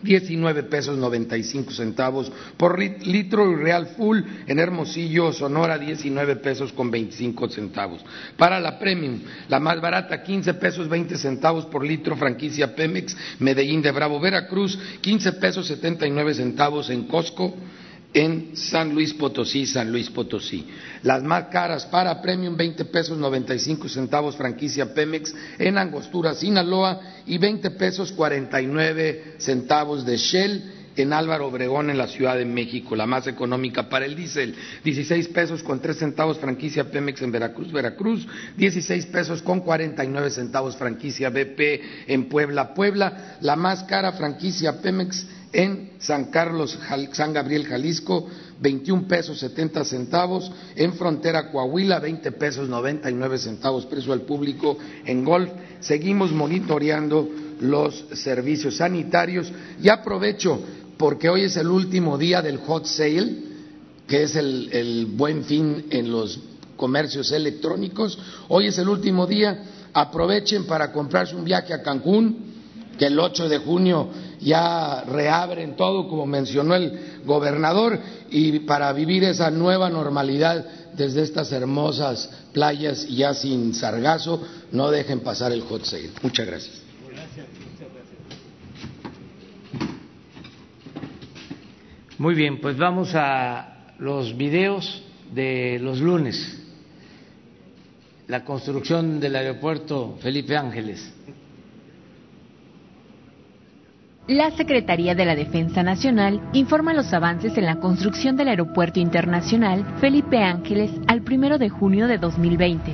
19 0.00 0.62
pesos 0.64 0.96
95 0.96 1.72
centavos. 1.72 2.32
Por 2.56 2.78
litro 2.78 3.52
y 3.52 3.56
Real 3.56 3.88
Full 3.98 4.20
en 4.46 4.58
Hermosillo, 4.58 5.32
Sonora, 5.34 5.76
19 5.76 6.36
pesos 6.36 6.72
con 6.72 6.90
25 6.90 7.50
centavos. 7.50 8.02
Para 8.38 8.60
la 8.60 8.78
Premium, 8.78 9.20
la 9.48 9.60
más 9.60 9.78
barata, 9.80 10.22
15 10.22 10.54
pesos 10.54 10.88
20 10.88 11.18
centavos 11.18 11.66
por 11.66 11.84
litro, 11.84 12.16
franquicia 12.16 12.74
Pemex, 12.74 13.14
Medellín 13.40 13.82
de 13.82 13.90
Bravo, 13.90 14.18
Veracruz, 14.20 14.78
15 15.02 15.32
pesos 15.34 15.66
79 15.66 16.32
centavos 16.32 16.88
en 16.88 17.04
Costco, 17.04 17.54
en 18.14 18.56
San 18.56 18.94
Luis 18.94 19.12
Potosí, 19.12 19.66
San 19.66 19.90
Luis 19.90 20.08
Potosí. 20.08 20.66
Las 21.02 21.22
más 21.24 21.48
caras 21.48 21.84
para 21.86 22.22
Premium, 22.22 22.56
20 22.56 22.84
pesos 22.86 23.18
95 23.18 23.88
centavos 23.88 24.36
franquicia 24.36 24.94
Pemex. 24.94 25.34
En 25.58 25.76
Angostura, 25.76 26.34
Sinaloa 26.34 27.00
y 27.26 27.36
20 27.38 27.72
pesos 27.72 28.12
49 28.12 29.34
centavos 29.38 30.06
de 30.06 30.16
Shell. 30.16 30.62
En 30.96 31.12
Álvaro 31.12 31.48
Obregón, 31.48 31.90
en 31.90 31.98
la 31.98 32.06
Ciudad 32.06 32.36
de 32.36 32.44
México, 32.44 32.94
la 32.94 33.04
más 33.04 33.26
económica 33.26 33.88
para 33.88 34.06
el 34.06 34.14
diésel, 34.14 34.54
16 34.84 35.26
pesos 35.26 35.64
con 35.64 35.80
3 35.80 35.98
centavos 35.98 36.38
franquicia 36.38 36.88
Pemex 36.88 37.20
en 37.22 37.32
Veracruz, 37.32 37.72
Veracruz, 37.72 38.28
16 38.56 39.06
pesos 39.06 39.42
con 39.42 39.62
49 39.62 40.30
centavos 40.30 40.76
franquicia 40.76 41.30
BP 41.30 42.06
en 42.06 42.28
Puebla, 42.28 42.74
Puebla, 42.74 43.38
la 43.40 43.56
más 43.56 43.82
cara 43.82 44.12
franquicia 44.12 44.80
Pemex 44.80 45.26
en 45.54 45.92
San 46.00 46.26
Carlos, 46.26 46.78
San 47.12 47.32
Gabriel, 47.32 47.66
Jalisco, 47.66 48.28
21 48.60 49.08
pesos 49.08 49.38
70 49.38 49.84
centavos, 49.84 50.50
en 50.74 50.92
Frontera 50.94 51.50
Coahuila, 51.50 52.00
20 52.00 52.32
pesos 52.32 52.68
99 52.68 53.38
centavos 53.38 53.86
precio 53.86 54.12
al 54.12 54.22
público, 54.22 54.76
en 55.06 55.24
Golf 55.24 55.50
seguimos 55.80 56.32
monitoreando 56.32 57.28
los 57.60 58.04
servicios 58.14 58.76
sanitarios 58.76 59.50
y 59.80 59.88
aprovecho 59.88 60.60
porque 60.96 61.28
hoy 61.28 61.42
es 61.42 61.56
el 61.56 61.68
último 61.68 62.18
día 62.18 62.42
del 62.42 62.58
hot 62.58 62.86
sale, 62.86 63.36
que 64.06 64.24
es 64.24 64.36
el, 64.36 65.06
buen 65.14 65.44
fin 65.44 65.86
en 65.90 66.10
los 66.10 66.38
comercios 66.76 67.32
electrónicos. 67.32 68.18
Hoy 68.48 68.66
es 68.66 68.78
el 68.78 68.88
último 68.88 69.26
día. 69.26 69.64
Aprovechen 69.92 70.64
para 70.66 70.92
comprarse 70.92 71.36
un 71.36 71.44
viaje 71.44 71.72
a 71.72 71.82
Cancún, 71.82 72.54
que 72.98 73.06
el 73.06 73.18
8 73.18 73.48
de 73.48 73.58
junio 73.58 74.08
ya 74.44 75.02
reabren 75.02 75.74
todo, 75.74 76.06
como 76.08 76.26
mencionó 76.26 76.74
el 76.74 77.22
gobernador, 77.24 77.98
y 78.30 78.60
para 78.60 78.92
vivir 78.92 79.24
esa 79.24 79.50
nueva 79.50 79.88
normalidad 79.88 80.64
desde 80.94 81.22
estas 81.22 81.50
hermosas 81.50 82.30
playas 82.52 83.08
ya 83.08 83.34
sin 83.34 83.74
sargazo, 83.74 84.40
no 84.70 84.90
dejen 84.90 85.20
pasar 85.20 85.50
el 85.52 85.62
hot 85.62 85.84
sale. 85.84 86.10
Muchas 86.22 86.46
gracias. 86.46 86.82
Muy 92.18 92.34
bien, 92.34 92.60
pues 92.60 92.76
vamos 92.76 93.10
a 93.14 93.94
los 93.98 94.36
videos 94.36 95.02
de 95.32 95.78
los 95.80 96.00
lunes. 96.00 96.60
La 98.28 98.44
construcción 98.44 99.20
del 99.20 99.36
aeropuerto 99.36 100.16
Felipe 100.20 100.56
Ángeles. 100.56 101.13
La 104.26 104.50
Secretaría 104.52 105.14
de 105.14 105.26
la 105.26 105.36
Defensa 105.36 105.82
Nacional 105.82 106.40
informa 106.54 106.94
los 106.94 107.12
avances 107.12 107.58
en 107.58 107.66
la 107.66 107.76
construcción 107.76 108.36
del 108.36 108.48
Aeropuerto 108.48 108.98
Internacional 108.98 109.84
Felipe 110.00 110.38
Ángeles 110.38 110.90
al 111.06 111.20
1 111.20 111.58
de 111.58 111.68
junio 111.68 112.08
de 112.08 112.16
2020. 112.16 112.90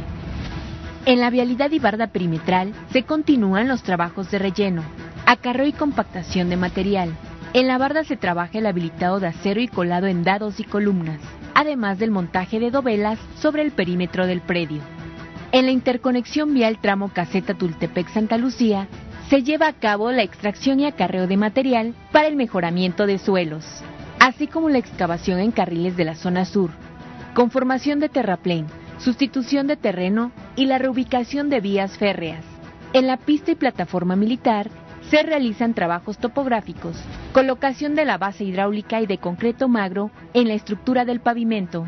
En 1.07 1.21
la 1.21 1.31
vialidad 1.31 1.71
y 1.71 1.79
barda 1.79 2.09
perimetral 2.09 2.73
se 2.93 3.05
continúan 3.05 3.69
los 3.69 3.85
trabajos 3.85 4.29
de 4.33 4.41
relleno, 4.41 4.83
acarreo 5.25 5.67
y 5.67 5.73
compactación 5.73 6.51
de 6.51 6.57
material, 6.57 7.11
en 7.53 7.69
la 7.69 7.79
barda 7.79 8.03
se 8.03 8.17
trabaja 8.17 8.59
el 8.59 8.67
habilitado 8.67 9.21
de 9.21 9.29
acero 9.29 9.61
y 9.61 9.69
colado 9.69 10.09
en 10.09 10.25
dados 10.25 10.59
y 10.59 10.65
columnas, 10.65 11.21
además 11.55 12.01
del 12.01 12.11
montaje 12.11 12.59
de 12.59 12.73
dovelas 12.73 13.21
sobre 13.37 13.63
el 13.63 13.71
perímetro 13.71 14.27
del 14.27 14.41
predio. 14.41 14.83
En 15.53 15.67
la 15.67 15.73
interconexión 15.73 16.55
vial 16.55 16.79
tramo 16.81 17.13
Caseta 17.13 17.55
Tultepec-Santa 17.55 18.37
Lucía, 18.37 18.89
se 19.31 19.45
lleva 19.45 19.69
a 19.69 19.73
cabo 19.75 20.11
la 20.11 20.25
extracción 20.25 20.81
y 20.81 20.87
acarreo 20.87 21.29
de 21.29 21.37
material 21.37 21.95
para 22.11 22.27
el 22.27 22.35
mejoramiento 22.35 23.07
de 23.07 23.19
suelos, 23.19 23.65
así 24.19 24.49
como 24.49 24.69
la 24.69 24.79
excavación 24.79 25.39
en 25.39 25.53
carriles 25.53 25.97
de 25.97 26.05
la 26.05 26.17
zona 26.17 26.45
sur, 26.45 26.71
conformación 27.33 28.01
de 28.01 28.09
terraplén, 28.09 28.67
sustitución 28.99 29.69
de 29.69 29.77
terreno 29.77 30.33
y 30.57 30.67
la 30.67 30.79
reubicación 30.79 31.49
de 31.49 31.61
vías 31.61 31.97
férreas. 31.97 32.45
En 32.93 33.07
la 33.07 33.19
pista 33.19 33.53
y 33.53 33.55
plataforma 33.55 34.17
militar 34.17 34.69
se 35.11 35.23
realizan 35.23 35.75
trabajos 35.75 36.19
topográficos, 36.19 36.97
colocación 37.33 37.95
de 37.95 38.07
la 38.07 38.19
base 38.19 38.43
hidráulica 38.43 39.01
y 39.01 39.07
de 39.07 39.19
concreto 39.19 39.69
magro 39.69 40.11
en 40.35 40.49
la 40.49 40.55
estructura 40.55 41.05
del 41.05 41.21
pavimento. 41.21 41.87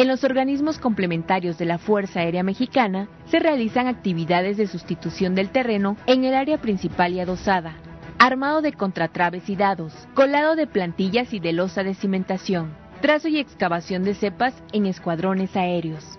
En 0.00 0.08
los 0.08 0.24
organismos 0.24 0.78
complementarios 0.78 1.58
de 1.58 1.66
la 1.66 1.76
Fuerza 1.76 2.20
Aérea 2.20 2.42
Mexicana 2.42 3.06
se 3.26 3.38
realizan 3.38 3.86
actividades 3.86 4.56
de 4.56 4.66
sustitución 4.66 5.34
del 5.34 5.50
terreno 5.50 5.98
en 6.06 6.24
el 6.24 6.32
área 6.32 6.56
principal 6.56 7.12
y 7.12 7.20
adosada, 7.20 7.74
armado 8.18 8.62
de 8.62 8.72
contratraves 8.72 9.50
y 9.50 9.56
dados, 9.56 9.92
colado 10.14 10.56
de 10.56 10.66
plantillas 10.66 11.34
y 11.34 11.38
de 11.38 11.52
losa 11.52 11.82
de 11.82 11.92
cimentación, 11.92 12.72
trazo 13.02 13.28
y 13.28 13.38
excavación 13.38 14.02
de 14.02 14.14
cepas 14.14 14.54
en 14.72 14.86
escuadrones 14.86 15.54
aéreos. 15.54 16.18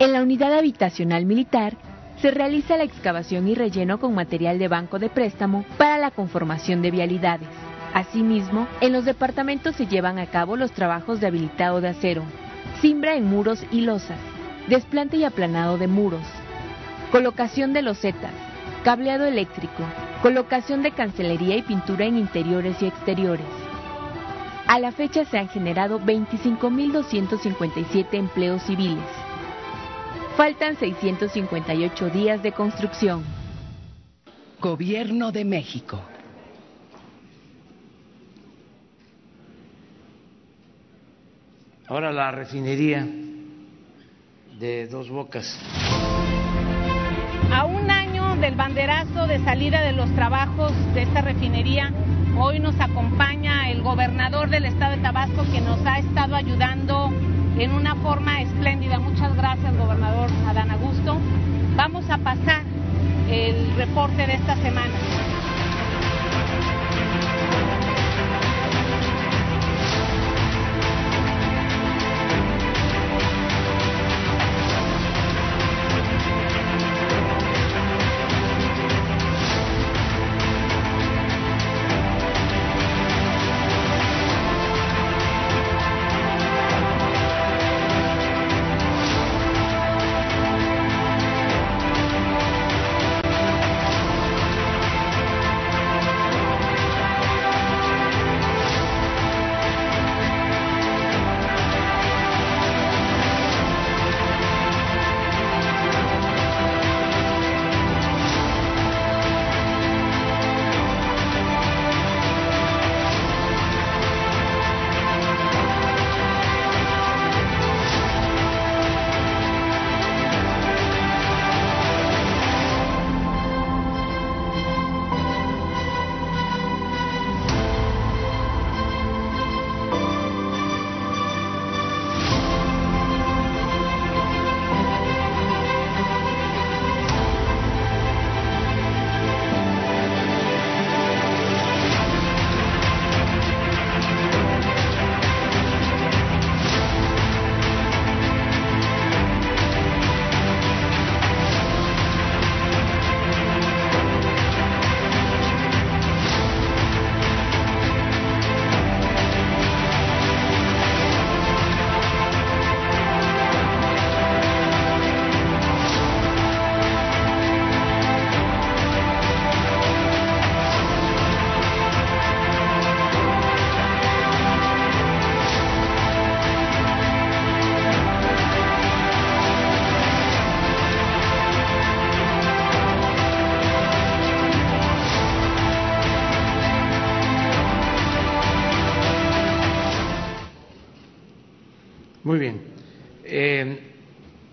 En 0.00 0.12
la 0.12 0.24
unidad 0.24 0.52
habitacional 0.52 1.24
militar 1.24 1.76
se 2.16 2.32
realiza 2.32 2.76
la 2.76 2.82
excavación 2.82 3.46
y 3.46 3.54
relleno 3.54 4.00
con 4.00 4.12
material 4.12 4.58
de 4.58 4.66
banco 4.66 4.98
de 4.98 5.08
préstamo 5.08 5.64
para 5.78 5.98
la 5.98 6.10
conformación 6.10 6.82
de 6.82 6.90
vialidades. 6.90 7.48
Asimismo, 7.94 8.66
en 8.80 8.92
los 8.92 9.04
departamentos 9.04 9.76
se 9.76 9.86
llevan 9.86 10.18
a 10.18 10.26
cabo 10.26 10.56
los 10.56 10.72
trabajos 10.72 11.20
de 11.20 11.28
habilitado 11.28 11.80
de 11.80 11.90
acero, 11.90 12.24
simbra 12.80 13.14
en 13.14 13.24
muros 13.24 13.64
y 13.70 13.82
losas, 13.82 14.18
desplante 14.68 15.16
y 15.16 15.22
aplanado 15.24 15.78
de 15.78 15.86
muros, 15.86 16.26
colocación 17.12 17.72
de 17.72 17.82
losetas, 17.82 18.32
cableado 18.84 19.26
eléctrico, 19.26 19.84
colocación 20.22 20.82
de 20.82 20.90
cancelería 20.92 21.56
y 21.56 21.62
pintura 21.62 22.06
en 22.06 22.18
interiores 22.18 22.82
y 22.82 22.86
exteriores. 22.86 23.46
A 24.66 24.78
la 24.78 24.92
fecha 24.92 25.24
se 25.24 25.38
han 25.38 25.48
generado 25.48 25.98
25.257 26.00 28.06
empleos 28.12 28.62
civiles, 28.62 29.06
Faltan 30.40 30.74
658 30.76 32.08
días 32.08 32.42
de 32.42 32.52
construcción. 32.52 33.22
Gobierno 34.58 35.32
de 35.32 35.44
México. 35.44 36.00
Ahora 41.90 42.12
la 42.12 42.30
refinería 42.30 43.04
de 44.60 44.86
Dos 44.86 45.10
Bocas. 45.10 45.58
A 47.52 47.64
un 47.64 47.90
año 47.90 48.36
del 48.36 48.54
banderazo 48.54 49.26
de 49.26 49.40
salida 49.40 49.80
de 49.80 49.90
los 49.90 50.08
trabajos 50.14 50.72
de 50.94 51.02
esta 51.02 51.20
refinería, 51.20 51.92
hoy 52.38 52.60
nos 52.60 52.78
acompaña 52.78 53.72
el 53.72 53.82
gobernador 53.82 54.50
del 54.50 54.66
estado 54.66 54.94
de 54.94 55.02
Tabasco 55.02 55.42
que 55.52 55.60
nos 55.60 55.84
ha 55.84 55.98
estado 55.98 56.36
ayudando 56.36 57.10
en 57.58 57.72
una 57.72 57.96
forma 57.96 58.40
espléndida. 58.40 59.00
Muchas 59.00 59.34
gracias, 59.36 59.76
gobernador 59.76 60.30
Adán 60.46 60.70
Augusto. 60.70 61.18
Vamos 61.74 62.08
a 62.08 62.18
pasar 62.18 62.62
el 63.28 63.74
reporte 63.74 64.28
de 64.28 64.34
esta 64.34 64.54
semana. 64.62 65.29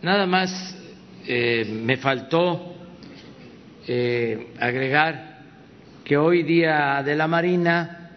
Nada 0.07 0.25
más 0.25 0.73
eh, 1.25 1.65
me 1.83 1.97
faltó 1.97 2.75
eh, 3.85 4.53
agregar 4.57 5.41
que 6.05 6.15
hoy 6.15 6.43
día 6.43 7.03
de 7.03 7.13
la 7.13 7.27
Marina 7.27 8.11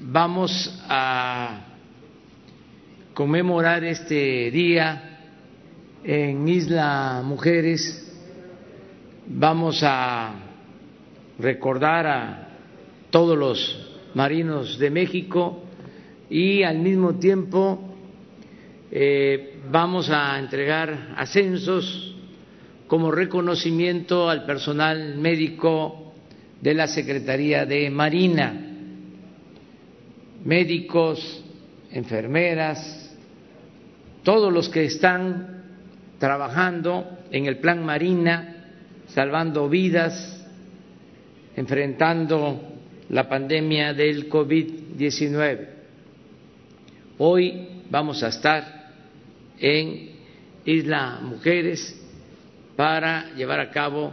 vamos 0.00 0.82
a 0.88 1.60
conmemorar 3.14 3.84
este 3.84 4.50
día 4.50 5.20
en 6.02 6.48
Isla 6.48 7.22
Mujeres, 7.24 8.12
vamos 9.28 9.84
a 9.84 10.32
recordar 11.38 12.06
a 12.08 12.48
todos 13.10 13.38
los 13.38 14.00
marinos 14.14 14.80
de 14.80 14.90
México 14.90 15.62
y 16.28 16.64
al 16.64 16.78
mismo 16.80 17.14
tiempo 17.20 17.89
eh, 18.92 19.60
vamos 19.70 20.10
a 20.10 20.38
entregar 20.38 21.14
ascensos 21.16 22.16
como 22.88 23.12
reconocimiento 23.12 24.28
al 24.28 24.44
personal 24.44 25.16
médico 25.16 26.12
de 26.60 26.74
la 26.74 26.88
Secretaría 26.88 27.64
de 27.64 27.88
Marina, 27.88 28.52
médicos, 30.44 31.44
enfermeras, 31.92 33.16
todos 34.24 34.52
los 34.52 34.68
que 34.68 34.84
están 34.84 35.62
trabajando 36.18 37.18
en 37.30 37.46
el 37.46 37.58
plan 37.58 37.84
Marina, 37.84 38.72
salvando 39.06 39.68
vidas, 39.68 40.44
enfrentando 41.54 42.60
la 43.08 43.28
pandemia 43.28 43.94
del 43.94 44.28
COVID-19. 44.28 45.68
Hoy 47.18 47.68
vamos 47.88 48.22
a 48.22 48.28
estar 48.28 48.79
en 49.60 50.10
Isla 50.64 51.20
Mujeres 51.22 51.96
para 52.76 53.34
llevar 53.34 53.60
a 53.60 53.70
cabo 53.70 54.12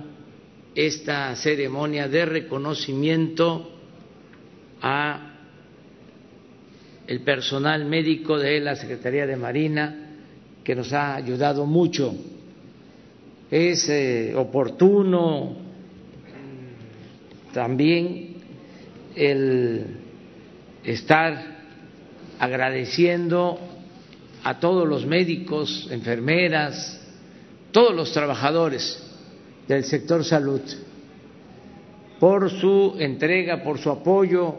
esta 0.75 1.35
ceremonia 1.35 2.07
de 2.07 2.25
reconocimiento 2.25 3.71
a 4.81 5.33
el 7.07 7.21
personal 7.21 7.85
médico 7.85 8.37
de 8.37 8.59
la 8.59 8.75
Secretaría 8.75 9.25
de 9.25 9.37
Marina 9.37 10.07
que 10.63 10.75
nos 10.75 10.91
ha 10.91 11.15
ayudado 11.15 11.65
mucho. 11.65 12.13
Es 13.49 13.87
eh, 13.87 14.33
oportuno 14.35 15.55
también 17.53 18.35
el 19.15 19.85
estar 20.83 21.57
agradeciendo 22.37 23.66
a 24.47 24.61
todos 24.61 24.87
los 24.87 25.05
médicos, 25.05 25.89
enfermeras, 25.91 27.05
todos 27.73 27.93
los 27.93 28.13
trabajadores 28.13 28.97
del 29.67 29.83
sector 29.83 30.23
salud 30.23 30.61
por 32.17 32.49
su 32.49 32.95
entrega, 32.97 33.61
por 33.61 33.77
su 33.77 33.91
apoyo, 33.91 34.55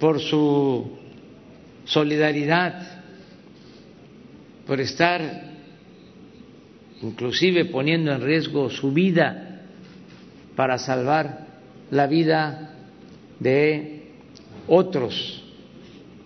por 0.00 0.18
su 0.18 0.90
solidaridad, 1.84 3.04
por 4.66 4.80
estar 4.80 5.52
inclusive 7.00 7.66
poniendo 7.66 8.10
en 8.10 8.22
riesgo 8.22 8.70
su 8.70 8.90
vida 8.90 9.62
para 10.56 10.78
salvar 10.78 11.46
la 11.92 12.08
vida 12.08 12.74
de 13.38 14.10
otros, 14.66 15.44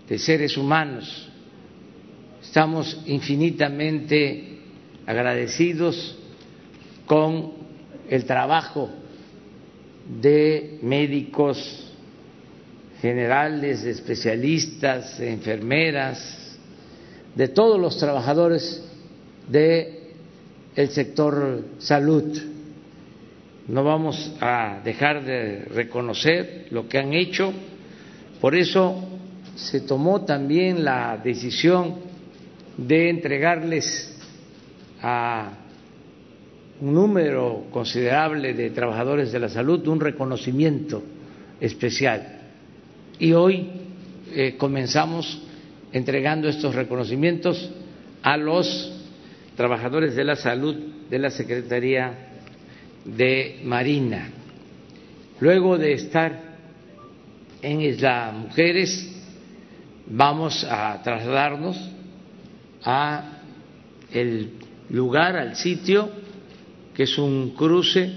de 0.08 0.18
seres 0.18 0.56
humanos. 0.56 1.27
Estamos 2.48 2.96
infinitamente 3.04 4.58
agradecidos 5.04 6.16
con 7.04 7.52
el 8.08 8.24
trabajo 8.24 8.88
de 10.22 10.78
médicos 10.80 11.92
generales, 13.02 13.84
especialistas, 13.84 15.20
enfermeras, 15.20 16.58
de 17.34 17.48
todos 17.48 17.78
los 17.78 17.98
trabajadores 17.98 18.82
del 19.46 20.88
sector 20.88 21.66
salud. 21.76 22.32
No 23.68 23.84
vamos 23.84 24.32
a 24.40 24.80
dejar 24.82 25.22
de 25.22 25.66
reconocer 25.66 26.68
lo 26.70 26.88
que 26.88 26.96
han 26.96 27.12
hecho, 27.12 27.52
por 28.40 28.54
eso 28.54 29.04
se 29.54 29.82
tomó 29.82 30.22
también 30.22 30.82
la 30.82 31.20
decisión 31.22 32.07
de 32.78 33.10
entregarles 33.10 34.16
a 35.02 35.50
un 36.80 36.94
número 36.94 37.66
considerable 37.72 38.54
de 38.54 38.70
trabajadores 38.70 39.32
de 39.32 39.40
la 39.40 39.48
salud 39.48 39.86
un 39.88 40.00
reconocimiento 40.00 41.02
especial. 41.60 42.40
Y 43.18 43.32
hoy 43.32 43.68
eh, 44.32 44.54
comenzamos 44.56 45.42
entregando 45.92 46.48
estos 46.48 46.74
reconocimientos 46.74 47.70
a 48.22 48.36
los 48.36 48.92
trabajadores 49.56 50.14
de 50.14 50.24
la 50.24 50.36
salud 50.36 50.76
de 51.10 51.18
la 51.18 51.30
Secretaría 51.30 52.28
de 53.04 53.60
Marina. 53.64 54.30
Luego 55.40 55.78
de 55.78 55.94
estar 55.94 56.42
en 57.60 57.80
Isla 57.80 58.32
Mujeres, 58.32 59.16
vamos 60.06 60.64
a 60.64 61.02
trasladarnos 61.02 61.97
a 62.88 63.22
el 64.10 64.52
lugar, 64.88 65.36
al 65.36 65.56
sitio, 65.56 66.08
que 66.94 67.02
es 67.02 67.18
un 67.18 67.50
cruce 67.50 68.10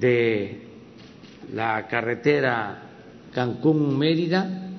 de 0.00 0.62
la 1.52 1.86
carretera 1.88 2.82
Cancún-Mérida, 3.34 4.70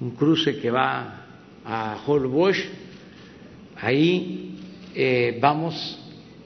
un 0.00 0.10
cruce 0.16 0.58
que 0.58 0.68
va 0.68 1.26
a 1.64 1.96
Holbox. 2.04 2.58
Ahí 3.76 4.58
eh, 4.96 5.38
vamos 5.40 5.96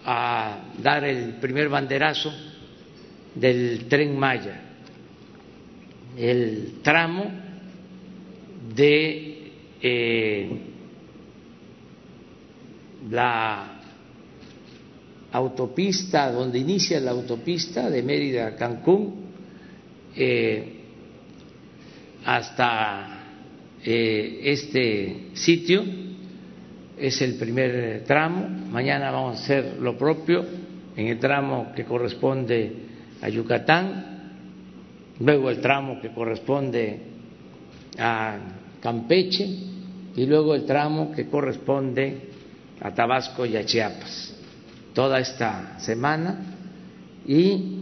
a 0.05 0.59
dar 0.83 1.05
el 1.05 1.37
primer 1.37 1.71
banderazo 1.71 2.31
del 3.35 3.87
tren 3.89 4.19
Maya, 4.19 4.61
el 6.19 6.81
tramo 6.83 7.31
de 8.77 9.32
eh, 9.83 10.49
la 13.11 13.81
autopista, 15.33 16.31
donde 16.31 16.59
inicia 16.59 17.01
la 17.01 17.11
autopista 17.11 17.91
de 17.91 18.03
Mérida 18.03 18.47
a 18.47 18.57
Cancún, 18.57 19.27
eh, 20.15 20.75
hasta 22.25 23.19
eh, 23.85 24.41
este 24.45 25.31
sitio, 25.33 25.83
es 26.97 27.21
el 27.21 27.35
primer 27.35 28.05
tramo, 28.07 28.49
mañana 28.71 29.11
vamos 29.11 29.41
a 29.41 29.43
hacer 29.43 29.79
lo 29.81 29.99
propio 29.99 30.45
en 30.97 31.09
el 31.09 31.19
tramo 31.19 31.73
que 31.75 31.85
corresponde 31.85 32.73
a 33.21 33.29
Yucatán, 33.29 34.31
luego 35.19 35.51
el 35.51 35.61
tramo 35.61 36.01
que 36.01 36.11
corresponde 36.11 37.01
a 37.99 38.39
Campeche, 38.81 39.72
y 40.17 40.27
luego 40.27 40.55
el 40.55 40.65
tramo 40.65 41.13
que 41.13 41.27
corresponde 41.27 42.29
a 42.81 42.93
Tabasco 42.93 43.47
y 43.47 43.57
a 43.57 43.65
Chiapas. 43.65 44.35
Toda 44.93 45.21
esta 45.21 45.79
semana 45.79 46.39
y 47.27 47.79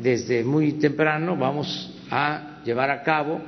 desde 0.00 0.44
muy 0.44 0.72
temprano 0.72 1.36
vamos 1.36 1.94
a 2.10 2.60
llevar 2.64 2.90
a 2.90 3.02
cabo, 3.02 3.40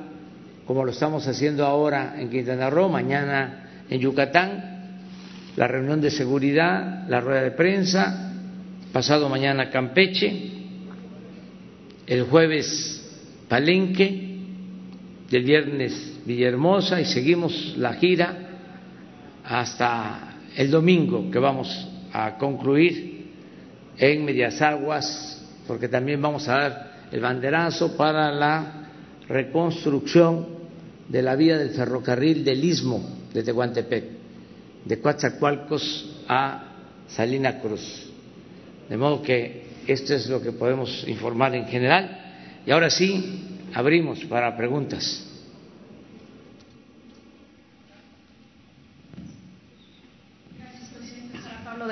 como 0.66 0.84
lo 0.84 0.92
estamos 0.92 1.26
haciendo 1.26 1.66
ahora 1.66 2.14
en 2.18 2.30
Quintana 2.30 2.70
Roo, 2.70 2.88
mañana 2.88 3.84
en 3.90 4.00
Yucatán, 4.00 4.72
la 5.56 5.66
reunión 5.68 6.00
de 6.00 6.10
seguridad, 6.10 7.06
la 7.08 7.20
rueda 7.20 7.42
de 7.42 7.50
prensa, 7.50 8.32
pasado 8.92 9.28
mañana 9.28 9.68
Campeche, 9.70 10.50
el 12.06 12.22
jueves 12.24 12.98
Palenque, 13.48 14.38
el 15.30 15.44
viernes 15.44 16.11
Villahermosa 16.24 17.00
y 17.00 17.04
seguimos 17.04 17.74
la 17.76 17.94
gira 17.94 18.36
hasta 19.44 20.36
el 20.56 20.70
domingo 20.70 21.30
que 21.30 21.38
vamos 21.38 21.88
a 22.12 22.36
concluir 22.38 23.32
en 23.98 24.24
Medias 24.24 24.60
Aguas, 24.62 25.42
porque 25.66 25.88
también 25.88 26.20
vamos 26.20 26.48
a 26.48 26.52
dar 26.52 26.92
el 27.10 27.20
banderazo 27.20 27.96
para 27.96 28.30
la 28.32 28.88
reconstrucción 29.28 30.46
de 31.08 31.22
la 31.22 31.36
vía 31.36 31.58
del 31.58 31.70
ferrocarril 31.70 32.44
del 32.44 32.64
Istmo 32.64 33.02
de 33.32 33.42
Tehuantepec, 33.42 34.04
de 34.84 35.00
Coatzacoalcos 35.00 36.22
a 36.28 36.64
Salina 37.08 37.60
Cruz. 37.60 38.10
De 38.88 38.96
modo 38.96 39.22
que 39.22 39.62
esto 39.86 40.14
es 40.14 40.28
lo 40.28 40.40
que 40.40 40.52
podemos 40.52 41.04
informar 41.08 41.54
en 41.54 41.66
general. 41.66 42.18
Y 42.66 42.70
ahora 42.70 42.90
sí, 42.90 43.58
abrimos 43.74 44.24
para 44.26 44.56
preguntas. 44.56 45.31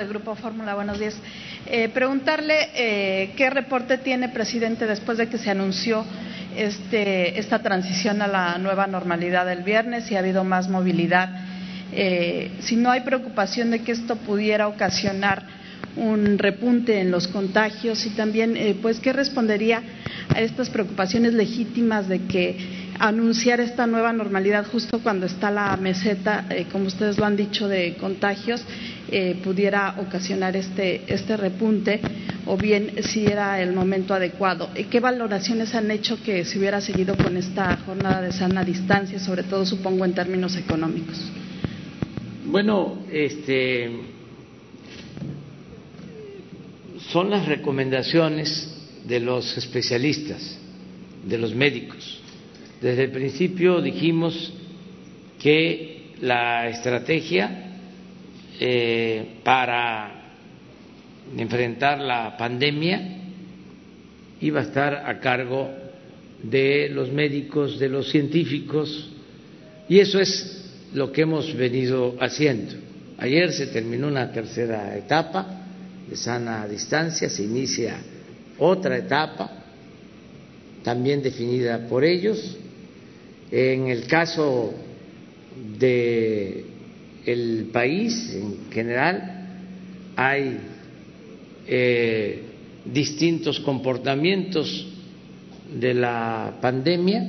De 0.01 0.07
Grupo 0.07 0.33
Fórmula. 0.35 0.73
Buenos 0.73 0.97
días. 0.97 1.15
Eh, 1.67 1.87
preguntarle 1.89 2.55
eh, 2.73 3.33
qué 3.37 3.51
reporte 3.51 3.99
tiene, 3.99 4.29
presidente, 4.29 4.87
después 4.87 5.19
de 5.19 5.29
que 5.29 5.37
se 5.37 5.51
anunció 5.51 6.03
este, 6.57 7.39
esta 7.39 7.59
transición 7.59 8.21
a 8.23 8.27
la 8.27 8.57
nueva 8.57 8.87
normalidad 8.87 9.45
del 9.45 9.61
viernes, 9.61 10.05
si 10.05 10.15
ha 10.15 10.19
habido 10.19 10.43
más 10.43 10.69
movilidad, 10.69 11.29
eh, 11.93 12.51
si 12.61 12.77
no 12.77 12.89
hay 12.89 13.01
preocupación 13.01 13.69
de 13.69 13.81
que 13.83 13.91
esto 13.91 14.15
pudiera 14.15 14.67
ocasionar 14.67 15.43
un 15.95 16.39
repunte 16.39 16.99
en 16.99 17.11
los 17.11 17.27
contagios 17.27 18.03
y 18.05 18.09
también, 18.11 18.57
pues, 18.81 18.99
qué 18.99 19.13
respondería 19.13 19.83
a 20.29 20.41
estas 20.41 20.69
preocupaciones 20.69 21.33
legítimas 21.33 22.07
de 22.07 22.21
que 22.23 22.80
anunciar 22.99 23.59
esta 23.59 23.87
nueva 23.87 24.13
normalidad 24.13 24.65
justo 24.71 24.99
cuando 24.99 25.25
está 25.25 25.51
la 25.51 25.75
meseta, 25.77 26.45
eh, 26.49 26.65
como 26.71 26.85
ustedes 26.85 27.17
lo 27.17 27.25
han 27.25 27.35
dicho, 27.35 27.67
de 27.67 27.95
contagios, 27.95 28.63
eh, 29.09 29.39
pudiera 29.43 29.95
ocasionar 29.99 30.55
este, 30.55 31.03
este 31.13 31.37
repunte 31.37 31.99
o 32.45 32.57
bien 32.57 33.03
si 33.03 33.25
era 33.25 33.61
el 33.61 33.73
momento 33.73 34.13
adecuado. 34.13 34.69
¿Qué 34.89 34.99
valoraciones 34.99 35.75
han 35.75 35.91
hecho 35.91 36.21
que 36.23 36.45
se 36.45 36.59
hubiera 36.59 36.81
seguido 36.81 37.15
con 37.15 37.37
esta 37.37 37.77
jornada 37.77 38.21
de 38.21 38.31
sana 38.31 38.63
distancia, 38.63 39.19
sobre 39.19 39.43
todo 39.43 39.65
supongo 39.65 40.05
en 40.05 40.13
términos 40.13 40.55
económicos? 40.55 41.19
Bueno, 42.45 42.99
este, 43.11 43.91
son 47.09 47.29
las 47.29 47.45
recomendaciones 47.47 48.67
de 49.05 49.19
los 49.19 49.57
especialistas, 49.57 50.57
de 51.25 51.37
los 51.37 51.55
médicos 51.55 52.20
desde 52.81 53.03
el 53.03 53.11
principio 53.11 53.79
dijimos 53.79 54.51
que 55.39 56.15
la 56.21 56.67
estrategia 56.67 57.77
eh, 58.59 59.35
para 59.43 60.11
enfrentar 61.37 61.99
la 61.99 62.35
pandemia 62.37 63.17
iba 64.41 64.59
a 64.59 64.63
estar 64.63 64.95
a 65.05 65.19
cargo 65.19 65.69
de 66.41 66.89
los 66.89 67.11
médicos, 67.11 67.77
de 67.77 67.89
los 67.89 68.09
científicos, 68.09 69.11
y 69.87 69.99
eso 69.99 70.19
es 70.19 70.89
lo 70.93 71.11
que 71.11 71.21
hemos 71.21 71.55
venido 71.55 72.15
haciendo. 72.19 72.73
Ayer 73.19 73.53
se 73.53 73.67
terminó 73.67 74.07
una 74.07 74.31
tercera 74.31 74.97
etapa 74.97 75.45
de 76.09 76.15
sana 76.15 76.67
distancia, 76.67 77.29
se 77.29 77.43
inicia 77.43 77.97
otra 78.57 78.97
etapa, 78.97 79.51
también 80.83 81.21
definida 81.21 81.87
por 81.87 82.03
ellos, 82.03 82.57
en 83.51 83.87
el 83.87 84.07
caso 84.07 84.73
de 85.77 86.65
el 87.25 87.69
país 87.71 88.33
en 88.33 88.71
general 88.71 89.47
hay 90.15 90.57
eh, 91.67 92.43
distintos 92.85 93.59
comportamientos 93.59 94.87
de 95.79 95.93
la 95.93 96.57
pandemia 96.61 97.21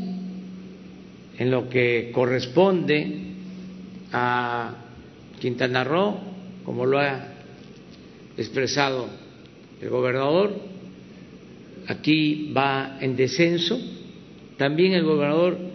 en 1.38 1.50
lo 1.50 1.68
que 1.68 2.10
corresponde 2.14 3.20
a 4.12 4.74
Quintana 5.40 5.84
Roo, 5.84 6.18
como 6.64 6.86
lo 6.86 6.98
ha 6.98 7.28
expresado 8.36 9.08
el 9.80 9.88
gobernador, 9.88 10.54
aquí 11.88 12.52
va 12.56 12.98
en 13.00 13.16
descenso. 13.16 13.78
También 14.56 14.92
el 14.92 15.04
gobernador 15.04 15.71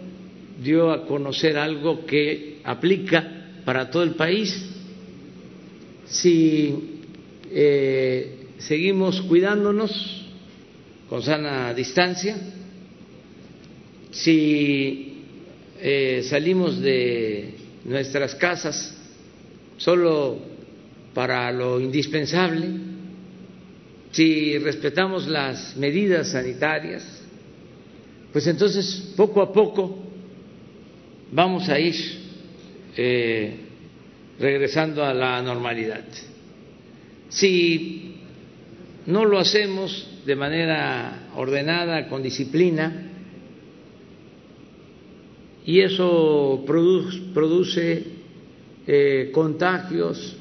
dio 0.58 0.90
a 0.90 1.06
conocer 1.06 1.56
algo 1.56 2.04
que 2.04 2.60
aplica 2.64 3.60
para 3.64 3.90
todo 3.90 4.02
el 4.02 4.14
país. 4.14 4.66
Si 6.06 7.00
eh, 7.50 8.46
seguimos 8.58 9.20
cuidándonos 9.22 10.26
con 11.08 11.22
sana 11.22 11.72
distancia, 11.74 12.36
si 14.10 15.22
eh, 15.80 16.22
salimos 16.28 16.80
de 16.80 17.54
nuestras 17.84 18.34
casas 18.34 18.96
solo 19.76 20.38
para 21.14 21.52
lo 21.52 21.80
indispensable, 21.80 22.68
si 24.10 24.58
respetamos 24.58 25.28
las 25.28 25.76
medidas 25.76 26.28
sanitarias, 26.32 27.04
pues 28.32 28.46
entonces 28.46 29.12
poco 29.16 29.42
a 29.42 29.52
poco 29.52 30.07
vamos 31.32 31.68
a 31.68 31.78
ir 31.78 31.94
eh, 32.96 33.54
regresando 34.38 35.04
a 35.04 35.12
la 35.12 35.42
normalidad. 35.42 36.04
Si 37.28 38.14
no 39.06 39.24
lo 39.24 39.38
hacemos 39.38 40.20
de 40.24 40.36
manera 40.36 41.28
ordenada, 41.36 42.08
con 42.08 42.22
disciplina, 42.22 43.04
y 45.64 45.80
eso 45.80 46.64
produce, 46.66 48.04
eh, 48.86 49.30
contagios 49.34 50.34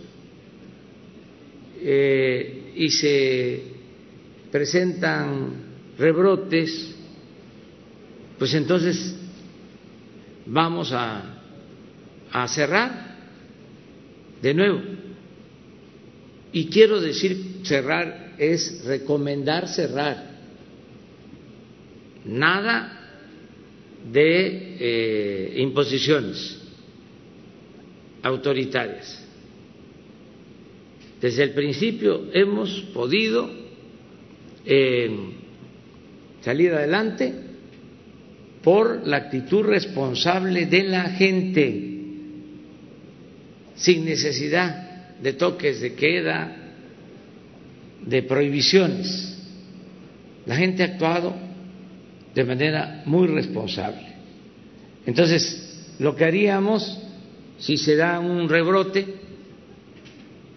eh, 1.81 2.71
y 2.77 2.89
se 2.89 3.61
presentan 4.49 5.67
rebrotes, 5.97 6.95
pues 8.39 8.53
entonces 8.53 9.16
vamos 10.47 10.91
a, 10.93 11.33
cerrar 12.47 13.15
de 14.41 14.53
nuevo. 14.53 14.81
Y 16.51 16.67
quiero 16.67 17.01
decir 17.01 17.61
cerrar 17.63 18.35
es 18.37 18.83
recomendar 18.85 19.67
cerrar. 19.67 20.37
Nada 22.25 22.93
de 24.11 24.77
eh, 24.79 25.53
imposiciones 25.57 26.61
autoritarias. 28.21 29.25
Desde 31.19 31.43
el 31.43 31.51
principio 31.51 32.27
hemos 32.33 32.81
podido 32.93 33.49
eh, 34.65 35.09
salir 36.41 36.73
adelante 36.73 37.46
por 38.64 39.08
la 39.08 39.18
actitud 39.18 39.64
responsable 39.64 40.66
de 40.66 40.84
la 40.84 41.10
gente, 41.12 41.93
sin 43.76 44.05
necesidad 44.05 45.18
de 45.22 45.34
toques 45.34 45.82
de 45.82 45.93
queda, 45.93 46.55
de 48.05 48.24
prohibiciones. 48.24 49.38
La 50.45 50.55
gente 50.55 50.84
ha 50.84 50.88
actuado 50.88 51.36
de 52.34 52.43
manera 52.43 53.03
muy 53.05 53.28
responsable. 53.28 54.08
Entonces, 55.05 55.95
lo 55.99 56.16
que 56.16 56.26
haríamos 56.26 57.03
si 57.58 57.78
se 57.78 57.95
da 57.95 58.20
un 58.20 58.47
rebrote 58.47 59.05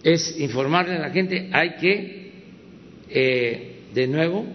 es 0.03 0.39
informarle 0.39 0.95
a 0.95 0.99
la 0.99 1.09
gente, 1.09 1.49
hay 1.51 1.75
que, 1.75 2.31
eh, 3.09 3.75
de 3.93 4.07
nuevo, 4.07 4.45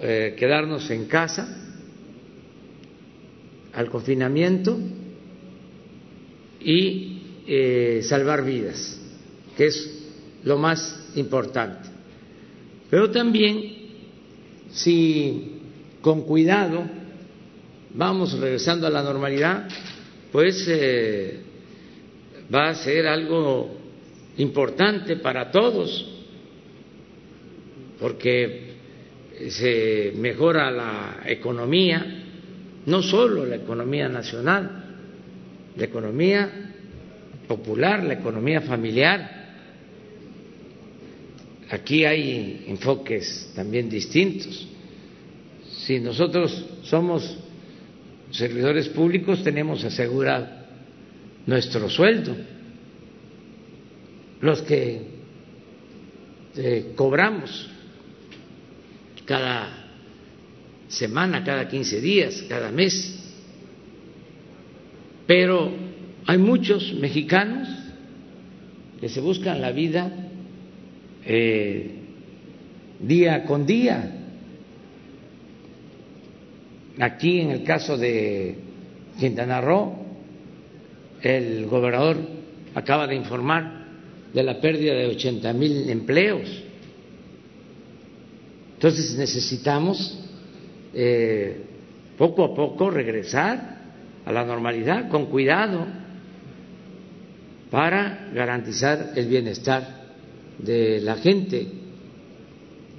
eh, 0.00 0.34
quedarnos 0.36 0.90
en 0.90 1.06
casa, 1.06 1.67
al 3.78 3.88
confinamiento 3.90 4.76
y 6.60 7.22
eh, 7.46 8.00
salvar 8.02 8.44
vidas, 8.44 9.00
que 9.56 9.66
es 9.66 10.04
lo 10.42 10.58
más 10.58 11.12
importante. 11.14 11.88
Pero 12.90 13.08
también, 13.12 13.72
si 14.72 15.60
con 16.00 16.22
cuidado 16.22 16.90
vamos 17.94 18.36
regresando 18.36 18.88
a 18.88 18.90
la 18.90 19.04
normalidad, 19.04 19.68
pues 20.32 20.66
eh, 20.68 21.38
va 22.52 22.70
a 22.70 22.74
ser 22.74 23.06
algo 23.06 23.76
importante 24.38 25.14
para 25.18 25.52
todos, 25.52 26.04
porque 28.00 28.72
se 29.50 30.14
mejora 30.16 30.68
la 30.72 31.20
economía, 31.26 32.24
no 32.86 33.02
solo 33.02 33.44
la 33.44 33.56
economía 33.56 34.08
nacional, 34.08 34.84
la 35.76 35.84
economía 35.84 36.50
popular, 37.46 38.02
la 38.04 38.14
economía 38.14 38.60
familiar. 38.60 39.36
Aquí 41.70 42.04
hay 42.04 42.64
enfoques 42.68 43.52
también 43.54 43.88
distintos. 43.88 44.66
Si 45.86 46.00
nosotros 46.00 46.64
somos 46.82 47.38
servidores 48.30 48.88
públicos, 48.88 49.42
tenemos 49.42 49.84
asegurado 49.84 50.46
nuestro 51.46 51.88
sueldo. 51.88 52.36
Los 54.40 54.62
que 54.62 55.02
eh, 56.56 56.92
cobramos 56.94 57.68
cada 59.24 59.77
semana, 60.88 61.44
cada 61.44 61.68
15 61.68 62.00
días, 62.00 62.44
cada 62.48 62.70
mes. 62.70 63.14
Pero 65.26 65.70
hay 66.26 66.38
muchos 66.38 66.94
mexicanos 66.94 67.68
que 69.00 69.08
se 69.08 69.20
buscan 69.20 69.60
la 69.60 69.70
vida 69.70 70.10
eh, 71.24 71.90
día 73.00 73.44
con 73.44 73.66
día. 73.66 74.14
Aquí 76.98 77.40
en 77.40 77.50
el 77.50 77.62
caso 77.62 77.96
de 77.96 78.56
Quintana 79.18 79.60
Roo, 79.60 79.94
el 81.22 81.66
gobernador 81.66 82.16
acaba 82.74 83.06
de 83.06 83.14
informar 83.14 83.86
de 84.32 84.42
la 84.42 84.60
pérdida 84.60 84.94
de 84.94 85.06
80 85.06 85.52
mil 85.52 85.88
empleos. 85.90 86.48
Entonces 88.74 89.16
necesitamos 89.16 90.27
eh, 90.94 91.62
poco 92.16 92.44
a 92.44 92.54
poco 92.54 92.90
regresar 92.90 93.78
a 94.24 94.32
la 94.32 94.44
normalidad 94.44 95.08
con 95.08 95.26
cuidado 95.26 95.86
para 97.70 98.28
garantizar 98.34 99.12
el 99.16 99.26
bienestar 99.26 99.86
de 100.58 101.00
la 101.00 101.16
gente. 101.16 101.66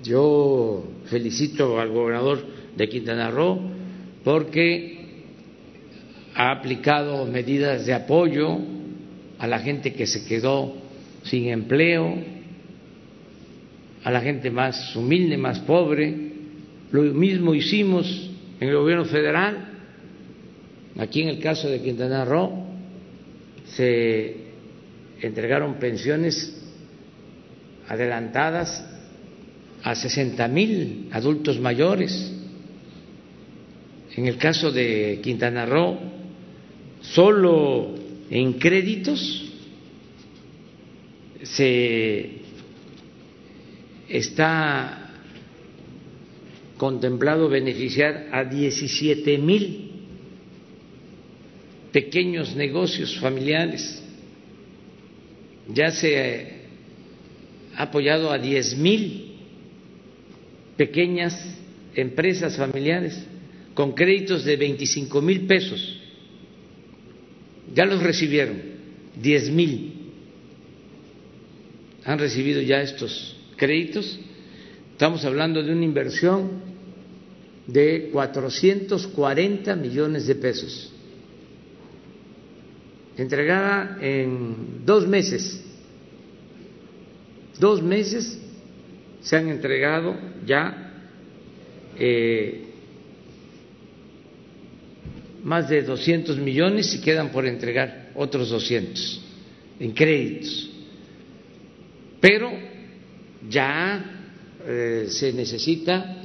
Yo 0.03 0.85
felicito 1.05 1.79
al 1.79 1.89
gobernador 1.89 2.45
de 2.75 2.87
Quintana 2.87 3.29
Roo 3.29 3.59
porque 4.23 4.99
ha 6.35 6.51
aplicado 6.51 7.25
medidas 7.25 7.85
de 7.85 7.93
apoyo 7.93 8.57
a 9.39 9.47
la 9.47 9.59
gente 9.59 9.93
que 9.93 10.07
se 10.07 10.25
quedó 10.25 10.73
sin 11.23 11.49
empleo, 11.49 12.15
a 14.03 14.11
la 14.11 14.21
gente 14.21 14.49
más 14.49 14.95
humilde, 14.95 15.37
más 15.37 15.59
pobre. 15.59 16.28
Lo 16.91 17.03
mismo 17.03 17.53
hicimos 17.53 18.29
en 18.59 18.69
el 18.69 18.75
gobierno 18.75 19.05
federal. 19.05 19.65
Aquí 20.97 21.21
en 21.21 21.29
el 21.29 21.39
caso 21.39 21.69
de 21.69 21.81
Quintana 21.81 22.25
Roo 22.25 22.65
se 23.65 24.35
entregaron 25.21 25.75
pensiones 25.75 26.55
adelantadas 27.87 28.85
a 29.83 29.95
60 29.95 30.47
mil 30.47 31.09
adultos 31.11 31.59
mayores. 31.59 32.33
En 34.15 34.27
el 34.27 34.37
caso 34.37 34.71
de 34.71 35.19
Quintana 35.23 35.65
Roo, 35.65 35.97
solo 37.01 37.95
en 38.29 38.53
créditos 38.53 39.45
se 41.43 42.29
está 44.09 44.98
contemplado 46.79 47.49
beneficiar 47.49 48.29
a 48.31 48.45
17 48.45 49.37
mil 49.37 49.91
pequeños 51.91 52.55
negocios 52.55 53.19
familiares. 53.19 54.01
Ya 55.67 55.91
se 55.91 56.63
ha 57.75 57.83
apoyado 57.83 58.31
a 58.31 58.39
10 58.39 58.77
mil 58.77 59.35
pequeñas 60.77 61.35
empresas 61.95 62.55
familiares 62.55 63.27
con 63.73 63.91
créditos 63.91 64.45
de 64.45 64.55
25 64.55 65.21
mil 65.21 65.41
pesos. 65.47 65.99
Ya 67.75 67.85
los 67.85 68.01
recibieron, 68.01 68.57
10 69.21 69.49
mil 69.51 69.93
han 72.05 72.19
recibido 72.19 72.61
ya 72.61 72.81
estos 72.81 73.35
créditos. 73.57 74.17
Estamos 74.93 75.25
hablando 75.25 75.61
de 75.61 75.73
una 75.73 75.83
inversión 75.83 76.68
de 77.71 78.09
440 78.11 79.75
millones 79.75 80.27
de 80.27 80.35
pesos, 80.35 80.91
entregada 83.17 83.97
en 84.01 84.85
dos 84.85 85.07
meses. 85.07 85.63
Dos 87.59 87.81
meses 87.81 88.39
se 89.21 89.35
han 89.35 89.49
entregado 89.49 90.15
ya 90.45 90.93
eh, 91.97 92.65
más 95.43 95.67
de 95.69 95.81
200 95.83 96.37
millones 96.37 96.95
y 96.95 97.01
quedan 97.01 97.31
por 97.31 97.45
entregar 97.45 98.11
otros 98.15 98.49
200 98.49 99.21
en 99.81 99.91
créditos 99.91 100.69
pero 102.19 102.51
ya 103.49 104.05
eh, 104.65 105.05
se 105.09 105.33
necesita 105.33 106.18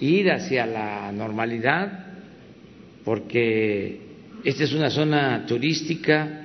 ir 0.00 0.30
hacia 0.30 0.66
la 0.66 1.12
normalidad 1.12 2.06
porque 3.04 4.00
esta 4.44 4.64
es 4.64 4.72
una 4.72 4.90
zona 4.90 5.44
turística 5.46 6.40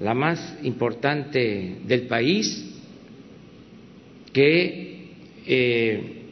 la 0.00 0.14
más 0.14 0.58
importante 0.62 1.76
del 1.86 2.02
país 2.02 2.64
que 4.32 5.08
eh, 5.46 6.24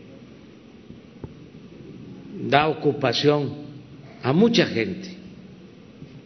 da 2.49 2.69
ocupación 2.69 3.63
a 4.23 4.33
mucha 4.33 4.67
gente, 4.67 5.09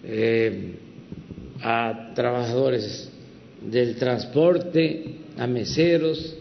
eh, 0.04 0.72
a 1.62 2.12
trabajadores 2.14 3.10
del 3.60 3.96
transporte, 3.96 5.04
a 5.36 5.46
meseros, 5.46 6.36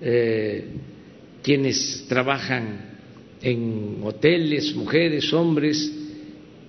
eh, 0.00 0.66
quienes 1.42 2.06
trabajan 2.08 2.91
en 3.42 3.98
hoteles, 4.02 4.74
mujeres, 4.74 5.32
hombres, 5.32 5.92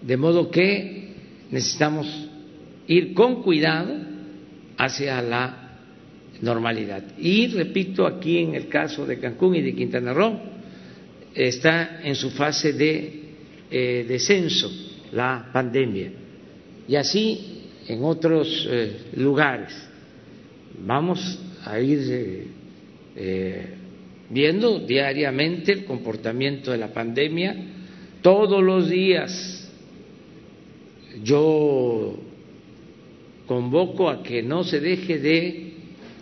de 0.02 0.18
modo 0.18 0.50
que 0.50 1.14
necesitamos 1.52 2.08
ir 2.88 3.14
con 3.14 3.44
cuidado 3.44 3.96
hacia 4.78 5.22
la 5.22 5.78
normalidad. 6.42 7.04
Y 7.18 7.48
repito, 7.48 8.06
aquí 8.06 8.40
en 8.40 8.56
el 8.56 8.68
caso 8.68 9.06
de 9.06 9.20
Cancún 9.20 9.56
y 9.56 9.62
de 9.62 9.74
Quintana 9.74 10.14
Roo, 10.14 10.40
está 11.34 12.02
en 12.04 12.16
su 12.16 12.32
fase 12.32 12.74
de 12.74 13.22
eh, 13.72 14.06
descenso 14.08 14.70
la 15.12 15.50
pandemia. 15.54 16.12
Y 16.88 16.96
así 16.96 17.64
en 17.88 18.04
otros 18.04 18.68
eh, 18.70 18.98
lugares 19.16 19.74
vamos 20.86 21.40
a 21.66 21.80
ir 21.80 22.00
eh, 22.10 22.48
eh, 23.16 23.68
viendo 24.34 24.80
diariamente 24.80 25.72
el 25.72 25.86
comportamiento 25.86 26.72
de 26.72 26.78
la 26.78 26.92
pandemia. 26.92 27.56
Todos 28.22 28.64
los 28.64 28.90
días 28.90 29.72
yo 31.24 32.18
convoco 33.46 34.10
a 34.10 34.24
que 34.24 34.42
no 34.42 34.64
se 34.64 34.80
deje 34.80 35.20
de 35.20 35.74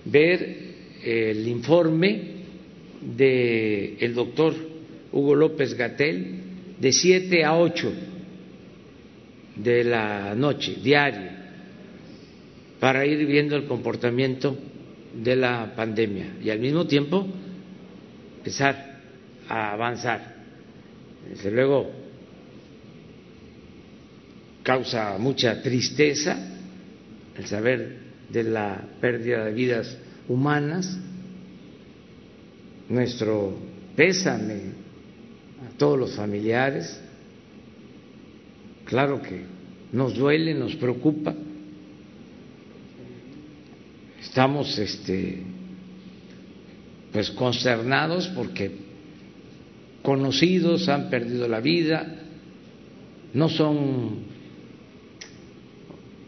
ver 0.05 0.57
el 1.03 1.47
informe 1.47 2.21
del 3.15 3.95
el 3.99 4.13
doctor 4.13 4.53
Hugo 5.11 5.35
López 5.35 5.73
Gatel 5.75 6.35
de 6.79 6.91
7 6.91 7.43
a 7.43 7.57
8 7.57 7.93
de 9.55 9.83
la 9.83 10.35
noche, 10.35 10.77
diario 10.83 11.41
para 12.79 13.05
ir 13.05 13.25
viendo 13.27 13.55
el 13.55 13.65
comportamiento 13.65 14.57
de 15.13 15.35
la 15.35 15.73
pandemia 15.75 16.37
y 16.43 16.49
al 16.49 16.59
mismo 16.59 16.87
tiempo 16.87 17.27
empezar 18.41 18.75
a 19.47 19.73
avanzar. 19.73 20.19
Desde 21.29 21.51
luego 21.51 21.91
causa 24.63 25.17
mucha 25.19 25.61
tristeza 25.61 26.37
el 27.37 27.45
saber 27.45 27.97
de 28.29 28.43
la 28.43 28.83
pérdida 28.99 29.45
de 29.45 29.53
vidas 29.53 29.95
humanas, 30.27 30.97
nuestro 32.89 33.57
pésame 33.95 34.61
a 35.65 35.77
todos 35.77 35.99
los 35.99 36.15
familiares, 36.15 36.99
claro 38.85 39.21
que 39.21 39.43
nos 39.91 40.15
duele, 40.15 40.55
nos 40.55 40.75
preocupa. 40.75 41.35
Estamos 44.19 44.77
este, 44.79 45.43
pues 47.11 47.31
consternados 47.31 48.27
porque 48.29 48.71
conocidos 50.01 50.87
han 50.89 51.09
perdido 51.09 51.47
la 51.47 51.59
vida, 51.59 52.15
no 53.33 53.49
son 53.49 54.19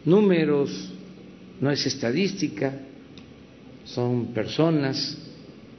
números, 0.04 0.92
no 1.60 1.70
es 1.70 1.86
estadística, 1.86 2.72
son 3.84 4.32
personas 4.32 5.18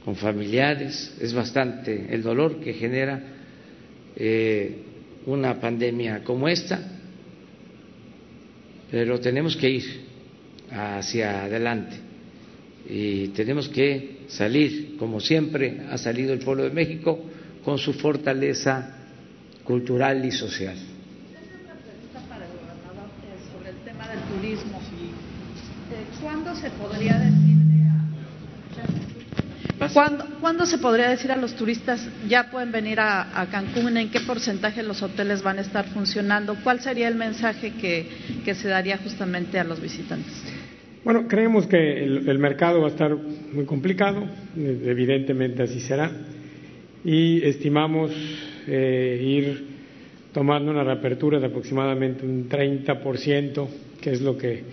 con 0.04 0.16
familiares, 0.16 1.16
es 1.20 1.32
bastante 1.32 2.14
el 2.14 2.22
dolor 2.22 2.60
que 2.60 2.74
genera 2.74 3.22
eh, 4.14 4.82
una 5.26 5.60
pandemia 5.60 6.22
como 6.22 6.48
esta, 6.48 6.80
pero 8.90 9.18
tenemos 9.18 9.56
que 9.56 9.70
ir 9.70 9.84
hacia 10.70 11.44
adelante 11.44 11.96
y 12.88 13.28
tenemos 13.28 13.68
que 13.68 14.15
salir, 14.28 14.96
como 14.98 15.20
siempre 15.20 15.82
ha 15.90 15.98
salido 15.98 16.32
el 16.32 16.40
pueblo 16.40 16.64
de 16.64 16.70
México, 16.70 17.18
con 17.64 17.78
su 17.78 17.92
fortaleza 17.92 18.96
cultural 19.64 20.24
y 20.24 20.30
social. 20.30 20.76
Sobre 23.52 23.70
el 23.70 23.76
tema 23.84 24.08
del 24.08 24.20
turismo. 24.20 24.80
¿Cuándo 26.22 26.54
se 26.54 26.70
podría 26.70 27.16
a 27.16 27.46
¿Cuándo, 30.40 30.66
se 30.66 30.78
podría 30.78 31.10
decir 31.10 31.30
a 31.32 31.36
los 31.36 31.54
turistas 31.54 32.00
ya 32.28 32.50
pueden 32.50 32.72
venir 32.72 32.98
a, 33.00 33.46
Cancún? 33.50 33.96
¿En 33.96 34.10
qué 34.10 34.20
porcentaje 34.20 34.82
los 34.82 35.02
hoteles 35.02 35.42
van 35.42 35.58
a 35.58 35.62
estar 35.62 35.86
funcionando? 35.88 36.56
¿Cuál 36.62 36.80
sería 36.80 37.08
el 37.08 37.14
mensaje 37.14 37.72
que, 37.74 38.54
se 38.54 38.68
daría 38.68 38.98
justamente 38.98 39.58
a 39.58 39.64
los 39.64 39.80
visitantes? 39.80 40.32
Bueno, 41.06 41.28
creemos 41.28 41.68
que 41.68 42.02
el, 42.02 42.38
mercado 42.40 42.80
va 42.80 42.88
a 42.88 42.90
estar 42.90 43.14
muy 43.14 43.64
complicado, 43.64 44.24
evidentemente 44.56 45.62
así 45.62 45.78
será, 45.78 46.10
y 47.04 47.46
estimamos 47.46 48.10
eh, 48.66 49.22
ir 49.24 49.66
tomando 50.32 50.72
una 50.72 50.82
reapertura 50.82 51.38
de 51.38 51.46
aproximadamente 51.46 52.26
un 52.26 52.48
30%, 52.48 53.68
que 54.00 54.10
es 54.10 54.20
lo 54.20 54.36
que 54.36 54.64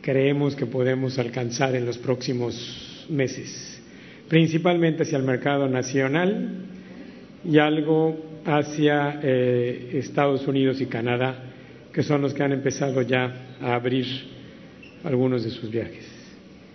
creemos 0.00 0.56
que 0.56 0.64
podemos 0.64 1.18
alcanzar 1.18 1.76
en 1.76 1.84
los 1.84 1.98
próximos 1.98 3.06
meses, 3.10 3.82
principalmente 4.30 5.02
hacia 5.02 5.18
el 5.18 5.24
mercado 5.24 5.68
nacional 5.68 6.68
y 7.44 7.58
algo 7.58 8.40
hacia 8.46 9.20
eh, 9.22 9.90
Estados 9.92 10.48
Unidos 10.48 10.80
y 10.80 10.86
Canadá, 10.86 11.34
que 11.92 12.02
son 12.02 12.22
los 12.22 12.32
que 12.32 12.44
han 12.44 12.52
empezado 12.52 13.02
ya 13.02 13.58
a 13.60 13.74
abrir 13.74 14.39
algunos 15.04 15.44
de 15.44 15.50
sus 15.50 15.70
viajes. 15.70 16.06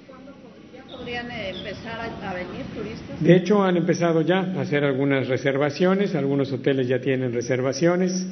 ¿Cuándo 0.07 0.31
ya 0.73 0.83
podrían 0.83 1.29
empezar 1.31 1.99
a 1.99 2.33
venir 2.33 2.65
turistas? 2.75 3.21
De 3.21 3.35
hecho, 3.35 3.63
han 3.63 3.77
empezado 3.77 4.21
ya 4.21 4.39
a 4.39 4.61
hacer 4.61 4.83
algunas 4.83 5.27
reservaciones, 5.27 6.15
algunos 6.15 6.51
hoteles 6.51 6.87
ya 6.87 6.99
tienen 6.99 7.33
reservaciones. 7.33 8.25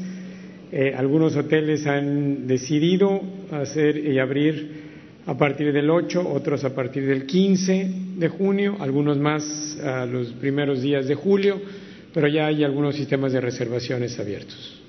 Eh, 0.71 0.91
algunos 0.97 1.35
hoteles 1.35 1.85
han 1.85 2.47
decidido 2.47 3.21
hacer 3.51 3.95
y 3.95 4.17
abrir 4.17 4.83
a 5.27 5.37
partir 5.37 5.71
del 5.71 5.89
8, 5.89 6.27
otros 6.27 6.63
a 6.65 6.73
partir 6.73 7.05
del 7.05 7.27
15 7.27 7.91
de 8.17 8.27
junio, 8.27 8.77
algunos 8.79 9.19
más 9.19 9.77
a 9.83 10.05
los 10.07 10.29
primeros 10.33 10.81
días 10.81 11.07
de 11.07 11.13
julio, 11.13 11.61
pero 12.11 12.27
ya 12.27 12.47
hay 12.47 12.63
algunos 12.63 12.95
sistemas 12.95 13.33
de 13.33 13.41
reservaciones 13.41 14.19
abiertos. 14.19 14.83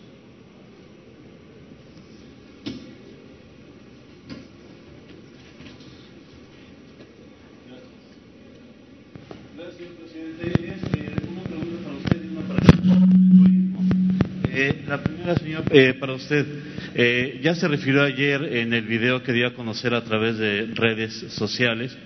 la 14.87 15.03
primera, 15.03 15.35
eh, 15.71 15.95
para 15.95 16.15
usted. 16.15 16.47
Eh, 16.95 17.41
ya 17.43 17.55
se 17.55 17.69
refirió 17.69 18.03
ayer 18.03 18.43
en 18.43 18.73
el 18.73 18.83
video 18.83 19.23
que 19.23 19.33
dio 19.33 19.47
a 19.47 19.55
conocer 19.55 19.95
a 19.95 20.03
través 20.03 20.39
de 20.39 20.67
redes 20.75 21.13
sociales 21.31 21.97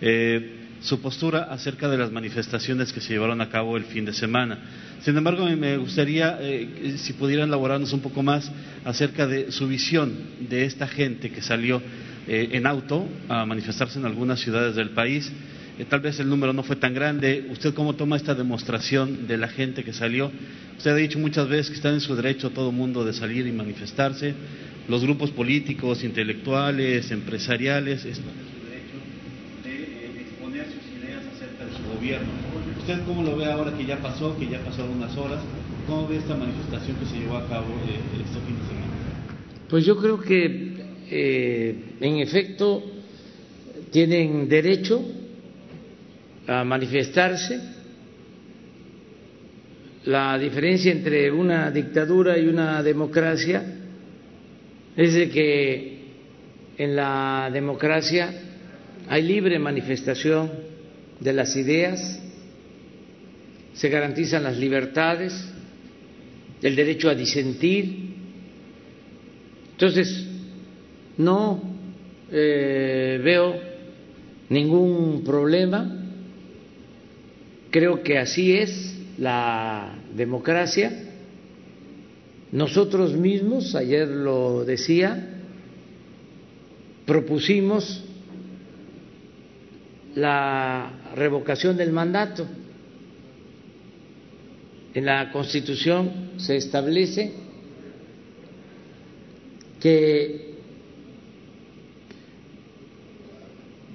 eh, 0.00 0.52
su 0.80 1.00
postura 1.00 1.44
acerca 1.50 1.88
de 1.88 1.98
las 1.98 2.12
manifestaciones 2.12 2.92
que 2.92 3.00
se 3.00 3.14
llevaron 3.14 3.40
a 3.40 3.48
cabo 3.48 3.76
el 3.76 3.84
fin 3.84 4.04
de 4.04 4.12
semana. 4.12 4.58
Sin 5.02 5.16
embargo, 5.16 5.46
me 5.46 5.76
gustaría 5.76 6.38
si 6.96 7.12
pudieran 7.14 7.48
elaborarnos 7.48 7.92
un 7.92 8.00
poco 8.00 8.22
más 8.22 8.50
acerca 8.84 9.26
de 9.26 9.52
su 9.52 9.68
visión 9.68 10.12
de 10.48 10.64
esta 10.64 10.86
gente 10.86 11.30
que 11.30 11.42
salió 11.42 11.82
en 12.26 12.66
auto 12.66 13.08
a 13.28 13.46
manifestarse 13.46 13.98
en 13.98 14.04
algunas 14.04 14.40
ciudades 14.40 14.74
del 14.74 14.90
país 14.90 15.32
eh, 15.78 15.84
tal 15.84 16.00
vez 16.00 16.18
el 16.20 16.28
número 16.28 16.52
no 16.52 16.62
fue 16.62 16.76
tan 16.76 16.94
grande. 16.94 17.46
¿Usted 17.50 17.74
cómo 17.74 17.94
toma 17.94 18.16
esta 18.16 18.34
demostración 18.34 19.26
de 19.26 19.36
la 19.36 19.48
gente 19.48 19.84
que 19.84 19.92
salió? 19.92 20.30
Usted 20.78 20.90
ha 20.90 20.96
dicho 20.96 21.18
muchas 21.18 21.48
veces 21.48 21.68
que 21.68 21.76
está 21.76 21.90
en 21.90 22.00
su 22.00 22.16
derecho 22.16 22.50
todo 22.50 22.72
mundo 22.72 23.04
de 23.04 23.12
salir 23.12 23.46
y 23.46 23.52
manifestarse. 23.52 24.34
Los 24.88 25.02
grupos 25.02 25.30
políticos, 25.32 26.02
intelectuales, 26.02 27.10
empresariales 27.10 28.04
están 28.04 28.32
en 28.32 28.46
su 28.48 28.64
derecho 28.64 28.96
de 29.64 29.74
eh, 29.74 30.22
exponer 30.22 30.64
sus 30.66 31.02
ideas 31.02 31.22
acerca 31.34 31.66
de 31.66 31.72
su 31.72 31.82
gobierno. 31.94 32.28
¿Usted 32.78 33.04
cómo 33.04 33.22
lo 33.22 33.36
ve 33.36 33.46
ahora 33.46 33.76
que 33.76 33.84
ya 33.84 33.98
pasó, 33.98 34.38
que 34.38 34.48
ya 34.48 34.60
pasaron 34.60 34.92
unas 34.92 35.14
horas? 35.16 35.40
¿Cómo 35.86 36.08
ve 36.08 36.16
esta 36.16 36.36
manifestación 36.36 36.96
que 36.96 37.06
se 37.06 37.18
llevó 37.18 37.36
a 37.36 37.48
cabo 37.48 37.66
eh, 37.86 38.00
este 38.24 38.40
fin 38.46 38.56
de 38.56 38.66
semana? 38.66 38.86
Pues 39.68 39.84
yo 39.84 39.96
creo 39.96 40.20
que, 40.20 40.76
en 42.00 42.16
efecto, 42.18 42.82
tienen 43.90 44.48
derecho 44.48 45.02
a 46.46 46.64
manifestarse. 46.64 47.60
La 50.04 50.38
diferencia 50.38 50.92
entre 50.92 51.30
una 51.32 51.70
dictadura 51.70 52.38
y 52.38 52.46
una 52.46 52.82
democracia 52.82 53.64
es 54.96 55.14
de 55.14 55.28
que 55.28 55.96
en 56.78 56.94
la 56.94 57.50
democracia 57.52 58.32
hay 59.08 59.22
libre 59.22 59.58
manifestación 59.58 60.50
de 61.18 61.32
las 61.32 61.56
ideas, 61.56 62.22
se 63.74 63.88
garantizan 63.88 64.44
las 64.44 64.56
libertades, 64.56 65.52
el 66.62 66.76
derecho 66.76 67.10
a 67.10 67.14
disentir. 67.14 68.14
Entonces, 69.72 70.26
no 71.18 71.62
eh, 72.30 73.20
veo 73.22 73.60
ningún 74.48 75.24
problema 75.24 75.95
Creo 77.70 78.02
que 78.02 78.18
así 78.18 78.52
es 78.52 78.96
la 79.18 79.94
democracia. 80.14 80.92
Nosotros 82.52 83.14
mismos, 83.14 83.74
ayer 83.74 84.08
lo 84.08 84.64
decía, 84.64 85.42
propusimos 87.04 88.04
la 90.14 90.90
revocación 91.14 91.76
del 91.76 91.92
mandato. 91.92 92.46
En 94.94 95.04
la 95.04 95.30
Constitución 95.30 96.30
se 96.38 96.56
establece 96.56 97.32
que 99.80 100.54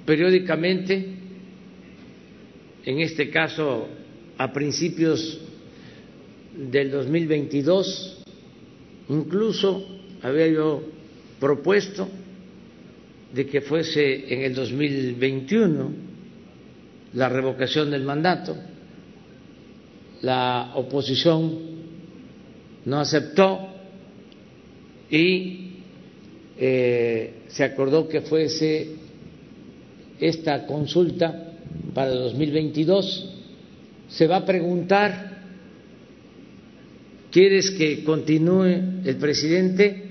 periódicamente 0.06 1.21
en 2.84 3.00
este 3.00 3.30
caso 3.30 3.88
a 4.38 4.52
principios 4.52 5.38
del 6.56 6.90
2022, 6.90 8.22
incluso 9.08 9.86
había 10.22 10.48
yo 10.48 10.82
propuesto 11.38 12.08
de 13.32 13.46
que 13.46 13.60
fuese 13.60 14.32
en 14.34 14.42
el 14.42 14.54
2021 14.54 15.90
la 17.14 17.28
revocación 17.28 17.90
del 17.90 18.02
mandato. 18.04 18.56
La 20.22 20.72
oposición 20.74 21.58
no 22.84 23.00
aceptó 23.00 23.68
y 25.10 25.70
eh, 26.58 27.42
se 27.48 27.64
acordó 27.64 28.08
que 28.08 28.20
fuese 28.20 28.96
esta 30.20 30.66
consulta 30.66 31.51
para 31.94 32.12
el 32.12 32.18
2022, 32.18 33.34
se 34.08 34.26
va 34.26 34.36
a 34.36 34.46
preguntar, 34.46 35.42
¿quieres 37.30 37.70
que 37.70 38.04
continúe 38.04 39.02
el 39.04 39.16
presidente 39.16 40.02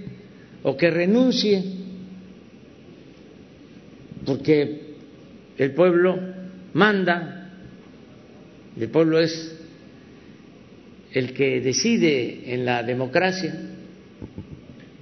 o 0.63 0.75
que 0.75 0.89
renuncie? 0.89 1.63
Porque 4.25 4.81
el 5.57 5.73
pueblo 5.73 6.19
manda, 6.73 7.51
el 8.79 8.89
pueblo 8.89 9.19
es 9.19 9.57
el 11.13 11.33
que 11.33 11.61
decide 11.61 12.53
en 12.53 12.65
la 12.65 12.83
democracia. 12.83 13.53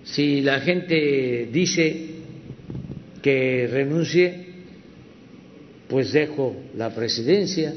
Si 0.04 0.42
la 0.42 0.60
gente 0.62 1.50
dice 1.52 2.08
que 3.22 3.68
renuncie, 3.72 4.49
pues 5.90 6.14
dejo 6.14 6.56
la 6.78 6.94
presidencia, 6.94 7.74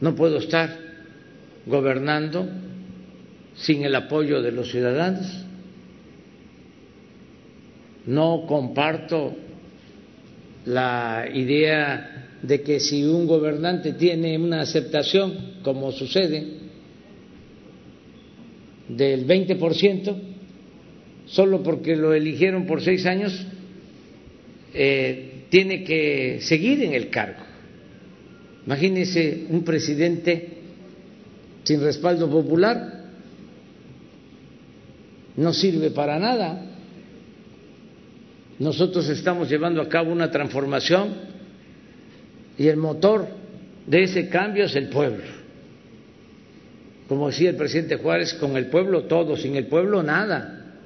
no 0.00 0.14
puedo 0.14 0.38
estar 0.38 0.76
gobernando 1.66 2.48
sin 3.54 3.84
el 3.84 3.94
apoyo 3.94 4.42
de 4.42 4.52
los 4.52 4.70
ciudadanos, 4.70 5.26
no 8.06 8.44
comparto 8.46 9.36
la 10.66 11.28
idea 11.32 12.26
de 12.42 12.62
que 12.62 12.80
si 12.80 13.04
un 13.04 13.26
gobernante 13.26 13.92
tiene 13.92 14.36
una 14.36 14.60
aceptación, 14.60 15.58
como 15.62 15.92
sucede, 15.92 16.44
del 18.88 19.26
20%, 19.26 20.16
solo 21.26 21.62
porque 21.62 21.94
lo 21.94 22.14
eligieron 22.14 22.66
por 22.66 22.82
seis 22.82 23.06
años, 23.06 23.46
eh, 24.74 25.27
tiene 25.50 25.84
que 25.84 26.40
seguir 26.42 26.82
en 26.82 26.92
el 26.92 27.10
cargo. 27.10 27.42
Imagínese 28.66 29.46
un 29.48 29.64
presidente 29.64 30.58
sin 31.64 31.80
respaldo 31.80 32.30
popular, 32.30 33.04
no 35.36 35.52
sirve 35.52 35.90
para 35.90 36.18
nada. 36.18 36.64
Nosotros 38.58 39.08
estamos 39.08 39.48
llevando 39.48 39.80
a 39.80 39.88
cabo 39.88 40.10
una 40.10 40.30
transformación 40.30 41.14
y 42.58 42.66
el 42.66 42.76
motor 42.76 43.28
de 43.86 44.02
ese 44.02 44.28
cambio 44.28 44.64
es 44.64 44.74
el 44.76 44.88
pueblo. 44.88 45.24
Como 47.08 47.28
decía 47.28 47.50
el 47.50 47.56
presidente 47.56 47.96
Juárez, 47.96 48.34
con 48.34 48.56
el 48.56 48.66
pueblo 48.66 49.04
todo, 49.04 49.36
sin 49.36 49.56
el 49.56 49.66
pueblo 49.66 50.02
nada. 50.02 50.76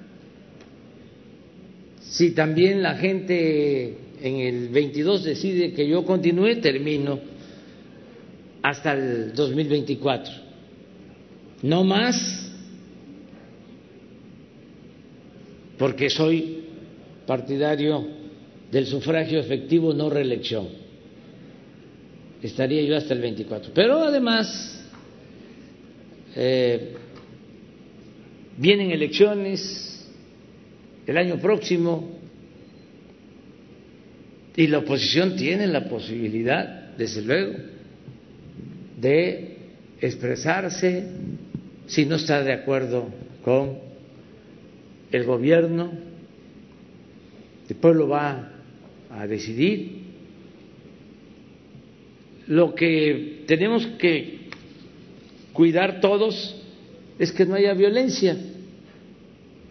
Si 2.00 2.32
también 2.32 2.82
la 2.82 2.94
gente 2.94 3.96
en 4.22 4.36
el 4.36 4.68
22 4.68 5.24
decide 5.24 5.72
que 5.72 5.86
yo 5.86 6.04
continúe, 6.04 6.60
termino 6.60 7.18
hasta 8.62 8.92
el 8.92 9.32
2024. 9.34 10.32
No 11.62 11.82
más, 11.82 12.50
porque 15.76 16.08
soy 16.08 16.64
partidario 17.26 18.06
del 18.70 18.86
sufragio 18.86 19.40
efectivo, 19.40 19.92
no 19.92 20.08
reelección. 20.08 20.68
Estaría 22.40 22.82
yo 22.82 22.96
hasta 22.96 23.14
el 23.14 23.20
24. 23.20 23.72
Pero 23.74 23.98
además, 23.98 24.88
eh, 26.36 26.94
vienen 28.56 28.92
elecciones 28.92 30.08
el 31.06 31.16
año 31.16 31.38
próximo 31.38 32.21
y 34.56 34.66
la 34.66 34.78
oposición 34.78 35.36
tiene 35.36 35.66
la 35.66 35.88
posibilidad, 35.88 36.94
desde 36.96 37.22
luego, 37.22 37.54
de 39.00 39.56
expresarse 40.00 41.06
si 41.86 42.04
no 42.04 42.16
está 42.16 42.42
de 42.42 42.52
acuerdo 42.52 43.08
con 43.42 43.78
el 45.10 45.24
gobierno. 45.24 45.92
El 47.68 47.76
pueblo 47.76 48.08
va 48.08 48.52
a 49.10 49.26
decidir. 49.26 50.02
Lo 52.48 52.74
que 52.74 53.44
tenemos 53.46 53.86
que 53.98 54.48
cuidar 55.52 56.00
todos 56.00 56.56
es 57.18 57.32
que 57.32 57.46
no 57.46 57.54
haya 57.54 57.72
violencia. 57.72 58.36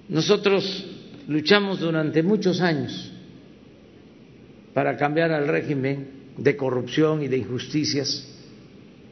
Nosotros 0.09 0.85
luchamos 1.27 1.79
durante 1.79 2.23
muchos 2.23 2.61
años 2.61 3.10
para 4.73 4.97
cambiar 4.97 5.31
al 5.31 5.47
régimen 5.47 6.21
de 6.37 6.55
corrupción 6.55 7.23
y 7.23 7.27
de 7.27 7.37
injusticias 7.37 8.27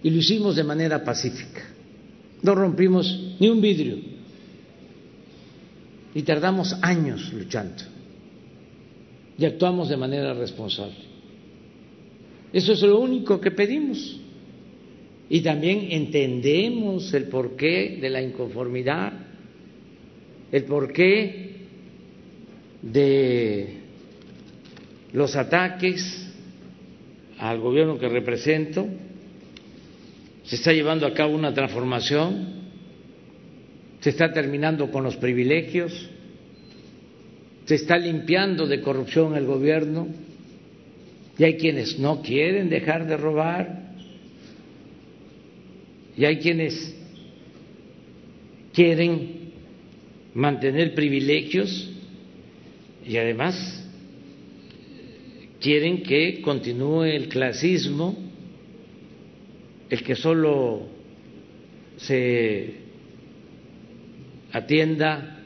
y 0.02 0.10
lo 0.10 0.18
hicimos 0.18 0.56
de 0.56 0.64
manera 0.64 1.04
pacífica. 1.04 1.64
No 2.42 2.56
rompimos 2.56 3.36
ni 3.40 3.50
un 3.50 3.60
vidrio 3.60 3.98
y 6.14 6.22
tardamos 6.24 6.76
años 6.82 7.34
luchando 7.34 7.84
y 9.38 9.46
actuamos 9.46 9.90
de 9.90 9.98
manera 9.98 10.34
responsable. 10.34 10.96
Eso 12.52 12.74
es 12.74 12.82
lo 12.82 13.00
único 13.00 13.40
que 13.40 13.52
pedimos. 13.52 14.20
Y 15.30 15.42
también 15.42 15.88
entendemos 15.92 17.14
el 17.14 17.26
porqué 17.26 18.00
de 18.02 18.10
la 18.10 18.22
inconformidad, 18.22 19.14
el 20.52 20.64
porqué 20.64 21.52
de 22.82 23.79
los 25.14 25.36
ataques 25.36 26.28
al 27.38 27.60
gobierno 27.60 27.98
que 27.98 28.10
represento, 28.10 28.88
se 30.44 30.56
está 30.56 30.74
llevando 30.74 31.08
a 31.08 31.14
cabo 31.14 31.36
una 31.36 31.54
transformación, 31.54 32.60
se 34.02 34.10
está 34.10 34.32
terminando 34.32 34.92
con 34.92 35.04
los 35.04 35.16
privilegios, 35.18 36.10
se 37.66 37.76
está 37.76 37.98
limpiando 37.98 38.68
de 38.68 38.82
corrupción 38.82 39.36
el 39.36 39.46
gobierno 39.46 40.08
y 41.38 41.44
hay 41.44 41.58
quienes 41.58 42.00
no 42.00 42.22
quieren 42.22 42.70
dejar 42.70 43.08
de 43.08 43.16
robar 43.16 43.94
y 46.18 46.26
hay 46.26 46.40
quienes 46.40 46.96
quieren 48.74 49.52
mantener 50.34 50.94
privilegios 50.96 51.92
y 53.06 53.18
además 53.18 53.89
quieren 55.60 56.04
que 56.04 56.42
continúe 56.42 57.04
el 57.04 57.28
clasismo, 57.30 58.18
el 59.90 60.04
que 60.04 60.16
solo 60.16 60.88
se 61.98 62.74
atienda 64.52 65.44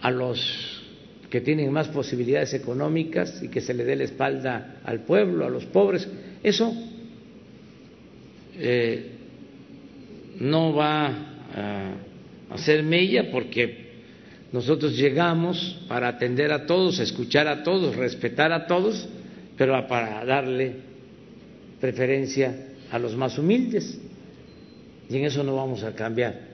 a 0.00 0.10
los 0.10 0.82
que 1.30 1.40
tienen 1.40 1.72
más 1.72 1.88
posibilidades 1.88 2.54
económicas 2.54 3.42
y 3.42 3.48
que 3.48 3.60
se 3.60 3.74
le 3.74 3.84
dé 3.84 3.96
la 3.96 4.04
espalda 4.04 4.80
al 4.84 5.00
pueblo, 5.00 5.44
a 5.44 5.50
los 5.50 5.66
pobres. 5.66 6.08
Eso 6.42 6.72
eh, 8.58 9.10
no 10.40 10.74
va 10.74 11.06
a 11.54 11.94
hacer 12.50 12.82
mella 12.82 13.30
porque 13.30 13.87
nosotros 14.52 14.96
llegamos 14.96 15.78
para 15.88 16.08
atender 16.08 16.52
a 16.52 16.66
todos, 16.66 16.98
escuchar 17.00 17.48
a 17.48 17.62
todos, 17.62 17.96
respetar 17.96 18.52
a 18.52 18.66
todos, 18.66 19.06
pero 19.56 19.86
para 19.86 20.24
darle 20.24 20.76
preferencia 21.80 22.68
a 22.90 22.98
los 22.98 23.14
más 23.14 23.38
humildes. 23.38 24.00
Y 25.10 25.16
en 25.16 25.24
eso 25.24 25.42
no 25.42 25.56
vamos 25.56 25.82
a 25.82 25.94
cambiar. 25.94 26.48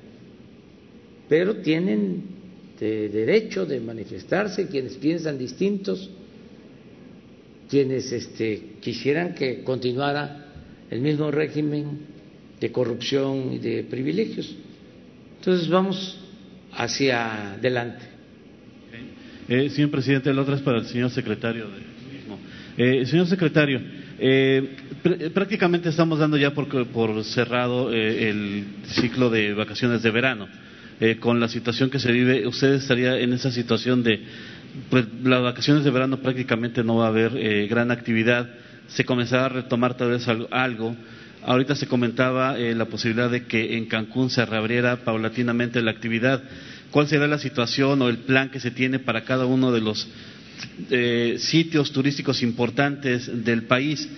Pero 1.28 1.56
tienen 1.56 2.34
derecho 2.78 3.64
de 3.64 3.80
manifestarse 3.80 4.66
quienes 4.66 4.96
piensan 4.96 5.38
distintos, 5.38 6.10
quienes 7.68 8.12
este, 8.12 8.74
quisieran 8.80 9.34
que 9.34 9.62
continuara 9.62 10.46
el 10.90 11.00
mismo 11.00 11.30
régimen 11.30 12.00
de 12.60 12.70
corrupción 12.70 13.52
y 13.52 13.58
de 13.58 13.84
privilegios. 13.84 14.54
Entonces 15.38 15.68
vamos 15.68 16.18
hacia 16.76 17.54
adelante. 17.54 18.04
Eh, 19.48 19.68
señor 19.70 19.90
presidente, 19.90 20.32
la 20.32 20.42
otra 20.42 20.56
es 20.56 20.62
para 20.62 20.78
el 20.78 20.86
señor 20.86 21.10
secretario 21.10 21.68
de. 21.68 21.94
Eh, 22.76 23.06
señor 23.06 23.26
secretario, 23.28 23.80
eh, 24.18 24.76
prácticamente 25.32 25.88
estamos 25.88 26.18
dando 26.18 26.36
ya 26.36 26.52
por, 26.52 27.24
cerrado 27.24 27.92
eh, 27.92 28.30
el 28.30 28.64
ciclo 28.86 29.30
de 29.30 29.54
vacaciones 29.54 30.02
de 30.02 30.10
verano. 30.10 30.48
con 31.20 31.38
la 31.40 31.48
situación 31.48 31.90
que 31.90 31.98
se 31.98 32.10
vive, 32.10 32.46
usted 32.46 32.74
estaría 32.74 33.18
en 33.18 33.32
esa 33.32 33.50
situación 33.50 34.02
de 34.02 34.20
pues, 34.90 35.04
las 35.22 35.42
vacaciones 35.42 35.84
de 35.84 35.90
verano 35.90 36.18
prácticamente 36.18 36.82
no 36.82 36.96
va 36.96 37.06
a 37.06 37.08
haber 37.08 37.68
gran 37.68 37.90
actividad, 37.90 38.48
se 38.88 39.04
comenzará 39.04 39.46
a 39.46 39.48
retomar 39.50 39.96
tal 39.96 40.10
vez 40.10 40.26
algo. 40.50 40.96
Ahorita 41.44 41.74
se 41.74 41.86
comentaba 41.86 42.56
la 42.58 42.84
posibilidad 42.86 43.30
de 43.30 43.46
que 43.46 43.76
en 43.76 43.86
Cancún 43.86 44.30
se 44.30 44.44
reabriera 44.46 45.04
paulatinamente 45.04 45.82
la 45.82 45.90
actividad 45.90 46.42
cuál 46.94 47.08
será 47.08 47.26
la 47.26 47.40
situación 47.40 48.00
o 48.02 48.08
el 48.08 48.18
plan 48.18 48.50
que 48.50 48.60
se 48.60 48.70
tiene 48.70 49.00
para 49.00 49.24
cada 49.24 49.46
uno 49.46 49.72
de 49.72 49.80
los 49.80 50.06
eh, 50.90 51.34
sitios 51.40 51.90
turísticos 51.90 52.40
importantes 52.44 53.44
del 53.44 53.64
país. 53.64 54.08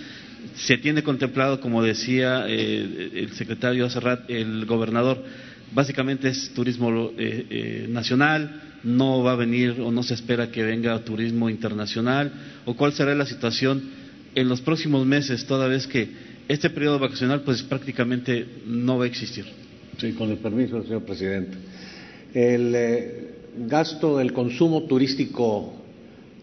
Se 0.57 0.77
tiene 0.77 1.03
contemplado, 1.03 1.59
como 1.59 1.82
decía 1.82 2.44
eh, 2.47 3.12
el 3.15 3.32
secretario 3.32 3.86
hace 3.86 3.98
el 4.28 4.66
gobernador, 4.66 5.24
básicamente 5.73 6.28
es 6.28 6.53
turismo 6.53 7.12
eh, 7.16 7.86
nacional, 7.89 8.61
no 8.85 9.23
va 9.23 9.32
a 9.32 9.36
venir 9.36 9.81
o 9.81 9.90
no 9.90 10.03
se 10.03 10.12
espera 10.12 10.51
que 10.51 10.62
venga 10.62 10.98
turismo 10.98 11.48
internacional, 11.48 12.31
o 12.66 12.77
cuál 12.77 12.93
será 12.93 13.15
la 13.15 13.24
situación 13.24 13.82
en 14.35 14.51
los 14.51 14.61
próximos 14.61 15.07
meses, 15.07 15.47
toda 15.47 15.66
vez 15.66 15.86
que 15.86 16.11
este 16.48 16.70
periodo 16.70 16.98
vacacional 16.98 17.43
pues 17.43 17.62
prácticamente 17.62 18.47
no 18.66 18.98
va 18.98 19.05
a 19.05 19.09
existir. 19.09 19.44
Sí, 19.98 20.12
con 20.12 20.31
el 20.31 20.39
permiso 20.39 20.82
señor 20.82 21.05
presidente. 21.05 21.56
El 22.35 22.74
eh, 22.74 23.35
gasto 23.66 24.18
del 24.18 24.32
consumo 24.32 24.82
turístico 24.85 25.74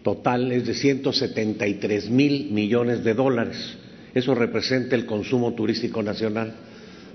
total 0.04 0.52
es 0.52 0.66
de 0.68 0.74
173 0.74 2.10
mil 2.10 2.52
millones 2.52 3.04
de 3.04 3.14
dólares. 3.14 3.78
Eso 4.14 4.36
representa 4.36 4.96
el 4.96 5.06
consumo 5.06 5.54
turístico 5.54 6.04
nacional, 6.04 6.54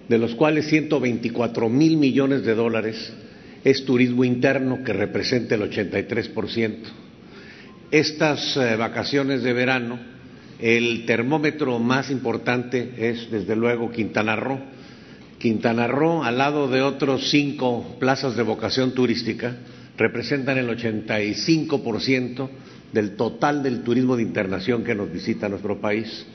de 0.09 0.19
los 0.19 0.35
cuales 0.35 0.69
124 0.69 1.69
mil 1.69 1.97
millones 1.97 2.45
de 2.45 2.55
dólares 2.55 3.13
es 3.65 3.85
turismo 3.85 4.25
interno, 4.25 4.83
que 4.85 4.93
representa 4.93 5.55
el 5.55 5.63
83%. 5.63 6.77
Estas 7.91 8.57
eh, 8.57 8.77
vacaciones 8.77 9.43
de 9.43 9.53
verano, 9.53 9.99
el 10.61 11.07
termómetro 11.07 11.79
más 11.79 12.11
importante 12.11 12.93
es, 12.97 13.31
desde 13.31 13.55
luego, 13.55 13.91
Quintana 13.91 14.37
Roo, 14.37 14.59
Quintana 15.39 15.87
Roo, 15.87 16.25
al 16.25 16.39
lado 16.39 16.69
de 16.69 16.83
otros 16.83 17.31
cinco 17.31 17.97
plazas 18.01 18.37
de 18.37 18.43
vocación 18.43 18.93
turística, 18.93 19.57
representan 19.97 20.59
el 20.59 20.69
85% 20.69 22.49
del 22.93 23.17
total 23.17 23.63
del 23.63 23.83
turismo 23.83 24.17
de 24.17 24.23
internación 24.23 24.83
que 24.83 24.95
nos 24.95 25.13
visita 25.13 25.49
nuestro 25.49 25.81
país. 25.81 26.27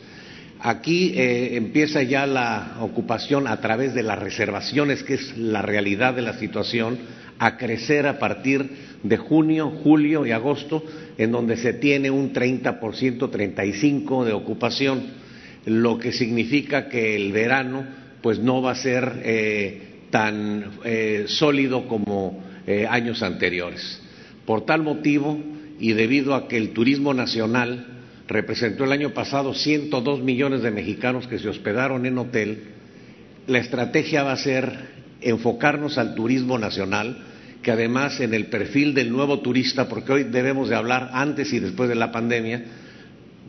Aquí 0.59 1.13
eh, 1.15 1.57
empieza 1.57 2.03
ya 2.03 2.25
la 2.25 2.77
ocupación 2.79 3.47
a 3.47 3.59
través 3.59 3.93
de 3.93 4.03
las 4.03 4.19
reservaciones, 4.19 5.03
que 5.03 5.15
es 5.15 5.37
la 5.37 5.61
realidad 5.61 6.13
de 6.13 6.21
la 6.21 6.37
situación, 6.39 6.97
a 7.39 7.57
crecer 7.57 8.07
a 8.07 8.19
partir 8.19 8.69
de 9.03 9.17
junio, 9.17 9.69
julio 9.83 10.25
y 10.25 10.31
agosto, 10.31 10.83
en 11.17 11.31
donde 11.31 11.57
se 11.57 11.73
tiene 11.73 12.09
un 12.09 12.33
30%, 12.33 12.79
35% 12.79 14.23
de 14.23 14.33
ocupación 14.33 15.23
lo 15.65 15.97
que 15.97 16.11
significa 16.11 16.89
que 16.89 17.15
el 17.15 17.31
verano 17.31 17.85
pues 18.21 18.39
no 18.39 18.61
va 18.61 18.71
a 18.71 18.75
ser 18.75 19.21
eh, 19.23 19.81
tan 20.09 20.71
eh, 20.83 21.25
sólido 21.27 21.87
como 21.87 22.43
eh, 22.65 22.85
años 22.89 23.21
anteriores. 23.23 24.01
Por 24.45 24.65
tal 24.65 24.83
motivo, 24.83 25.39
y 25.79 25.93
debido 25.93 26.35
a 26.35 26.47
que 26.47 26.57
el 26.57 26.69
turismo 26.69 27.13
nacional 27.13 27.87
representó 28.27 28.85
el 28.85 28.91
año 28.91 29.13
pasado 29.13 29.53
102 29.53 30.21
millones 30.21 30.61
de 30.61 30.71
mexicanos 30.71 31.27
que 31.27 31.39
se 31.39 31.49
hospedaron 31.49 32.05
en 32.05 32.17
hotel, 32.17 32.63
la 33.47 33.59
estrategia 33.59 34.23
va 34.23 34.33
a 34.33 34.37
ser 34.37 35.02
enfocarnos 35.23 35.97
al 35.97 36.15
turismo 36.15 36.57
nacional, 36.57 37.17
que 37.61 37.71
además 37.71 38.19
en 38.19 38.33
el 38.33 38.47
perfil 38.47 38.93
del 38.93 39.11
nuevo 39.11 39.39
turista, 39.39 39.87
porque 39.87 40.11
hoy 40.11 40.23
debemos 40.25 40.69
de 40.69 40.75
hablar 40.75 41.09
antes 41.13 41.53
y 41.53 41.59
después 41.59 41.89
de 41.89 41.95
la 41.95 42.11
pandemia, 42.11 42.65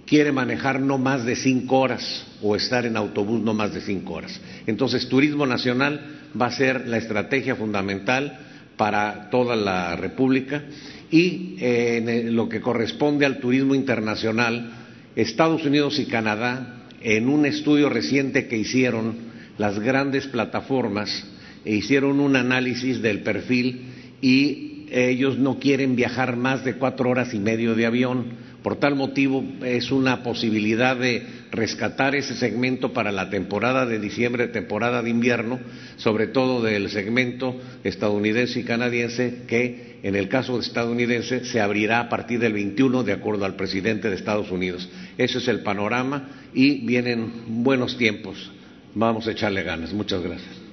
quiere 0.06 0.32
manejar 0.32 0.80
no 0.80 0.98
más 0.98 1.24
de 1.24 1.36
cinco 1.36 1.80
horas 1.80 2.26
o 2.42 2.56
estar 2.56 2.86
en 2.86 2.96
autobús 2.96 3.42
no 3.42 3.54
más 3.54 3.72
de 3.72 3.80
cinco 3.80 4.14
horas. 4.14 4.40
Entonces, 4.66 5.08
turismo 5.08 5.46
nacional 5.46 6.00
va 6.40 6.46
a 6.46 6.52
ser 6.52 6.86
la 6.86 6.98
estrategia 6.98 7.56
fundamental 7.56 8.38
para 8.76 9.30
toda 9.30 9.56
la 9.56 9.96
República 9.96 10.62
y 11.10 11.56
eh, 11.60 11.98
en 11.98 12.34
lo 12.34 12.48
que 12.48 12.60
corresponde 12.60 13.24
al 13.24 13.38
turismo 13.38 13.74
internacional, 13.74 14.70
Estados 15.16 15.64
Unidos 15.64 15.98
y 15.98 16.06
Canadá, 16.06 16.82
en 17.00 17.28
un 17.28 17.46
estudio 17.46 17.88
reciente 17.88 18.48
que 18.48 18.56
hicieron 18.56 19.16
las 19.58 19.78
grandes 19.78 20.26
plataformas, 20.26 21.24
hicieron 21.64 22.20
un 22.20 22.36
análisis 22.36 23.02
del 23.02 23.20
perfil 23.20 23.86
y 24.20 24.86
ellos 24.90 25.38
no 25.38 25.58
quieren 25.58 25.96
viajar 25.96 26.36
más 26.36 26.64
de 26.64 26.74
cuatro 26.74 27.10
horas 27.10 27.34
y 27.34 27.38
medio 27.38 27.74
de 27.74 27.86
avión 27.86 28.44
por 28.64 28.76
tal 28.76 28.94
motivo, 28.94 29.44
es 29.62 29.90
una 29.90 30.22
posibilidad 30.22 30.96
de 30.96 31.22
rescatar 31.50 32.14
ese 32.14 32.34
segmento 32.34 32.94
para 32.94 33.12
la 33.12 33.28
temporada 33.28 33.84
de 33.84 33.98
diciembre, 33.98 34.48
temporada 34.48 35.02
de 35.02 35.10
invierno, 35.10 35.60
sobre 35.96 36.28
todo 36.28 36.62
del 36.62 36.88
segmento 36.88 37.60
estadounidense 37.84 38.60
y 38.60 38.64
canadiense, 38.64 39.42
que 39.46 39.98
en 40.02 40.16
el 40.16 40.30
caso 40.30 40.58
estadounidense 40.58 41.44
se 41.44 41.60
abrirá 41.60 42.00
a 42.00 42.08
partir 42.08 42.40
del 42.40 42.54
21, 42.54 43.04
de 43.04 43.12
acuerdo 43.12 43.44
al 43.44 43.54
presidente 43.54 44.08
de 44.08 44.16
Estados 44.16 44.50
Unidos. 44.50 44.88
Ese 45.18 45.38
es 45.38 45.48
el 45.48 45.60
panorama 45.60 46.30
y 46.54 46.86
vienen 46.86 47.32
buenos 47.62 47.98
tiempos. 47.98 48.50
Vamos 48.94 49.26
a 49.26 49.32
echarle 49.32 49.62
ganas. 49.62 49.92
Muchas 49.92 50.22
gracias. 50.22 50.63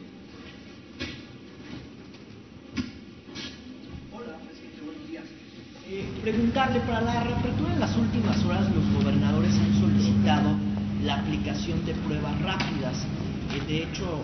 Preguntarle, 6.22 6.80
para 6.82 7.02
la 7.02 7.24
reapertura 7.24 7.74
en 7.74 7.80
las 7.80 7.96
últimas 7.98 8.44
horas 8.46 8.68
los 8.74 8.86
gobernadores 8.94 9.54
han 9.58 9.80
solicitado 9.80 10.56
la 11.04 11.16
aplicación 11.16 11.84
de 11.86 11.94
pruebas 11.96 12.40
rápidas. 12.42 13.06
Eh, 13.54 13.62
de 13.68 13.78
hecho, 13.84 14.22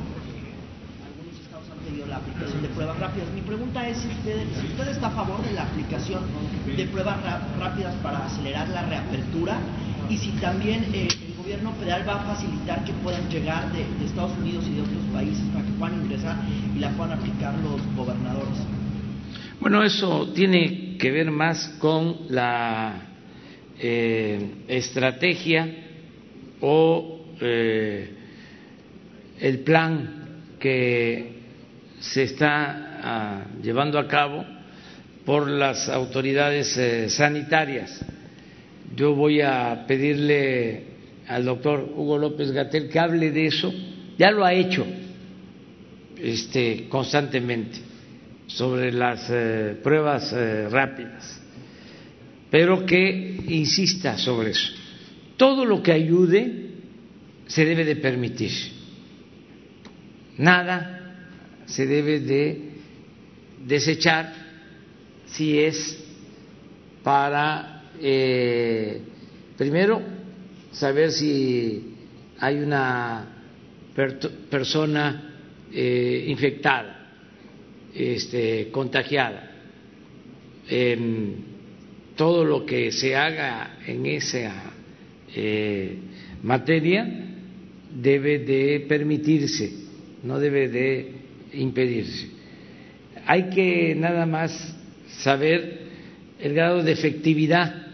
algunos 1.09 1.41
estados 1.41 1.65
han 1.71 1.79
pedido 1.79 2.05
la 2.05 2.17
aplicación 2.17 2.61
de 2.61 2.69
pruebas 2.69 2.99
rápidas. 2.99 3.27
Mi 3.33 3.41
pregunta 3.41 3.87
es 3.87 3.97
si 3.97 4.07
usted, 4.09 4.45
usted 4.63 4.87
está 4.89 5.07
a 5.07 5.11
favor 5.11 5.43
de 5.43 5.53
la 5.53 5.63
aplicación 5.63 6.21
de 6.65 6.85
pruebas 6.85 7.17
rápidas 7.59 7.95
para 8.03 8.25
acelerar 8.25 8.69
la 8.69 8.83
reapertura 8.83 9.57
y 10.09 10.17
si 10.17 10.31
también 10.33 10.85
eh, 10.93 11.07
el 11.09 11.35
gobierno 11.35 11.71
federal 11.73 12.07
va 12.07 12.21
a 12.21 12.35
facilitar 12.35 12.83
que 12.85 12.93
puedan 12.93 13.27
llegar 13.29 13.71
de 13.71 13.81
Estados 14.05 14.37
Unidos 14.37 14.65
y 14.67 14.75
de 14.75 14.81
otros 14.81 15.03
países 15.11 15.43
para 15.51 15.65
que 15.65 15.71
puedan 15.71 16.01
ingresar 16.03 16.37
y 16.75 16.79
la 16.79 16.91
puedan 16.91 17.17
aplicar 17.17 17.55
los 17.55 17.81
gobernadores. 17.95 18.76
Bueno, 19.59 19.83
eso 19.83 20.31
tiene 20.35 20.97
que 20.99 21.09
ver 21.09 21.31
más 21.31 21.67
con 21.79 22.27
la 22.29 22.93
eh, 23.79 24.39
estrategia 24.67 25.67
o 26.61 27.25
eh, 27.41 28.09
el 29.39 29.59
plan 29.59 30.43
que 30.59 31.31
se 31.99 32.23
está 32.23 32.99
ah, 33.01 33.45
llevando 33.63 33.97
a 33.97 34.07
cabo 34.07 34.45
por 35.25 35.49
las 35.49 35.89
autoridades 35.89 36.77
eh, 36.77 37.09
sanitarias. 37.09 38.05
Yo 38.95 39.15
voy 39.15 39.41
a 39.41 39.85
pedirle 39.87 40.83
al 41.27 41.45
doctor 41.45 41.93
Hugo 41.95 42.19
López 42.19 42.51
Gatel 42.51 42.89
que 42.89 42.99
hable 42.99 43.31
de 43.31 43.47
eso. 43.47 43.73
Ya 44.19 44.29
lo 44.29 44.45
ha 44.45 44.53
hecho 44.53 44.85
este, 46.21 46.87
constantemente 46.89 47.96
sobre 48.47 48.93
las 48.93 49.29
eh, 49.29 49.77
pruebas 49.83 50.31
eh, 50.33 50.69
rápidas, 50.69 51.41
pero 52.49 52.85
que 52.85 53.43
insista 53.49 54.17
sobre 54.17 54.51
eso. 54.51 54.73
Todo 55.35 55.65
lo 55.65 55.83
que 55.83 55.91
ayude 55.91 56.71
se 57.45 57.65
debe 57.65 57.85
de 57.85 57.97
permitir. 57.97 58.51
Nada 60.37 61.63
se 61.65 61.85
debe 61.85 62.21
de 62.21 62.61
desechar 63.65 64.33
si 65.25 65.59
es 65.59 66.03
para, 67.03 67.83
eh, 68.01 69.01
primero, 69.57 70.01
saber 70.71 71.11
si 71.11 71.95
hay 72.39 72.57
una 72.57 73.27
persona 74.49 75.33
infectada 75.73 76.96
este, 77.93 78.69
contagiada. 78.71 79.51
todo 82.15 82.43
lo 82.43 82.65
que 82.65 82.91
se 82.91 83.15
haga 83.15 83.77
en 83.85 84.05
esa 84.05 84.73
eh, 85.35 85.97
materia 86.43 87.07
debe 88.01 88.39
de 88.39 88.85
permitirse, 88.87 89.71
no 90.23 90.39
debe 90.39 90.67
de 90.69 91.11
impedirse. 91.53 92.29
Hay 93.25 93.49
que 93.49 93.95
nada 93.95 94.25
más 94.25 94.75
saber 95.07 95.87
el 96.39 96.53
grado 96.53 96.83
de 96.83 96.91
efectividad 96.91 97.87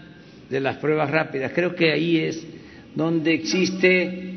de 0.50 0.60
las 0.60 0.78
pruebas 0.78 1.10
rápidas. 1.10 1.52
Creo 1.54 1.76
que 1.76 1.92
ahí 1.92 2.18
es 2.18 2.46
donde 2.96 3.34
existe 3.34 4.34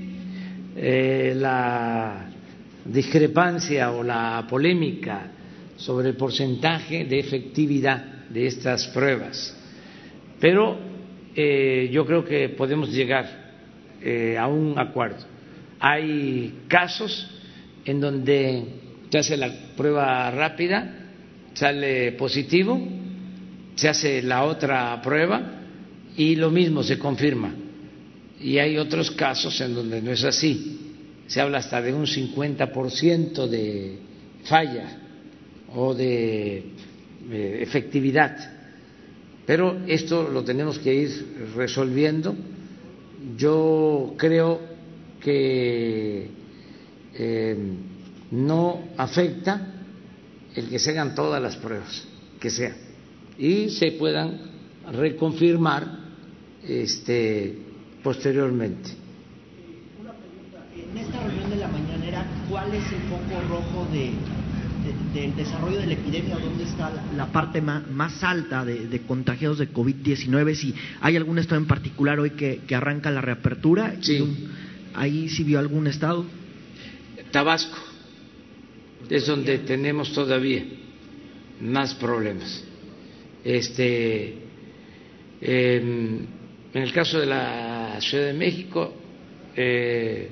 eh, 0.77 1.35
la 1.37 2.31
discrepancia 2.85 3.91
o 3.93 4.03
la 4.03 4.47
polémica 4.49 5.33
sobre 5.77 6.09
el 6.09 6.17
porcentaje 6.17 7.05
de 7.05 7.19
efectividad 7.19 8.29
de 8.31 8.47
estas 8.47 8.89
pruebas. 8.89 9.55
Pero 10.41 10.79
eh, 11.35 11.89
yo 11.93 12.05
creo 12.07 12.25
que 12.25 12.49
podemos 12.51 12.93
llegar 12.93 13.55
eh, 14.03 14.37
a 14.39 14.47
un 14.47 14.79
acuerdo. 14.79 15.25
Hay 15.79 16.63
casos 16.69 17.31
en 17.85 18.01
donde 18.01 18.65
se 19.11 19.19
hace 19.19 19.37
la 19.37 19.53
prueba 19.77 20.31
rápida, 20.31 21.11
sale 21.55 22.13
positivo, 22.13 22.81
se 23.75 23.89
hace 23.89 24.23
la 24.23 24.45
otra 24.45 25.01
prueba 25.03 25.43
y 26.17 26.37
lo 26.37 26.51
mismo 26.51 26.83
se 26.83 26.99
confirma. 26.99 27.55
Y 28.41 28.59
hay 28.59 28.77
otros 28.79 29.11
casos 29.11 29.61
en 29.61 29.75
donde 29.75 30.03
no 30.03 30.11
es 30.11 30.25
así. 30.25 30.81
Se 31.27 31.41
habla 31.41 31.59
hasta 31.59 31.81
de 31.81 31.93
un 31.93 32.07
50% 32.07 33.47
de 33.47 33.99
falla 34.45 35.06
o 35.75 35.95
de 35.95 36.65
efectividad. 37.31 38.57
Pero 39.47 39.79
esto 39.87 40.29
lo 40.29 40.43
tenemos 40.43 40.79
que 40.79 40.93
ir 40.93 41.53
resolviendo. 41.55 42.35
Yo 43.37 44.15
creo 44.17 44.61
que 45.21 46.29
eh, 47.15 47.57
no 48.33 48.89
afecta 48.97 49.73
el 50.55 50.69
que 50.69 50.79
se 50.79 50.91
hagan 50.91 51.15
todas 51.15 51.41
las 51.41 51.57
pruebas, 51.57 52.07
que 52.41 52.51
sean, 52.51 52.75
y 53.39 53.71
se 53.71 53.93
puedan 53.93 54.39
reconfirmar 54.93 56.07
este, 56.65 57.59
posteriormente. 58.03 58.91
Una 60.01 60.13
pregunta. 60.13 60.67
En 60.75 60.99
esta 60.99 61.23
reunión 61.25 61.51
de 61.51 61.57
la 61.57 61.69
mañanera, 61.69 62.27
¿cuál 62.49 62.75
es 62.75 62.85
el 62.93 63.01
foco 63.03 63.41
rojo 63.49 63.87
de 63.93 64.13
del 65.15 65.35
desarrollo 65.37 65.79
de 65.79 65.87
la 65.87 65.93
epidemia, 65.95 66.37
dónde 66.37 66.65
está 66.65 66.93
la, 67.17 67.27
parte 67.33 67.61
más, 67.61 68.23
alta 68.23 68.65
de, 68.65 69.01
contagiados 69.07 69.59
de 69.59 69.73
COVID-19, 69.73 70.55
si 70.55 70.75
hay 71.01 71.17
algún 71.17 71.39
estado 71.39 71.61
en 71.61 71.67
particular 71.67 72.19
hoy 72.21 72.31
que, 72.31 72.63
arranca 72.75 73.11
la 73.11 73.21
reapertura. 73.21 73.97
Sí. 74.01 74.49
¿Ahí 74.95 75.29
sí 75.29 75.45
vio 75.45 75.59
algún 75.59 75.87
estado? 75.87 76.25
Tabasco 77.31 77.77
es 79.09 79.27
donde 79.27 79.59
tenemos 79.59 80.13
todavía 80.13 80.65
más 81.61 81.95
problemas. 81.95 82.65
Este, 83.45 84.35
em, 85.41 86.27
en 86.75 86.83
el 86.83 86.93
caso 86.93 87.21
de 87.21 87.27
la 87.27 87.99
Ciudad 88.01 88.27
de 88.27 88.33
México 88.33 88.93
eh, 89.55 90.29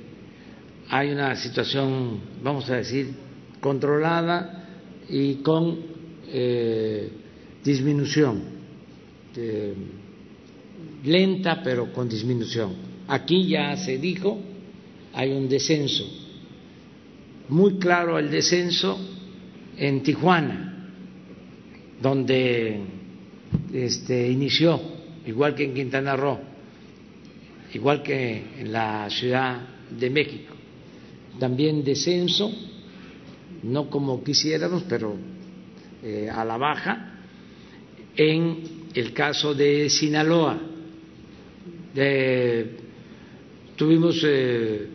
hay 0.88 1.10
una 1.10 1.34
situación, 1.36 2.20
vamos 2.42 2.68
a 2.70 2.76
decir, 2.76 3.23
controlada 3.64 4.68
y 5.08 5.36
con 5.36 5.78
eh, 6.28 7.08
disminución, 7.64 8.42
lenta 11.02 11.62
pero 11.64 11.90
con 11.90 12.06
disminución. 12.06 12.74
Aquí 13.08 13.48
ya 13.48 13.74
se 13.78 13.96
dijo, 13.96 14.38
hay 15.14 15.32
un 15.32 15.48
descenso, 15.48 16.04
muy 17.48 17.78
claro 17.78 18.18
el 18.18 18.30
descenso 18.30 18.98
en 19.78 20.02
Tijuana, 20.02 20.90
donde 22.02 22.80
este, 23.72 24.30
inició, 24.30 24.78
igual 25.24 25.54
que 25.54 25.64
en 25.64 25.72
Quintana 25.72 26.16
Roo, 26.16 26.38
igual 27.72 28.02
que 28.02 28.42
en 28.58 28.70
la 28.70 29.08
Ciudad 29.08 29.62
de 29.88 30.10
México. 30.10 30.54
También 31.38 31.82
descenso, 31.82 32.73
no 33.64 33.88
como 33.88 34.22
quisiéramos, 34.22 34.84
pero 34.88 35.16
eh, 36.02 36.28
a 36.30 36.44
la 36.44 36.56
baja, 36.56 37.14
en 38.16 38.84
el 38.94 39.12
caso 39.12 39.54
de 39.54 39.88
Sinaloa. 39.88 40.60
tuvimos 43.76 44.22
eh, 44.24 44.86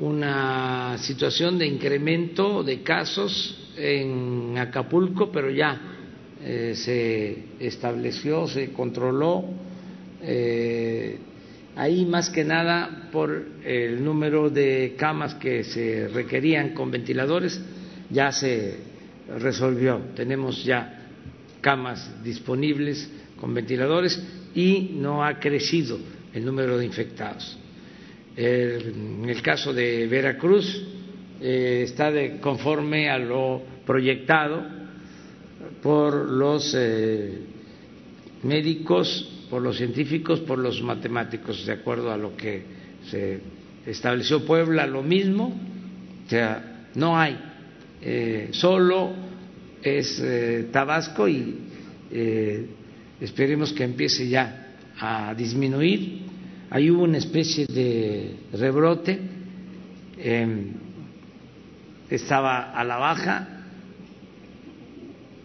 una 0.00 0.98
situación 0.98 1.58
de 1.58 1.66
incremento 1.66 2.62
de 2.62 2.82
casos 2.82 3.72
en 3.76 4.58
Acapulco, 4.58 5.30
pero 5.30 5.50
ya 5.50 5.80
eh, 6.42 6.72
se 6.74 7.64
estableció, 7.64 8.46
se 8.48 8.72
controló. 8.72 9.44
Ahí 11.78 12.04
más 12.04 12.28
que 12.28 12.44
nada 12.44 13.08
por 13.10 13.46
el 13.64 14.04
número 14.04 14.50
de 14.50 14.94
camas 14.98 15.34
que 15.36 15.64
se 15.64 16.08
requerían 16.08 16.74
con 16.74 16.90
ventiladores, 16.90 17.58
ya 18.10 18.30
se 18.32 18.76
resolvió. 19.38 20.00
Tenemos 20.14 20.62
ya 20.64 21.06
camas 21.60 22.22
disponibles 22.22 23.10
con 23.40 23.54
ventiladores 23.54 24.20
y 24.54 24.90
no 24.94 25.24
ha 25.24 25.38
crecido 25.38 25.98
el 26.34 26.44
número 26.44 26.76
de 26.76 26.84
infectados 26.84 27.58
en 28.38 29.28
el 29.28 29.42
caso 29.42 29.72
de 29.74 30.06
Veracruz 30.06 30.80
eh, 31.40 31.82
está 31.84 32.12
conforme 32.40 33.10
a 33.10 33.18
lo 33.18 33.62
proyectado 33.84 34.64
por 35.82 36.30
los 36.30 36.72
eh, 36.78 37.36
médicos, 38.44 39.37
por 39.50 39.62
los 39.62 39.76
científicos, 39.76 40.40
por 40.40 40.58
los 40.58 40.82
matemáticos, 40.82 41.64
de 41.66 41.72
acuerdo 41.72 42.12
a 42.12 42.16
lo 42.16 42.36
que 42.36 42.62
se 43.10 43.40
estableció 43.86 44.44
Puebla, 44.44 44.86
lo 44.86 45.02
mismo, 45.02 45.58
o 46.26 46.28
sea, 46.28 46.86
no 46.94 47.18
hay, 47.18 47.38
eh, 48.02 48.48
solo 48.52 49.12
es 49.82 50.22
Tabasco 50.72 51.28
y 51.28 51.56
esperemos 53.20 53.72
que 53.72 53.84
empiece 53.84 54.28
ya 54.28 54.68
a 54.98 55.34
disminuir. 55.34 56.22
Ahí 56.70 56.90
hubo 56.90 57.04
una 57.04 57.18
especie 57.18 57.66
de 57.66 58.34
rebrote, 58.52 59.18
em, 60.18 60.72
estaba 62.10 62.72
a 62.72 62.84
la 62.84 62.96
baja, 62.96 63.48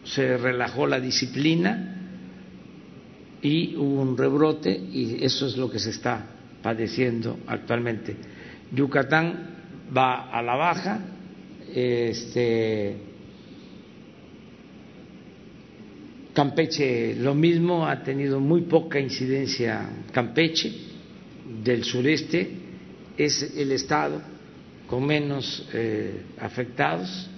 se 0.03 0.37
relajó 0.37 0.87
la 0.87 0.99
disciplina 0.99 1.92
y 3.43 3.75
hubo 3.75 4.01
un 4.01 4.17
rebrote 4.17 4.71
y 4.71 5.23
eso 5.23 5.45
es 5.45 5.57
lo 5.57 5.69
que 5.69 5.77
se 5.77 5.89
está 5.89 6.25
padeciendo 6.61 7.39
actualmente. 7.45 8.15
Yucatán 8.71 9.49
va 9.95 10.31
a 10.31 10.41
la 10.41 10.55
baja, 10.55 10.99
este, 11.73 12.95
Campeche 16.33 17.15
lo 17.15 17.35
mismo, 17.35 17.85
ha 17.85 18.01
tenido 18.01 18.39
muy 18.39 18.61
poca 18.61 18.99
incidencia 18.99 19.87
Campeche 20.11 20.73
del 21.63 21.83
sureste 21.83 22.49
es 23.15 23.53
el 23.55 23.71
estado 23.73 24.19
con 24.87 25.05
menos 25.05 25.67
eh, 25.73 26.23
afectados. 26.39 27.29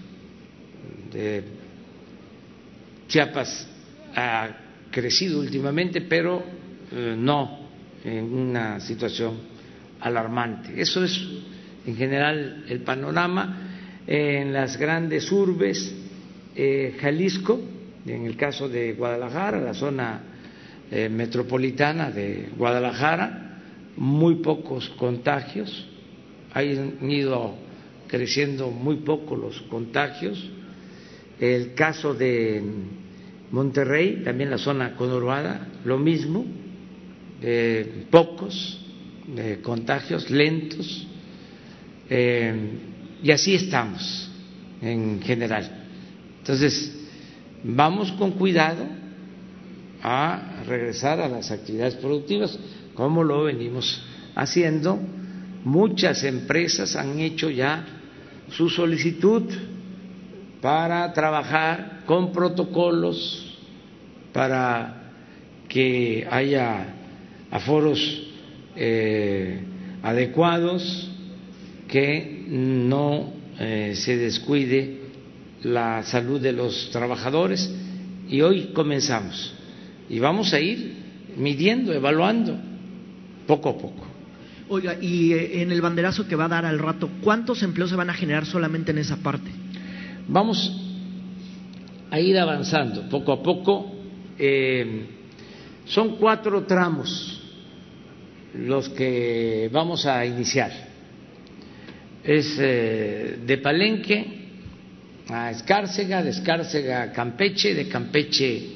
Chiapas 3.08 3.68
ha 4.16 4.65
crecido 4.96 5.42
últimamente, 5.42 6.00
pero 6.00 6.42
eh, 6.90 7.16
no 7.18 7.68
en 8.06 8.34
una 8.34 8.80
situación 8.80 9.34
alarmante. 10.00 10.80
Eso 10.80 11.04
es 11.04 11.20
en 11.86 11.98
general 11.98 12.64
el 12.70 12.80
panorama. 12.80 13.62
En 14.08 14.54
las 14.54 14.78
grandes 14.78 15.30
urbes, 15.34 15.94
eh, 16.56 16.96
Jalisco, 16.98 17.60
en 18.06 18.26
el 18.26 18.38
caso 18.38 18.70
de 18.70 18.94
Guadalajara, 18.94 19.60
la 19.60 19.74
zona 19.74 20.22
metropolitana 21.10 22.12
de 22.12 22.50
Guadalajara, 22.56 23.60
muy 23.98 24.36
pocos 24.36 24.88
contagios, 24.92 25.88
han 26.54 27.12
ido 27.12 27.56
creciendo 28.08 28.70
muy 28.70 28.98
poco 28.98 29.36
los 29.36 29.60
contagios. 29.64 30.50
El 31.40 31.74
caso 31.74 32.14
de 32.14 32.64
Monterrey, 33.56 34.22
también 34.26 34.50
la 34.50 34.58
zona 34.58 34.98
conurbada, 34.98 35.66
lo 35.86 35.98
mismo, 35.98 36.46
eh, 37.42 38.06
pocos 38.12 38.82
contagios, 39.64 40.30
lentos, 40.30 41.08
eh, 42.10 42.54
y 43.24 43.32
así 43.32 43.56
estamos 43.56 44.30
en 44.82 45.22
general. 45.22 45.88
Entonces, 46.40 46.94
vamos 47.64 48.12
con 48.12 48.32
cuidado 48.32 48.86
a 50.04 50.64
regresar 50.68 51.22
a 51.22 51.30
las 51.30 51.50
actividades 51.50 51.96
productivas 51.96 52.60
como 52.94 53.24
lo 53.24 53.46
venimos 53.46 54.04
haciendo. 54.36 55.00
Muchas 55.64 56.26
empresas 56.26 56.98
han 56.98 57.20
hecho 57.20 57.50
ya 57.50 57.86
su 58.52 58.70
solicitud 58.70 59.44
para 60.62 61.14
trabajar 61.14 62.04
con 62.06 62.34
protocolos 62.34 63.45
para 64.36 65.14
que 65.70 66.28
haya 66.30 66.88
aforos 67.50 68.28
eh, 68.76 69.62
adecuados, 70.04 71.10
que 71.88 72.44
no 72.50 73.32
eh, 73.58 73.94
se 73.96 74.18
descuide 74.18 74.98
la 75.64 76.04
salud 76.04 76.42
de 76.42 76.52
los 76.52 76.90
trabajadores 76.92 77.74
y 78.28 78.42
hoy 78.42 78.72
comenzamos 78.74 79.54
y 80.10 80.20
vamos 80.20 80.54
a 80.54 80.60
ir 80.60 80.96
midiendo, 81.38 81.94
evaluando 81.94 82.60
poco 83.48 83.70
a 83.70 83.78
poco. 83.78 84.06
Oiga, 84.68 84.98
y 85.00 85.32
eh, 85.32 85.62
en 85.62 85.72
el 85.72 85.80
banderazo 85.82 86.28
que 86.28 86.36
va 86.36 86.46
a 86.46 86.50
dar 86.50 86.66
al 86.66 86.80
rato, 86.80 87.10
¿cuántos 87.22 87.64
empleos 87.64 87.90
se 87.90 87.96
van 87.96 88.10
a 88.10 88.14
generar 88.14 88.46
solamente 88.46 88.92
en 88.92 88.98
esa 88.98 89.16
parte? 89.16 89.50
Vamos 90.28 90.76
a 92.12 92.20
ir 92.20 92.38
avanzando 92.38 93.08
poco 93.08 93.32
a 93.32 93.42
poco. 93.42 93.95
Eh, 94.38 95.06
son 95.86 96.18
cuatro 96.18 96.64
tramos 96.64 97.42
los 98.54 98.90
que 98.90 99.70
vamos 99.72 100.06
a 100.06 100.26
iniciar. 100.26 100.72
Es 102.24 102.58
eh, 102.60 103.40
de 103.46 103.58
Palenque 103.60 104.26
a 105.30 105.52
Escárcega, 105.52 106.24
de 106.24 106.32
Escárcega 106.32 107.04
a 107.04 107.12
Campeche, 107.12 107.74
de 107.74 107.88
Campeche 107.88 108.76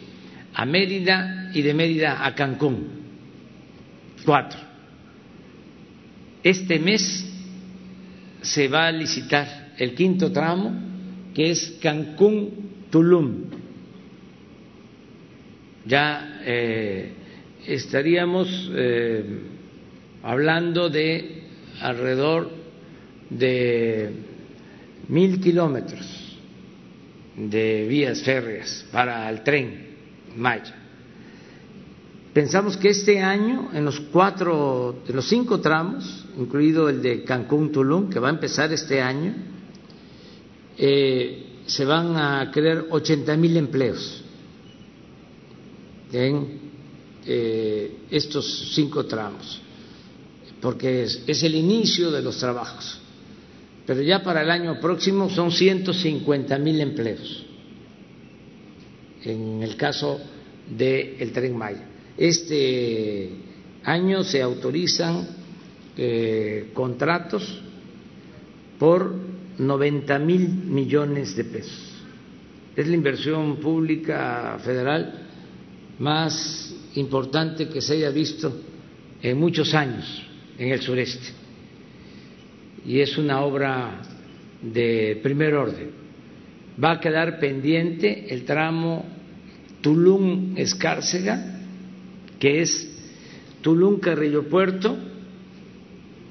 a 0.53 0.65
Mérida 0.65 1.51
y 1.53 1.61
de 1.61 1.73
Mérida 1.73 2.25
a 2.25 2.35
Cancún 2.35 2.99
cuatro. 4.25 4.59
Este 6.43 6.79
mes 6.79 7.25
se 8.41 8.67
va 8.67 8.87
a 8.87 8.91
licitar 8.91 9.73
el 9.77 9.93
quinto 9.95 10.31
tramo, 10.31 10.71
que 11.33 11.51
es 11.51 11.77
Cancún-Tulum. 11.81 13.58
Ya 15.89 16.39
eh, 16.45 17.13
estaríamos 17.65 18.47
eh, 18.75 19.23
hablando 20.21 20.87
de 20.87 21.45
alrededor 21.81 22.51
de 23.31 24.11
mil 25.07 25.41
kilómetros 25.41 26.37
de 27.35 27.87
vías 27.89 28.21
férreas 28.21 28.85
para 28.91 29.27
el 29.31 29.41
tren 29.41 29.95
Maya. 30.37 30.75
Pensamos 32.33 32.77
que 32.77 32.89
este 32.89 33.19
año, 33.19 33.71
en 33.73 33.83
los 33.83 33.99
cuatro, 33.99 35.01
en 35.07 35.15
los 35.15 35.27
cinco 35.27 35.59
tramos, 35.59 36.27
incluido 36.37 36.87
el 36.87 37.01
de 37.01 37.23
Cancún-Tulum, 37.23 38.11
que 38.11 38.19
va 38.19 38.27
a 38.27 38.31
empezar 38.31 38.71
este 38.71 39.01
año, 39.01 39.33
eh, 40.77 41.61
se 41.65 41.83
van 41.83 42.15
a 42.15 42.51
crear 42.51 42.85
80 42.91 43.35
mil 43.37 43.57
empleos 43.57 44.18
en 46.11 46.59
eh, 47.25 47.97
estos 48.09 48.71
cinco 48.73 49.05
tramos, 49.05 49.61
porque 50.61 51.03
es, 51.03 51.43
el 51.43 51.55
inicio 51.55 52.11
de 52.11 52.21
los 52.21 52.37
trabajos. 52.37 52.99
Pero 53.85 54.01
ya 54.01 54.23
para 54.23 54.41
el 54.41 54.51
año 54.51 54.79
próximo 54.79 55.29
son 55.29 55.51
150 55.51 56.57
mil 56.59 56.79
empleos, 56.79 57.45
en 59.23 59.63
el 59.63 59.75
caso 59.75 60.19
del 60.69 61.31
Tren 61.31 61.57
Maya. 61.57 61.87
Este 62.17 63.29
año 63.83 64.23
se 64.23 64.41
autorizan 64.41 65.27
eh, 65.97 66.69
contratos 66.73 67.61
por 68.77 69.13
90 69.57 70.19
mil 70.19 70.49
millones 70.49 71.35
de 71.35 71.43
pesos. 71.43 71.93
Es 72.75 72.87
la 72.87 72.95
inversión 72.95 73.57
pública 73.57 74.57
federal 74.63 75.28
más 75.99 76.73
importante 76.95 77.67
que 77.67 77.81
se 77.81 77.93
haya 77.93 78.09
visto 78.09 78.51
en 79.21 79.37
muchos 79.37 79.73
años 79.73 80.23
en 80.57 80.71
el 80.71 80.81
sureste. 80.81 81.33
Y 82.85 82.99
es 82.99 83.17
una 83.17 83.41
obra 83.41 84.01
de 84.61 85.19
primer 85.21 85.53
orden. 85.53 85.91
Va 86.81 86.93
a 86.93 86.99
quedar 86.99 87.39
pendiente 87.39 88.33
el 88.33 88.45
tramo 88.45 89.05
Tulum-Escárcega, 89.81 91.59
que 92.39 92.61
es 92.61 92.89
Tulum-Carrillo 93.61 94.47
Puerto, 94.47 94.97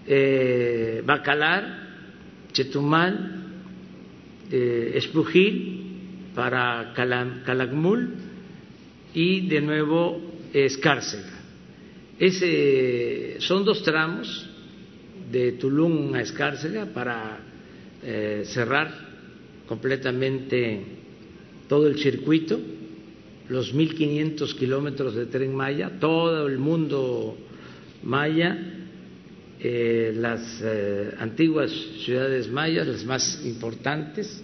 eh, 0.06 1.02
Bacalar, 1.04 1.88
Chetumal, 2.52 3.44
eh, 4.50 4.92
Esplujil 4.94 6.32
para 6.34 6.94
Calakmul 6.94 8.27
y 9.14 9.48
de 9.48 9.60
nuevo 9.60 10.20
Escárcega. 10.52 11.38
Ese, 12.18 13.36
son 13.38 13.64
dos 13.64 13.82
tramos 13.82 14.48
de 15.30 15.52
Tulum 15.52 16.14
a 16.14 16.22
Escárcega 16.22 16.86
para 16.86 17.38
eh, 18.02 18.42
cerrar 18.46 19.08
completamente 19.66 20.82
todo 21.68 21.86
el 21.86 21.98
circuito, 21.98 22.58
los 23.48 23.74
1.500 23.74 24.54
kilómetros 24.56 25.14
de 25.14 25.26
tren 25.26 25.54
Maya, 25.54 25.98
todo 26.00 26.46
el 26.46 26.58
mundo 26.58 27.36
Maya, 28.02 28.56
eh, 29.60 30.12
las 30.14 30.60
eh, 30.62 31.14
antiguas 31.18 31.70
ciudades 32.04 32.50
mayas, 32.50 32.86
las 32.86 33.04
más 33.04 33.42
importantes. 33.44 34.42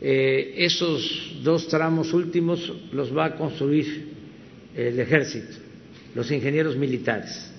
Esos 0.00 1.40
dos 1.42 1.66
tramos 1.68 2.12
últimos 2.12 2.72
los 2.92 3.16
va 3.16 3.26
a 3.26 3.36
construir 3.36 4.08
el 4.74 5.00
ejército, 5.00 5.56
los 6.14 6.30
ingenieros 6.30 6.76
militares. 6.76 7.50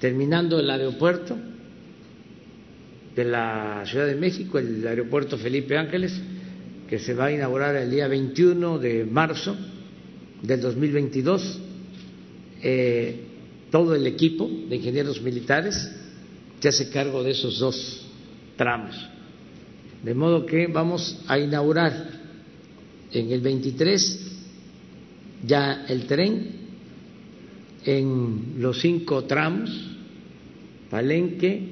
Terminando 0.00 0.58
el 0.58 0.68
aeropuerto 0.68 1.36
de 3.14 3.24
la 3.24 3.82
Ciudad 3.86 4.06
de 4.06 4.16
México, 4.16 4.58
el 4.58 4.86
aeropuerto 4.86 5.36
Felipe 5.38 5.76
Ángeles, 5.76 6.20
que 6.88 6.98
se 6.98 7.14
va 7.14 7.26
a 7.26 7.32
inaugurar 7.32 7.76
el 7.76 7.90
día 7.90 8.08
21 8.08 8.78
de 8.78 9.04
marzo 9.04 9.56
del 10.42 10.60
2022. 10.60 11.60
Eh, 12.62 13.20
todo 13.70 13.94
el 13.94 14.06
equipo 14.06 14.50
de 14.68 14.76
ingenieros 14.76 15.22
militares 15.22 15.90
se 16.58 16.68
hace 16.68 16.90
cargo 16.90 17.22
de 17.22 17.30
esos 17.30 17.58
dos 17.58 18.06
tramos. 18.56 18.96
De 20.02 20.14
modo 20.14 20.46
que 20.46 20.66
vamos 20.66 21.22
a 21.28 21.38
inaugurar 21.38 22.20
en 23.12 23.30
el 23.32 23.40
23 23.40 24.30
ya 25.46 25.84
el 25.88 26.06
tren 26.06 26.60
en 27.84 28.54
los 28.58 28.80
cinco 28.80 29.24
tramos, 29.24 29.70
Palenque, 30.90 31.62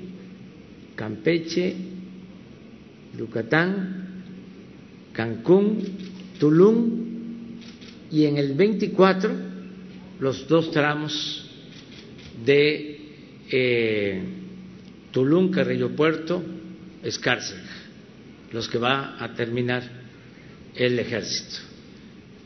Campeche, 0.94 1.74
Yucatán, 3.16 4.22
Cancún, 5.12 5.78
Tulum 6.38 7.08
y 8.10 8.24
en 8.24 8.38
el 8.38 8.54
24 8.54 9.30
los 10.20 10.48
dos 10.48 10.70
tramos 10.70 11.44
de 12.44 13.00
eh, 13.50 14.22
Tulum, 15.10 15.50
Carrillo 15.50 15.94
Puerto, 15.94 16.42
Escárcega, 17.02 17.62
los 18.52 18.68
que 18.68 18.78
va 18.78 19.22
a 19.22 19.34
terminar 19.34 19.82
el 20.74 20.98
ejército. 20.98 21.56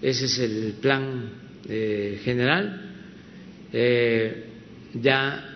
Ese 0.00 0.24
es 0.24 0.38
el 0.38 0.74
plan 0.80 1.30
eh, 1.68 2.20
general. 2.24 2.94
Eh, 3.72 4.44
ya 4.94 5.48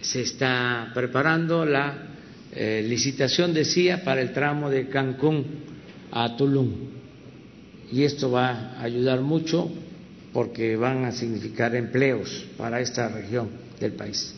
se 0.00 0.22
está 0.22 0.90
preparando 0.92 1.64
la 1.64 2.08
eh, 2.52 2.84
licitación, 2.86 3.54
decía, 3.54 4.04
para 4.04 4.20
el 4.20 4.32
tramo 4.32 4.70
de 4.70 4.88
Cancún 4.88 5.46
a 6.10 6.36
Tulum. 6.36 6.72
Y 7.90 8.02
esto 8.02 8.30
va 8.30 8.76
a 8.76 8.82
ayudar 8.82 9.20
mucho 9.20 9.70
porque 10.32 10.76
van 10.76 11.04
a 11.04 11.12
significar 11.12 11.74
empleos 11.76 12.46
para 12.58 12.80
esta 12.80 13.08
región 13.08 13.50
del 13.78 13.92
país. 13.92 14.34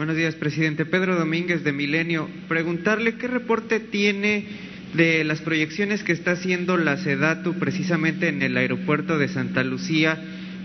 Buenos 0.00 0.16
días, 0.16 0.34
presidente. 0.34 0.86
Pedro 0.86 1.14
Domínguez 1.14 1.62
de 1.62 1.74
Milenio. 1.74 2.26
Preguntarle 2.48 3.16
qué 3.16 3.26
reporte 3.26 3.80
tiene 3.80 4.46
de 4.94 5.24
las 5.24 5.42
proyecciones 5.42 6.02
que 6.02 6.12
está 6.12 6.30
haciendo 6.30 6.78
la 6.78 6.96
SEDATU 6.96 7.58
precisamente 7.58 8.28
en 8.28 8.40
el 8.40 8.56
aeropuerto 8.56 9.18
de 9.18 9.28
Santa 9.28 9.62
Lucía 9.62 10.18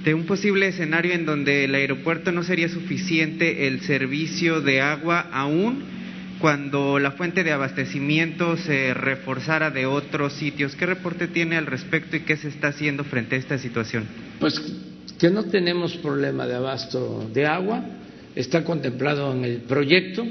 de 0.05 0.13
un 0.13 0.25
posible 0.25 0.69
escenario 0.69 1.11
en 1.11 1.25
donde 1.25 1.65
el 1.65 1.75
aeropuerto 1.75 2.31
no 2.31 2.43
sería 2.43 2.69
suficiente 2.69 3.67
el 3.67 3.81
servicio 3.81 4.61
de 4.61 4.79
agua 4.79 5.27
aún 5.33 5.83
cuando 6.39 6.97
la 6.99 7.11
fuente 7.11 7.43
de 7.43 7.51
abastecimiento 7.51 8.55
se 8.55 8.93
reforzara 8.93 9.69
de 9.69 9.85
otros 9.85 10.31
sitios. 10.31 10.77
¿Qué 10.77 10.85
reporte 10.85 11.27
tiene 11.27 11.57
al 11.57 11.65
respecto 11.65 12.15
y 12.15 12.21
qué 12.21 12.37
se 12.37 12.47
está 12.47 12.69
haciendo 12.69 13.03
frente 13.03 13.35
a 13.35 13.39
esta 13.39 13.57
situación? 13.57 14.05
Pues 14.39 14.61
que 15.19 15.29
no 15.29 15.43
tenemos 15.43 15.97
problema 15.97 16.47
de 16.47 16.55
abasto 16.55 17.29
de 17.33 17.45
agua 17.45 17.83
está 18.35 18.63
contemplado 18.63 19.33
en 19.33 19.45
el 19.45 19.61
proyecto. 19.61 20.25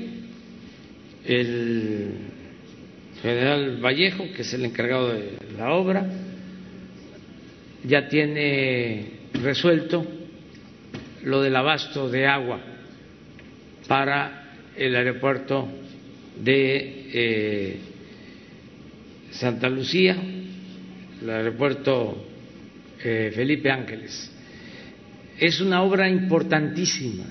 El 1.25 2.11
general 3.23 3.79
Vallejo, 3.83 4.27
que 4.37 4.43
es 4.43 4.53
el 4.53 4.67
encargado 4.67 5.15
de 5.15 5.39
la 5.57 5.73
obra, 5.73 6.07
ya 7.83 8.07
tiene 8.09 9.11
resuelto 9.33 10.07
lo 11.23 11.41
del 11.41 11.57
abasto 11.57 12.11
de 12.11 12.27
agua 12.27 12.61
para 13.89 14.53
el 14.77 14.95
aeropuerto 14.95 15.67
de 16.43 17.11
eh, 17.13 17.79
Santa 19.31 19.71
Lucía, 19.71 20.17
el 21.23 21.31
aeropuerto 21.31 22.27
eh, 23.03 23.33
Felipe 23.35 23.71
Ángeles. 23.71 24.31
Es 25.39 25.61
una 25.61 25.83
obra 25.83 26.09
importantísima 26.09 27.25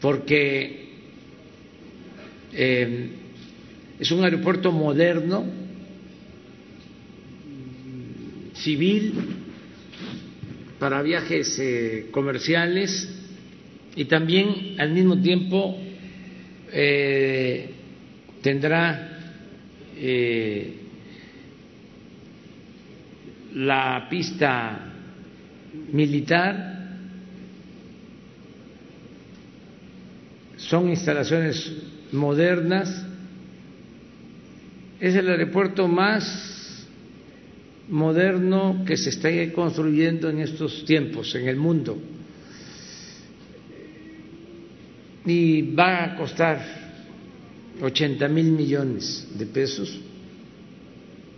porque 0.00 0.86
eh, 2.52 3.08
es 3.98 4.10
un 4.10 4.24
aeropuerto 4.24 4.70
moderno, 4.72 5.44
civil, 8.54 9.12
para 10.78 11.02
viajes 11.02 11.58
eh, 11.58 12.06
comerciales 12.10 13.08
y 13.96 14.04
también 14.04 14.76
al 14.78 14.92
mismo 14.92 15.20
tiempo 15.20 15.76
eh, 16.72 17.70
tendrá 18.42 19.04
la 23.54 24.06
pista 24.08 24.92
militar 25.92 26.77
son 30.68 30.90
instalaciones 30.90 31.72
modernas, 32.12 33.06
es 35.00 35.14
el 35.14 35.28
aeropuerto 35.28 35.88
más 35.88 36.86
moderno 37.88 38.84
que 38.86 38.98
se 38.98 39.08
está 39.08 39.30
construyendo 39.54 40.28
en 40.28 40.40
estos 40.40 40.84
tiempos 40.84 41.34
en 41.34 41.48
el 41.48 41.56
mundo. 41.56 41.98
Y 45.24 45.74
va 45.74 46.04
a 46.04 46.16
costar 46.16 46.60
80 47.80 48.28
mil 48.28 48.52
millones 48.52 49.26
de 49.38 49.46
pesos 49.46 49.98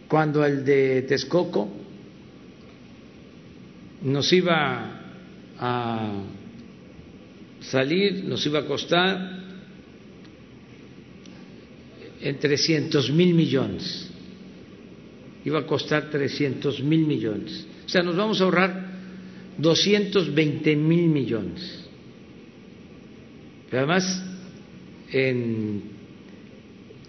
cuando 0.09 0.44
el 0.44 0.65
de 0.65 1.02
Texcoco 1.02 1.69
nos 4.02 4.32
iba 4.32 5.02
a 5.57 6.23
salir, 7.61 8.24
nos 8.24 8.45
iba 8.47 8.61
a 8.61 8.66
costar 8.66 9.41
en 12.20 12.39
300 12.39 13.11
mil 13.11 13.35
millones. 13.35 14.11
Iba 15.45 15.61
a 15.61 15.66
costar 15.66 16.11
300 16.11 16.82
mil 16.82 17.07
millones. 17.07 17.66
O 17.87 17.89
sea, 17.89 18.03
nos 18.03 18.16
vamos 18.16 18.41
a 18.41 18.45
ahorrar 18.45 18.91
220 19.59 20.77
mil 20.77 21.09
millones. 21.09 21.85
Pero 23.70 23.78
además, 23.85 24.24
en 25.12 25.82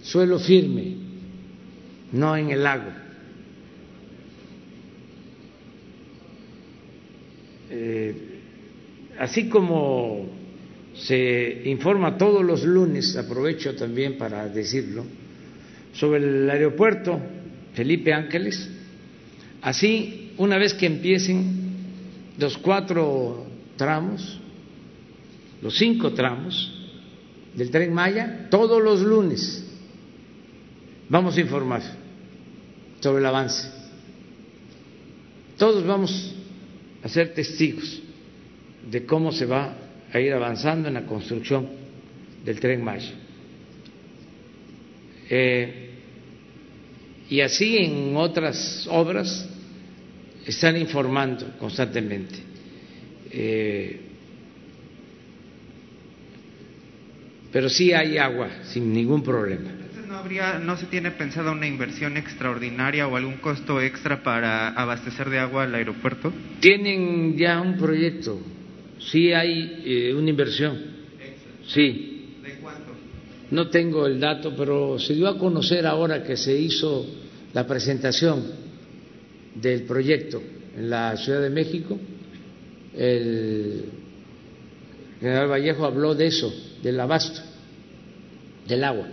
suelo 0.01 0.39
firme, 0.39 0.95
no 2.11 2.35
en 2.35 2.51
el 2.51 2.63
lago. 2.63 2.91
Eh, 7.69 8.15
así 9.17 9.47
como 9.47 10.40
se 11.05 11.63
informa 11.65 12.17
todos 12.17 12.43
los 12.43 12.63
lunes, 12.63 13.15
aprovecho 13.15 13.75
también 13.75 14.17
para 14.17 14.47
decirlo, 14.47 15.05
sobre 15.93 16.19
el 16.19 16.49
aeropuerto 16.49 17.19
Felipe 17.73 18.13
Ángeles, 18.13 18.69
así 19.61 20.33
una 20.37 20.57
vez 20.57 20.73
que 20.73 20.85
empiecen 20.85 21.61
los 22.37 22.57
cuatro 22.57 23.47
tramos, 23.77 24.39
los 25.61 25.75
cinco 25.77 26.13
tramos 26.13 26.77
del 27.55 27.71
tren 27.71 27.93
Maya, 27.93 28.47
todos 28.49 28.81
los 28.81 29.01
lunes 29.01 29.65
vamos 31.09 31.35
a 31.35 31.41
informar 31.41 31.81
sobre 32.99 33.19
el 33.19 33.25
avance. 33.25 33.69
Todos 35.57 35.85
vamos 35.85 36.33
a 37.03 37.09
ser 37.09 37.33
testigos 37.33 38.01
de 38.89 39.05
cómo 39.05 39.31
se 39.31 39.45
va 39.45 39.80
a 40.13 40.19
ir 40.19 40.33
avanzando 40.33 40.87
en 40.87 40.95
la 40.95 41.05
construcción 41.05 41.67
del 42.43 42.59
tren 42.59 42.83
Maya. 42.83 43.13
Eh, 45.29 45.89
y 47.29 47.39
así 47.39 47.77
en 47.77 48.15
otras 48.17 48.87
obras 48.91 49.49
están 50.45 50.77
informando 50.77 51.57
constantemente. 51.57 52.35
Eh, 53.31 54.01
pero 57.51 57.69
sí 57.69 57.93
hay 57.93 58.17
agua, 58.17 58.49
sin 58.63 58.91
ningún 58.91 59.23
problema. 59.23 59.69
¿No, 60.07 60.17
habría, 60.17 60.59
¿No 60.59 60.75
se 60.75 60.87
tiene 60.87 61.11
pensada 61.11 61.51
una 61.51 61.67
inversión 61.67 62.17
extraordinaria 62.17 63.07
o 63.07 63.15
algún 63.15 63.35
costo 63.35 63.79
extra 63.79 64.23
para 64.23 64.69
abastecer 64.69 65.29
de 65.29 65.39
agua 65.39 65.63
al 65.63 65.75
aeropuerto? 65.75 66.33
Tienen 66.59 67.37
ya 67.37 67.61
un 67.61 67.77
proyecto, 67.77 68.41
sí 69.09 69.33
hay 69.33 69.81
eh, 69.85 70.13
una 70.13 70.29
inversión. 70.29 70.77
Sí. 71.67 72.37
¿De 72.43 72.55
cuánto? 72.55 72.91
No 73.51 73.69
tengo 73.69 74.07
el 74.07 74.19
dato, 74.19 74.53
pero 74.55 74.99
se 74.99 75.13
dio 75.13 75.27
a 75.27 75.37
conocer 75.37 75.85
ahora 75.85 76.23
que 76.23 76.37
se 76.37 76.57
hizo 76.57 77.05
la 77.53 77.67
presentación 77.67 78.43
del 79.55 79.83
proyecto 79.83 80.41
en 80.77 80.89
la 80.89 81.15
Ciudad 81.17 81.41
de 81.41 81.49
México. 81.49 81.97
El 82.95 83.85
general 85.19 85.49
Vallejo 85.49 85.85
habló 85.85 86.15
de 86.15 86.27
eso, 86.27 86.53
del 86.81 86.99
abasto, 86.99 87.41
del 88.67 88.83
agua. 88.83 89.07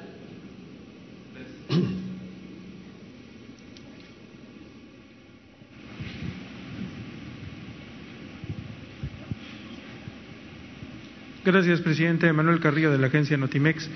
Gracias, 11.48 11.80
presidente. 11.80 12.30
Manuel 12.30 12.60
Carrillo, 12.60 12.92
de 12.92 12.98
la 12.98 13.06
agencia 13.06 13.38
Notimex. 13.38 13.88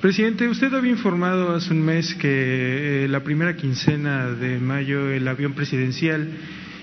Presidente, 0.00 0.48
usted 0.48 0.74
había 0.74 0.90
informado 0.90 1.54
hace 1.54 1.72
un 1.72 1.80
mes 1.82 2.16
que 2.16 3.04
eh, 3.04 3.08
la 3.08 3.22
primera 3.22 3.56
quincena 3.56 4.32
de 4.32 4.58
mayo 4.58 5.08
el 5.12 5.28
avión 5.28 5.52
presidencial 5.52 6.28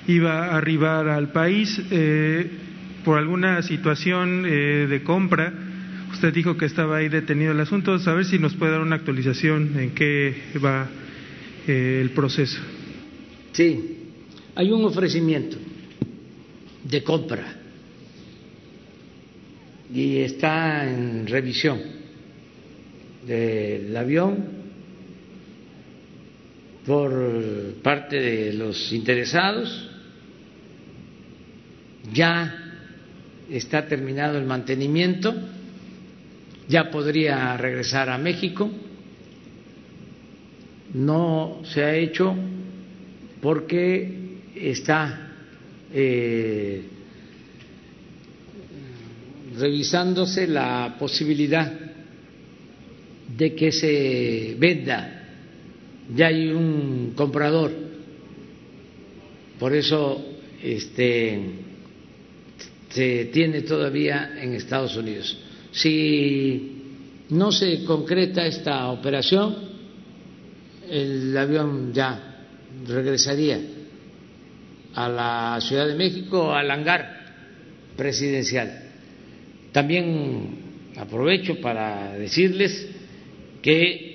iba 0.07 0.45
a 0.45 0.57
arribar 0.57 1.09
al 1.09 1.33
país 1.33 1.77
eh, 1.91 2.49
por 3.03 3.17
alguna 3.17 3.61
situación 3.63 4.45
eh, 4.47 4.87
de 4.89 5.03
compra. 5.03 5.53
Usted 6.13 6.33
dijo 6.33 6.55
que 6.55 6.67
estaba 6.67 6.95
ahí 6.95 7.09
detenido 7.09 7.51
el 7.51 7.59
asunto. 7.59 7.91
A 7.93 8.13
ver 8.13 8.23
si 8.23 8.39
nos 8.39 8.53
puede 8.53 8.71
dar 8.71 8.81
una 8.81 8.95
actualización 8.95 9.77
en 9.77 9.91
qué 9.91 10.37
va 10.63 10.87
el 11.67 12.11
proceso. 12.11 12.61
Sí, 13.51 13.97
hay 14.55 14.71
un 14.71 14.85
ofrecimiento 14.85 15.57
de 16.85 17.03
compra 17.03 17.62
y 19.93 20.17
está 20.19 20.89
en 20.89 21.27
revisión 21.27 21.79
del 23.27 23.95
avión 23.95 24.45
por 26.85 27.75
parte 27.83 28.19
de 28.19 28.53
los 28.53 28.91
interesados. 28.91 29.89
Ya 32.11 32.81
está 33.49 33.87
terminado 33.87 34.39
el 34.39 34.45
mantenimiento, 34.45 35.33
ya 36.67 36.89
podría 36.89 37.55
regresar 37.55 38.09
a 38.09 38.17
México. 38.17 38.69
No 40.95 41.61
se 41.65 41.83
ha 41.83 41.95
hecho 41.95 42.35
porque 43.41 44.39
está 44.55 45.31
eh, 45.93 46.83
revisándose 49.57 50.47
la 50.47 50.95
posibilidad 50.99 51.71
de 53.37 53.55
que 53.55 53.71
se 53.71 54.55
venda. 54.57 55.21
Ya 56.15 56.27
hay 56.27 56.49
un 56.49 57.13
comprador. 57.15 57.71
Por 59.59 59.73
eso 59.73 60.23
este, 60.61 61.39
se 62.89 63.25
tiene 63.25 63.61
todavía 63.61 64.33
en 64.41 64.53
Estados 64.53 64.95
Unidos. 64.97 65.37
Si 65.71 66.83
no 67.29 67.51
se 67.51 67.83
concreta 67.85 68.45
esta 68.45 68.89
operación, 68.89 69.55
el 70.89 71.35
avión 71.37 71.93
ya 71.93 72.45
regresaría 72.85 73.59
a 74.93 75.09
la 75.09 75.59
Ciudad 75.61 75.87
de 75.87 75.95
México, 75.95 76.53
al 76.53 76.69
hangar 76.69 77.23
presidencial. 77.95 78.82
También 79.73 80.49
aprovecho 80.95 81.59
para 81.59 82.13
decirles 82.13 82.87
que 83.61 84.13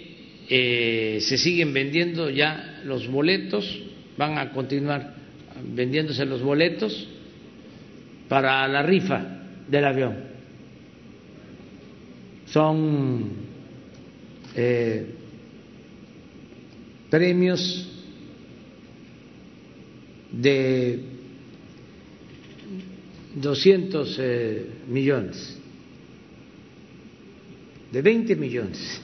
eh, 0.49 1.19
se 1.21 1.37
siguen 1.37 1.75
vendiendo 1.75 2.31
ya 2.31 2.81
los 2.85 3.09
boletos, 3.09 3.83
van 4.17 4.39
a 4.39 4.51
continuar 4.53 5.15
vendiéndose 5.75 6.25
los 6.25 6.43
boletos 6.43 7.09
para 8.29 8.67
la 8.69 8.83
rifa 8.83 9.43
del 9.67 9.85
avión. 9.85 10.17
Son 12.47 13.31
eh, 14.55 15.07
premios 17.11 17.89
de 20.31 21.18
200 23.35 24.17
eh, 24.19 24.67
millones, 24.89 25.57
de 27.93 28.03
20 28.03 28.37
millones. 28.37 29.01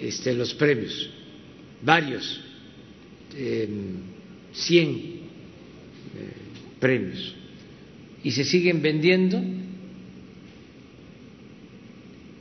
Este, 0.00 0.34
los 0.34 0.52
premios, 0.54 1.10
varios, 1.82 2.40
eh, 3.36 3.68
100 4.52 4.88
eh, 4.88 5.20
premios, 6.80 7.34
y 8.22 8.30
se 8.32 8.44
siguen 8.44 8.82
vendiendo, 8.82 9.42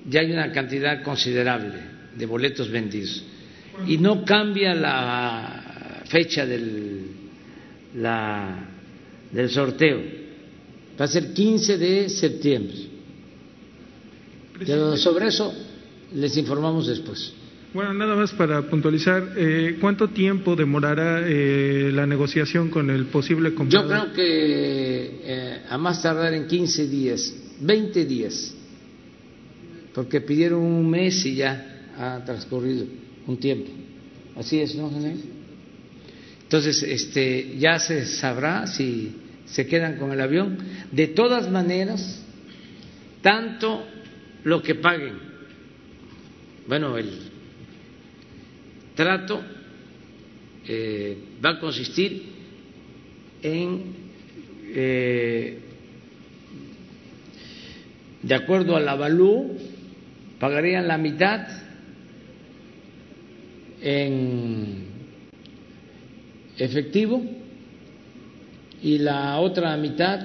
ya 0.09 0.21
hay 0.21 0.31
una 0.31 0.51
cantidad 0.51 1.03
considerable 1.03 1.79
de 2.17 2.25
boletos 2.25 2.69
vendidos, 2.69 3.23
y 3.87 3.97
no 3.97 4.25
cambia 4.25 4.73
la 4.73 6.03
fecha 6.07 6.45
del, 6.45 7.07
la, 7.95 8.72
del 9.33 9.49
sorteo, 9.49 9.99
va 10.99 11.05
a 11.05 11.07
ser 11.07 11.33
15 11.33 11.77
de 11.77 12.09
septiembre. 12.09 12.75
Pero 14.59 14.95
sobre 14.95 15.27
eso 15.27 15.53
les 16.13 16.37
informamos 16.37 16.87
después. 16.87 17.33
Bueno, 17.73 17.91
nada 17.95 18.15
más 18.15 18.31
para 18.33 18.61
puntualizar, 18.61 19.33
eh, 19.35 19.77
¿cuánto 19.81 20.07
tiempo 20.09 20.55
demorará 20.55 21.27
eh, 21.27 21.89
la 21.91 22.05
negociación 22.05 22.69
con 22.69 22.91
el 22.91 23.07
posible 23.07 23.55
comprador? 23.55 23.89
Yo 23.89 24.03
creo 24.03 24.13
que 24.13 25.19
eh, 25.23 25.61
a 25.67 25.77
más 25.79 26.03
tardar 26.03 26.35
en 26.35 26.45
15 26.45 26.87
días, 26.87 27.33
20 27.61 28.05
días, 28.05 28.53
porque 29.95 30.21
pidieron 30.21 30.61
un 30.61 30.87
mes 30.87 31.25
y 31.25 31.35
ya 31.35 31.89
ha 31.97 32.23
transcurrido 32.23 32.85
un 33.25 33.37
tiempo. 33.37 33.71
Así 34.35 34.59
es, 34.59 34.75
¿no, 34.75 34.91
Entonces, 36.43 36.83
este, 36.83 37.55
ya 37.57 37.79
se 37.79 38.05
sabrá 38.05 38.67
si 38.67 39.22
se 39.45 39.67
quedan 39.67 39.97
con 39.97 40.11
el 40.11 40.21
avión. 40.21 40.57
De 40.91 41.07
todas 41.07 41.49
maneras, 41.49 42.23
tanto 43.21 43.85
lo 44.43 44.61
que 44.61 44.75
paguen, 44.75 45.17
bueno, 46.67 46.97
el 46.97 47.09
trato 48.95 49.41
eh, 50.67 51.17
va 51.43 51.51
a 51.51 51.59
consistir 51.59 52.23
en, 53.41 53.83
eh, 54.73 55.59
de 58.21 58.35
acuerdo 58.35 58.75
al 58.75 58.87
avalú, 58.87 59.57
pagarían 60.39 60.87
la 60.87 60.97
mitad 60.97 61.47
en 63.81 64.85
efectivo 66.57 67.42
y 68.83 68.97
la 68.97 69.39
otra 69.39 69.75
mitad 69.77 70.19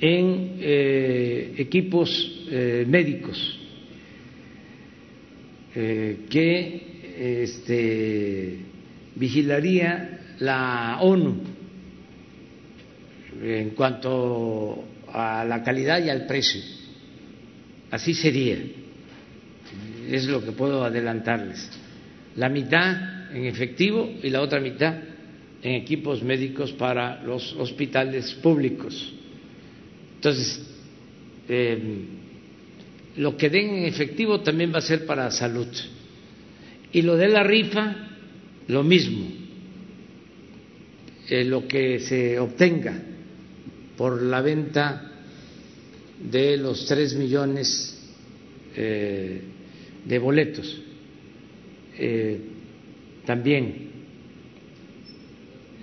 en 0.00 0.56
eh, 0.60 1.54
equipos 1.56 2.44
eh, 2.50 2.84
médicos 2.86 3.60
eh, 5.74 6.26
que 6.28 7.42
este, 7.42 8.58
vigilaría 9.14 10.34
la 10.40 10.98
ONU 11.00 11.42
en 13.42 13.70
cuanto 13.70 14.84
a 15.12 15.44
la 15.44 15.62
calidad 15.62 16.04
y 16.04 16.10
al 16.10 16.26
precio. 16.26 16.60
Así 17.90 18.14
sería, 18.14 18.58
es 20.10 20.26
lo 20.26 20.44
que 20.44 20.52
puedo 20.52 20.84
adelantarles. 20.84 21.70
La 22.34 22.48
mitad 22.48 23.32
en 23.32 23.44
efectivo 23.44 24.10
y 24.22 24.30
la 24.30 24.40
otra 24.40 24.60
mitad 24.60 24.94
en 25.66 25.74
equipos 25.74 26.22
médicos 26.22 26.70
para 26.72 27.24
los 27.24 27.52
hospitales 27.54 28.34
públicos. 28.34 29.12
Entonces, 30.14 30.62
eh, 31.48 31.78
lo 33.16 33.36
que 33.36 33.50
den 33.50 33.70
en 33.70 33.84
efectivo 33.86 34.40
también 34.42 34.72
va 34.72 34.78
a 34.78 34.82
ser 34.82 35.04
para 35.06 35.28
salud. 35.32 35.66
Y 36.92 37.02
lo 37.02 37.16
de 37.16 37.28
la 37.28 37.42
rifa, 37.42 37.96
lo 38.68 38.84
mismo. 38.84 39.26
Eh, 41.28 41.44
lo 41.44 41.66
que 41.66 41.98
se 41.98 42.38
obtenga 42.38 43.02
por 43.96 44.22
la 44.22 44.40
venta 44.42 45.10
de 46.30 46.58
los 46.58 46.86
tres 46.86 47.16
millones 47.16 47.98
eh, 48.76 49.40
de 50.04 50.18
boletos. 50.20 50.82
también 53.24 53.95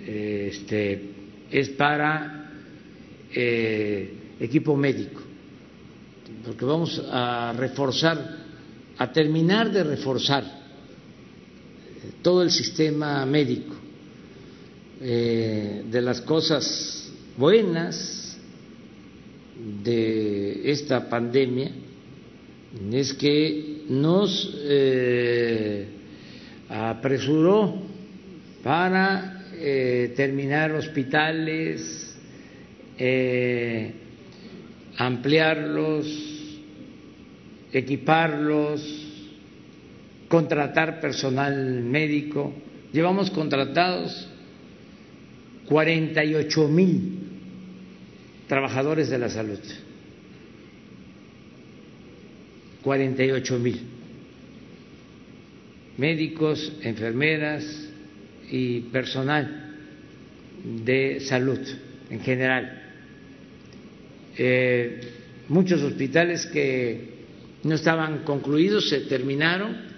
este, 0.06 1.10
es 1.50 1.68
para 1.70 2.50
equipo 4.38 4.76
médico, 4.76 5.20
porque 6.44 6.64
vamos 6.64 7.02
a 7.10 7.52
reforzar, 7.56 8.38
a 8.96 9.12
terminar 9.12 9.72
de 9.72 9.82
reforzar 9.82 10.44
todo 12.22 12.42
el 12.42 12.50
sistema 12.50 13.24
médico. 13.26 13.74
Eh, 15.00 15.82
de 15.90 16.00
las 16.00 16.20
cosas 16.20 17.12
buenas 17.36 18.38
de 19.82 20.70
esta 20.70 21.08
pandemia 21.10 21.72
es 22.90 23.12
que 23.12 23.82
nos 23.88 24.50
eh, 24.62 25.86
apresuró 26.68 27.74
para 28.62 29.33
eh, 29.60 30.12
terminar 30.16 30.72
hospitales, 30.72 32.16
ampliarlos, 34.96 36.06
equiparlos, 37.72 39.04
contratar 40.28 41.00
personal 41.00 41.82
médico. 41.82 42.52
Llevamos 42.92 43.30
contratados 43.30 44.28
48 45.66 46.68
mil 46.68 47.18
trabajadores 48.46 49.10
de 49.10 49.18
la 49.18 49.28
salud. 49.28 49.58
48 52.82 53.58
mil 53.58 53.80
médicos, 55.96 56.72
enfermeras 56.82 57.64
y 58.50 58.80
personal 58.80 59.76
de 60.84 61.20
salud 61.20 61.58
en 62.10 62.20
general 62.20 62.84
eh, 64.36 65.00
muchos 65.48 65.80
hospitales 65.82 66.46
que 66.46 67.14
no 67.62 67.74
estaban 67.74 68.24
concluidos 68.24 68.88
se 68.88 69.00
terminaron. 69.00 69.94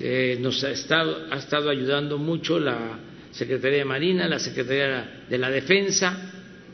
Eh, 0.00 0.38
nos 0.40 0.62
ha 0.64 0.70
estado, 0.70 1.26
ha 1.30 1.38
estado 1.38 1.70
ayudando 1.70 2.18
mucho 2.18 2.58
la 2.58 2.98
Secretaría 3.32 3.78
de 3.78 3.84
Marina, 3.84 4.28
la 4.28 4.38
Secretaría 4.38 5.24
de 5.28 5.38
la 5.38 5.50
Defensa 5.50 6.32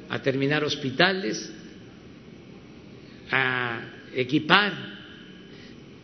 a 0.09 0.22
terminar 0.22 0.62
hospitales, 0.62 1.51
a 3.30 3.80
equipar 4.14 4.72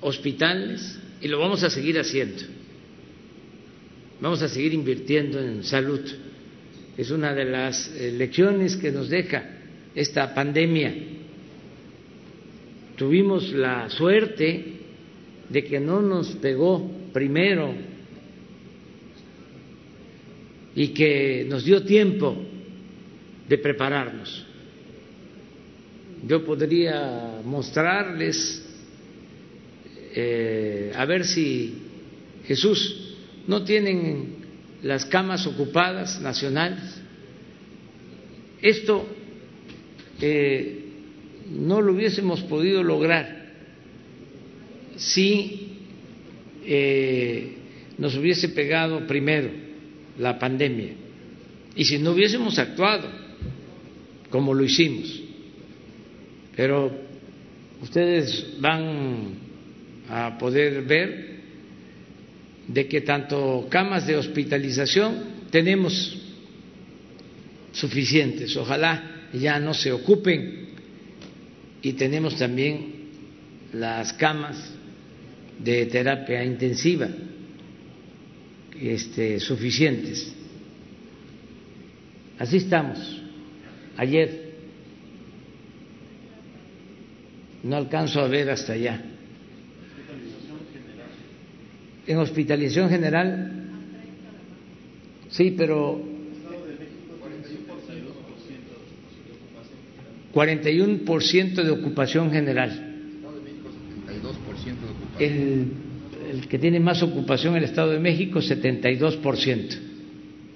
hospitales 0.00 0.98
y 1.20 1.28
lo 1.28 1.38
vamos 1.38 1.62
a 1.62 1.70
seguir 1.70 1.98
haciendo. 1.98 2.42
Vamos 4.20 4.42
a 4.42 4.48
seguir 4.48 4.74
invirtiendo 4.74 5.40
en 5.40 5.64
salud. 5.64 6.00
Es 6.96 7.10
una 7.10 7.32
de 7.34 7.46
las 7.46 7.90
eh, 7.96 8.12
lecciones 8.12 8.76
que 8.76 8.90
nos 8.90 9.08
deja 9.08 9.42
esta 9.94 10.34
pandemia. 10.34 10.94
Tuvimos 12.96 13.50
la 13.54 13.88
suerte 13.88 14.64
de 15.48 15.64
que 15.64 15.80
no 15.80 16.02
nos 16.02 16.32
pegó 16.36 16.86
primero 17.14 17.74
y 20.74 20.88
que 20.88 21.46
nos 21.48 21.64
dio 21.64 21.82
tiempo 21.82 22.36
de 23.48 23.56
prepararnos. 23.56 24.46
Yo 26.28 26.44
podría 26.44 27.40
mostrarles, 27.42 28.66
eh, 30.14 30.92
a 30.94 31.06
ver 31.06 31.24
si 31.24 31.74
Jesús 32.44 32.99
no 33.46 33.64
tienen 33.64 34.36
las 34.82 35.04
camas 35.04 35.46
ocupadas 35.46 36.20
nacionales. 36.20 37.00
Esto 38.62 39.06
no 41.50 41.80
lo 41.80 41.92
hubiésemos 41.92 42.42
podido 42.42 42.82
lograr 42.82 43.40
si 44.96 45.78
eh, 46.64 47.54
nos 47.98 48.14
hubiese 48.16 48.50
pegado 48.50 49.06
primero 49.06 49.50
la 50.18 50.38
pandemia 50.38 50.92
y 51.74 51.84
si 51.84 51.98
no 51.98 52.12
hubiésemos 52.12 52.58
actuado 52.58 53.08
como 54.28 54.54
lo 54.54 54.62
hicimos. 54.62 55.22
Pero 56.54 56.92
ustedes 57.82 58.60
van 58.60 59.34
a 60.08 60.36
poder 60.38 60.82
ver 60.82 61.29
de 62.68 62.86
que 62.86 63.00
tanto 63.00 63.66
camas 63.68 64.06
de 64.06 64.16
hospitalización 64.16 65.48
tenemos 65.50 66.16
suficientes. 67.72 68.56
Ojalá 68.56 69.28
ya 69.32 69.58
no 69.58 69.74
se 69.74 69.92
ocupen 69.92 70.70
y 71.82 71.92
tenemos 71.94 72.36
también 72.36 73.00
las 73.72 74.12
camas 74.12 74.56
de 75.58 75.86
terapia 75.86 76.44
intensiva 76.44 77.08
este, 78.80 79.40
suficientes. 79.40 80.32
Así 82.38 82.56
estamos. 82.56 82.98
Ayer 83.96 84.50
no 87.62 87.76
alcanzo 87.76 88.20
a 88.20 88.28
ver 88.28 88.48
hasta 88.50 88.72
allá. 88.72 89.09
En 92.10 92.18
hospitalización 92.18 92.90
general, 92.90 93.52
sí, 95.28 95.54
pero 95.56 96.02
41% 100.34 101.62
de 101.62 101.70
ocupación 101.70 102.32
general. 102.32 102.96
El, 105.20 105.66
el 106.32 106.48
que 106.48 106.58
tiene 106.58 106.80
más 106.80 107.00
ocupación 107.04 107.54
el 107.54 107.62
Estado 107.62 107.92
de 107.92 108.00
México, 108.00 108.40
72%. 108.40 109.78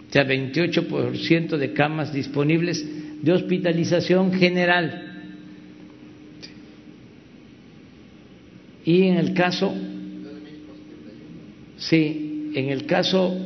O 0.08 0.12
sea, 0.12 0.26
28% 0.26 1.56
de 1.56 1.72
camas 1.72 2.12
disponibles 2.12 2.84
de 3.22 3.32
hospitalización 3.32 4.32
general. 4.32 5.30
Y 8.84 9.04
en 9.04 9.18
el 9.18 9.34
caso, 9.34 9.72
sí, 11.88 12.50
en 12.54 12.68
el 12.70 12.86
caso, 12.86 13.36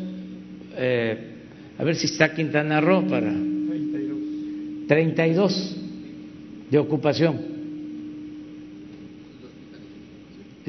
eh, 0.77 1.19
a 1.79 1.85
ver 1.85 1.97
si 1.97 2.07
está 2.07 2.35
Quintana 2.35 2.81
Roo 2.81 3.07
para 3.07 3.33
32 4.89 5.77
de 6.71 6.79
ocupación 6.79 7.59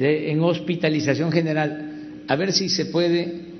en 0.00 0.40
hospitalización 0.40 1.30
general. 1.30 2.22
A 2.26 2.36
ver 2.36 2.52
si 2.52 2.68
se 2.68 2.86
puede. 2.86 3.50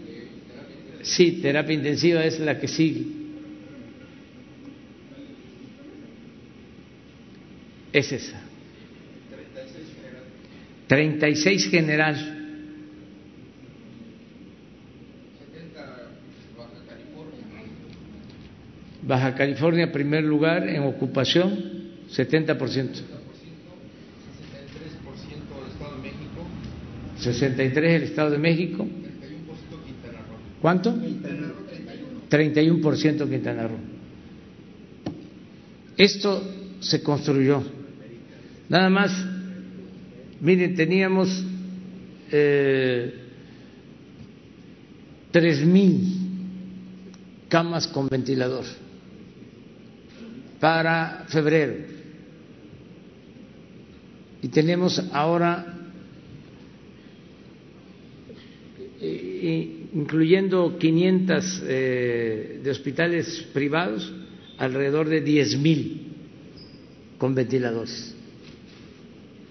Sí, 1.02 1.40
terapia 1.42 1.74
intensiva 1.74 2.24
es 2.24 2.38
la 2.40 2.58
que 2.58 2.68
sigue. 2.68 3.04
Es 7.92 8.12
esa. 8.12 8.40
36 10.86 11.70
general. 11.70 12.39
Baja 19.10 19.34
California, 19.34 19.90
primer 19.90 20.22
lugar 20.22 20.68
en 20.68 20.84
ocupación, 20.84 22.06
70%. 22.14 23.02
63 27.18 27.92
el 27.92 28.02
Estado 28.04 28.30
de 28.30 28.38
México. 28.38 28.86
¿Cuánto? 30.62 30.94
31% 32.30 33.28
Quintana 33.28 33.66
Roo. 33.66 33.78
Esto 35.96 36.48
se 36.78 37.02
construyó. 37.02 37.64
Nada 38.68 38.90
más, 38.90 39.10
miren, 40.40 40.76
teníamos 40.76 41.44
eh, 42.30 43.12
tres 45.32 45.66
mil 45.66 46.00
camas 47.48 47.88
con 47.88 48.08
ventilador 48.08 48.66
para 50.60 51.24
febrero 51.28 51.74
y 54.42 54.48
tenemos 54.48 55.02
ahora 55.12 55.80
incluyendo 59.92 60.78
500 60.78 61.62
eh, 61.66 62.60
de 62.62 62.70
hospitales 62.70 63.46
privados, 63.52 64.12
alrededor 64.58 65.08
de 65.08 65.20
10 65.20 65.58
mil 65.58 66.06
con 67.18 67.34
ventiladores. 67.34 68.14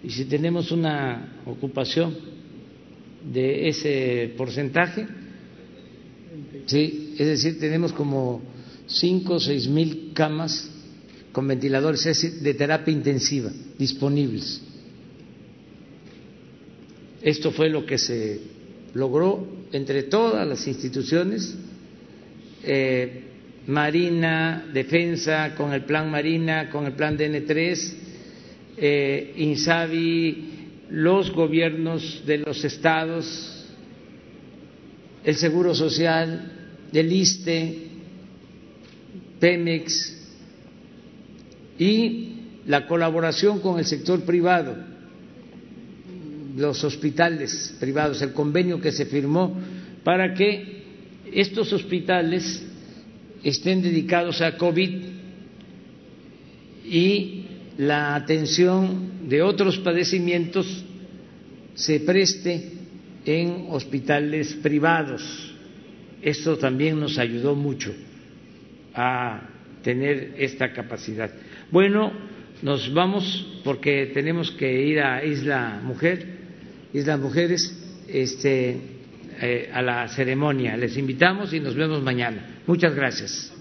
Y 0.03 0.11
si 0.11 0.25
tenemos 0.25 0.71
una 0.71 1.41
ocupación 1.45 2.15
de 3.33 3.67
ese 3.67 4.33
porcentaje, 4.37 5.07
sí, 6.67 7.15
es 7.17 7.27
decir, 7.27 7.59
tenemos 7.59 7.91
como 7.91 8.41
5 8.87 9.33
o 9.33 9.39
6 9.39 9.67
mil 9.67 10.11
camas 10.13 10.71
con 11.31 11.47
ventiladores 11.47 12.41
de 12.43 12.53
terapia 12.53 12.91
intensiva 12.91 13.51
disponibles. 13.77 14.61
Esto 17.21 17.51
fue 17.51 17.69
lo 17.69 17.85
que 17.85 17.97
se 17.97 18.39
logró 18.93 19.47
entre 19.71 20.03
todas 20.03 20.47
las 20.47 20.65
instituciones, 20.67 21.55
eh, 22.63 23.23
Marina, 23.67 24.65
Defensa, 24.73 25.53
con 25.55 25.73
el 25.73 25.83
plan 25.83 26.09
Marina, 26.09 26.69
con 26.69 26.85
el 26.85 26.93
plan 26.93 27.17
DN3, 27.17 27.93
eh, 28.77 29.33
INSABI, 29.37 30.49
los 30.91 31.31
gobiernos 31.31 32.23
de 32.25 32.39
los 32.39 32.63
estados, 32.63 33.65
el 35.23 35.35
Seguro 35.35 35.75
Social, 35.75 36.51
el 36.91 37.11
ISTE, 37.11 37.89
Pemex 39.39 40.18
y 41.79 42.33
la 42.67 42.85
colaboración 42.85 43.59
con 43.59 43.79
el 43.79 43.85
sector 43.85 44.21
privado 44.21 44.75
los 46.59 46.83
hospitales 46.83 47.75
privados, 47.79 48.21
el 48.21 48.33
convenio 48.33 48.79
que 48.81 48.91
se 48.91 49.05
firmó 49.05 49.57
para 50.03 50.33
que 50.33 50.83
estos 51.31 51.71
hospitales 51.73 52.65
estén 53.43 53.81
dedicados 53.81 54.41
a 54.41 54.57
COVID 54.57 54.89
y 56.85 57.45
la 57.77 58.15
atención 58.15 59.29
de 59.29 59.41
otros 59.41 59.77
padecimientos 59.79 60.83
se 61.75 62.01
preste 62.01 62.73
en 63.25 63.67
hospitales 63.69 64.53
privados. 64.55 65.55
Esto 66.21 66.57
también 66.57 66.99
nos 66.99 67.17
ayudó 67.17 67.55
mucho 67.55 67.93
a 68.93 69.47
tener 69.81 70.33
esta 70.37 70.73
capacidad. 70.73 71.31
Bueno, 71.71 72.11
nos 72.61 72.93
vamos 72.93 73.61
porque 73.63 74.11
tenemos 74.13 74.51
que 74.51 74.83
ir 74.83 74.99
a 74.99 75.23
Isla 75.23 75.81
Mujer 75.83 76.39
las 76.93 77.19
mujeres 77.19 77.75
este, 78.07 78.77
eh, 79.41 79.69
a 79.71 79.81
la 79.81 80.07
ceremonia. 80.07 80.75
Les 80.75 80.97
invitamos 80.97 81.53
y 81.53 81.59
nos 81.59 81.75
vemos 81.75 82.01
mañana. 82.01 82.61
Muchas 82.65 82.95
gracias. 82.95 83.58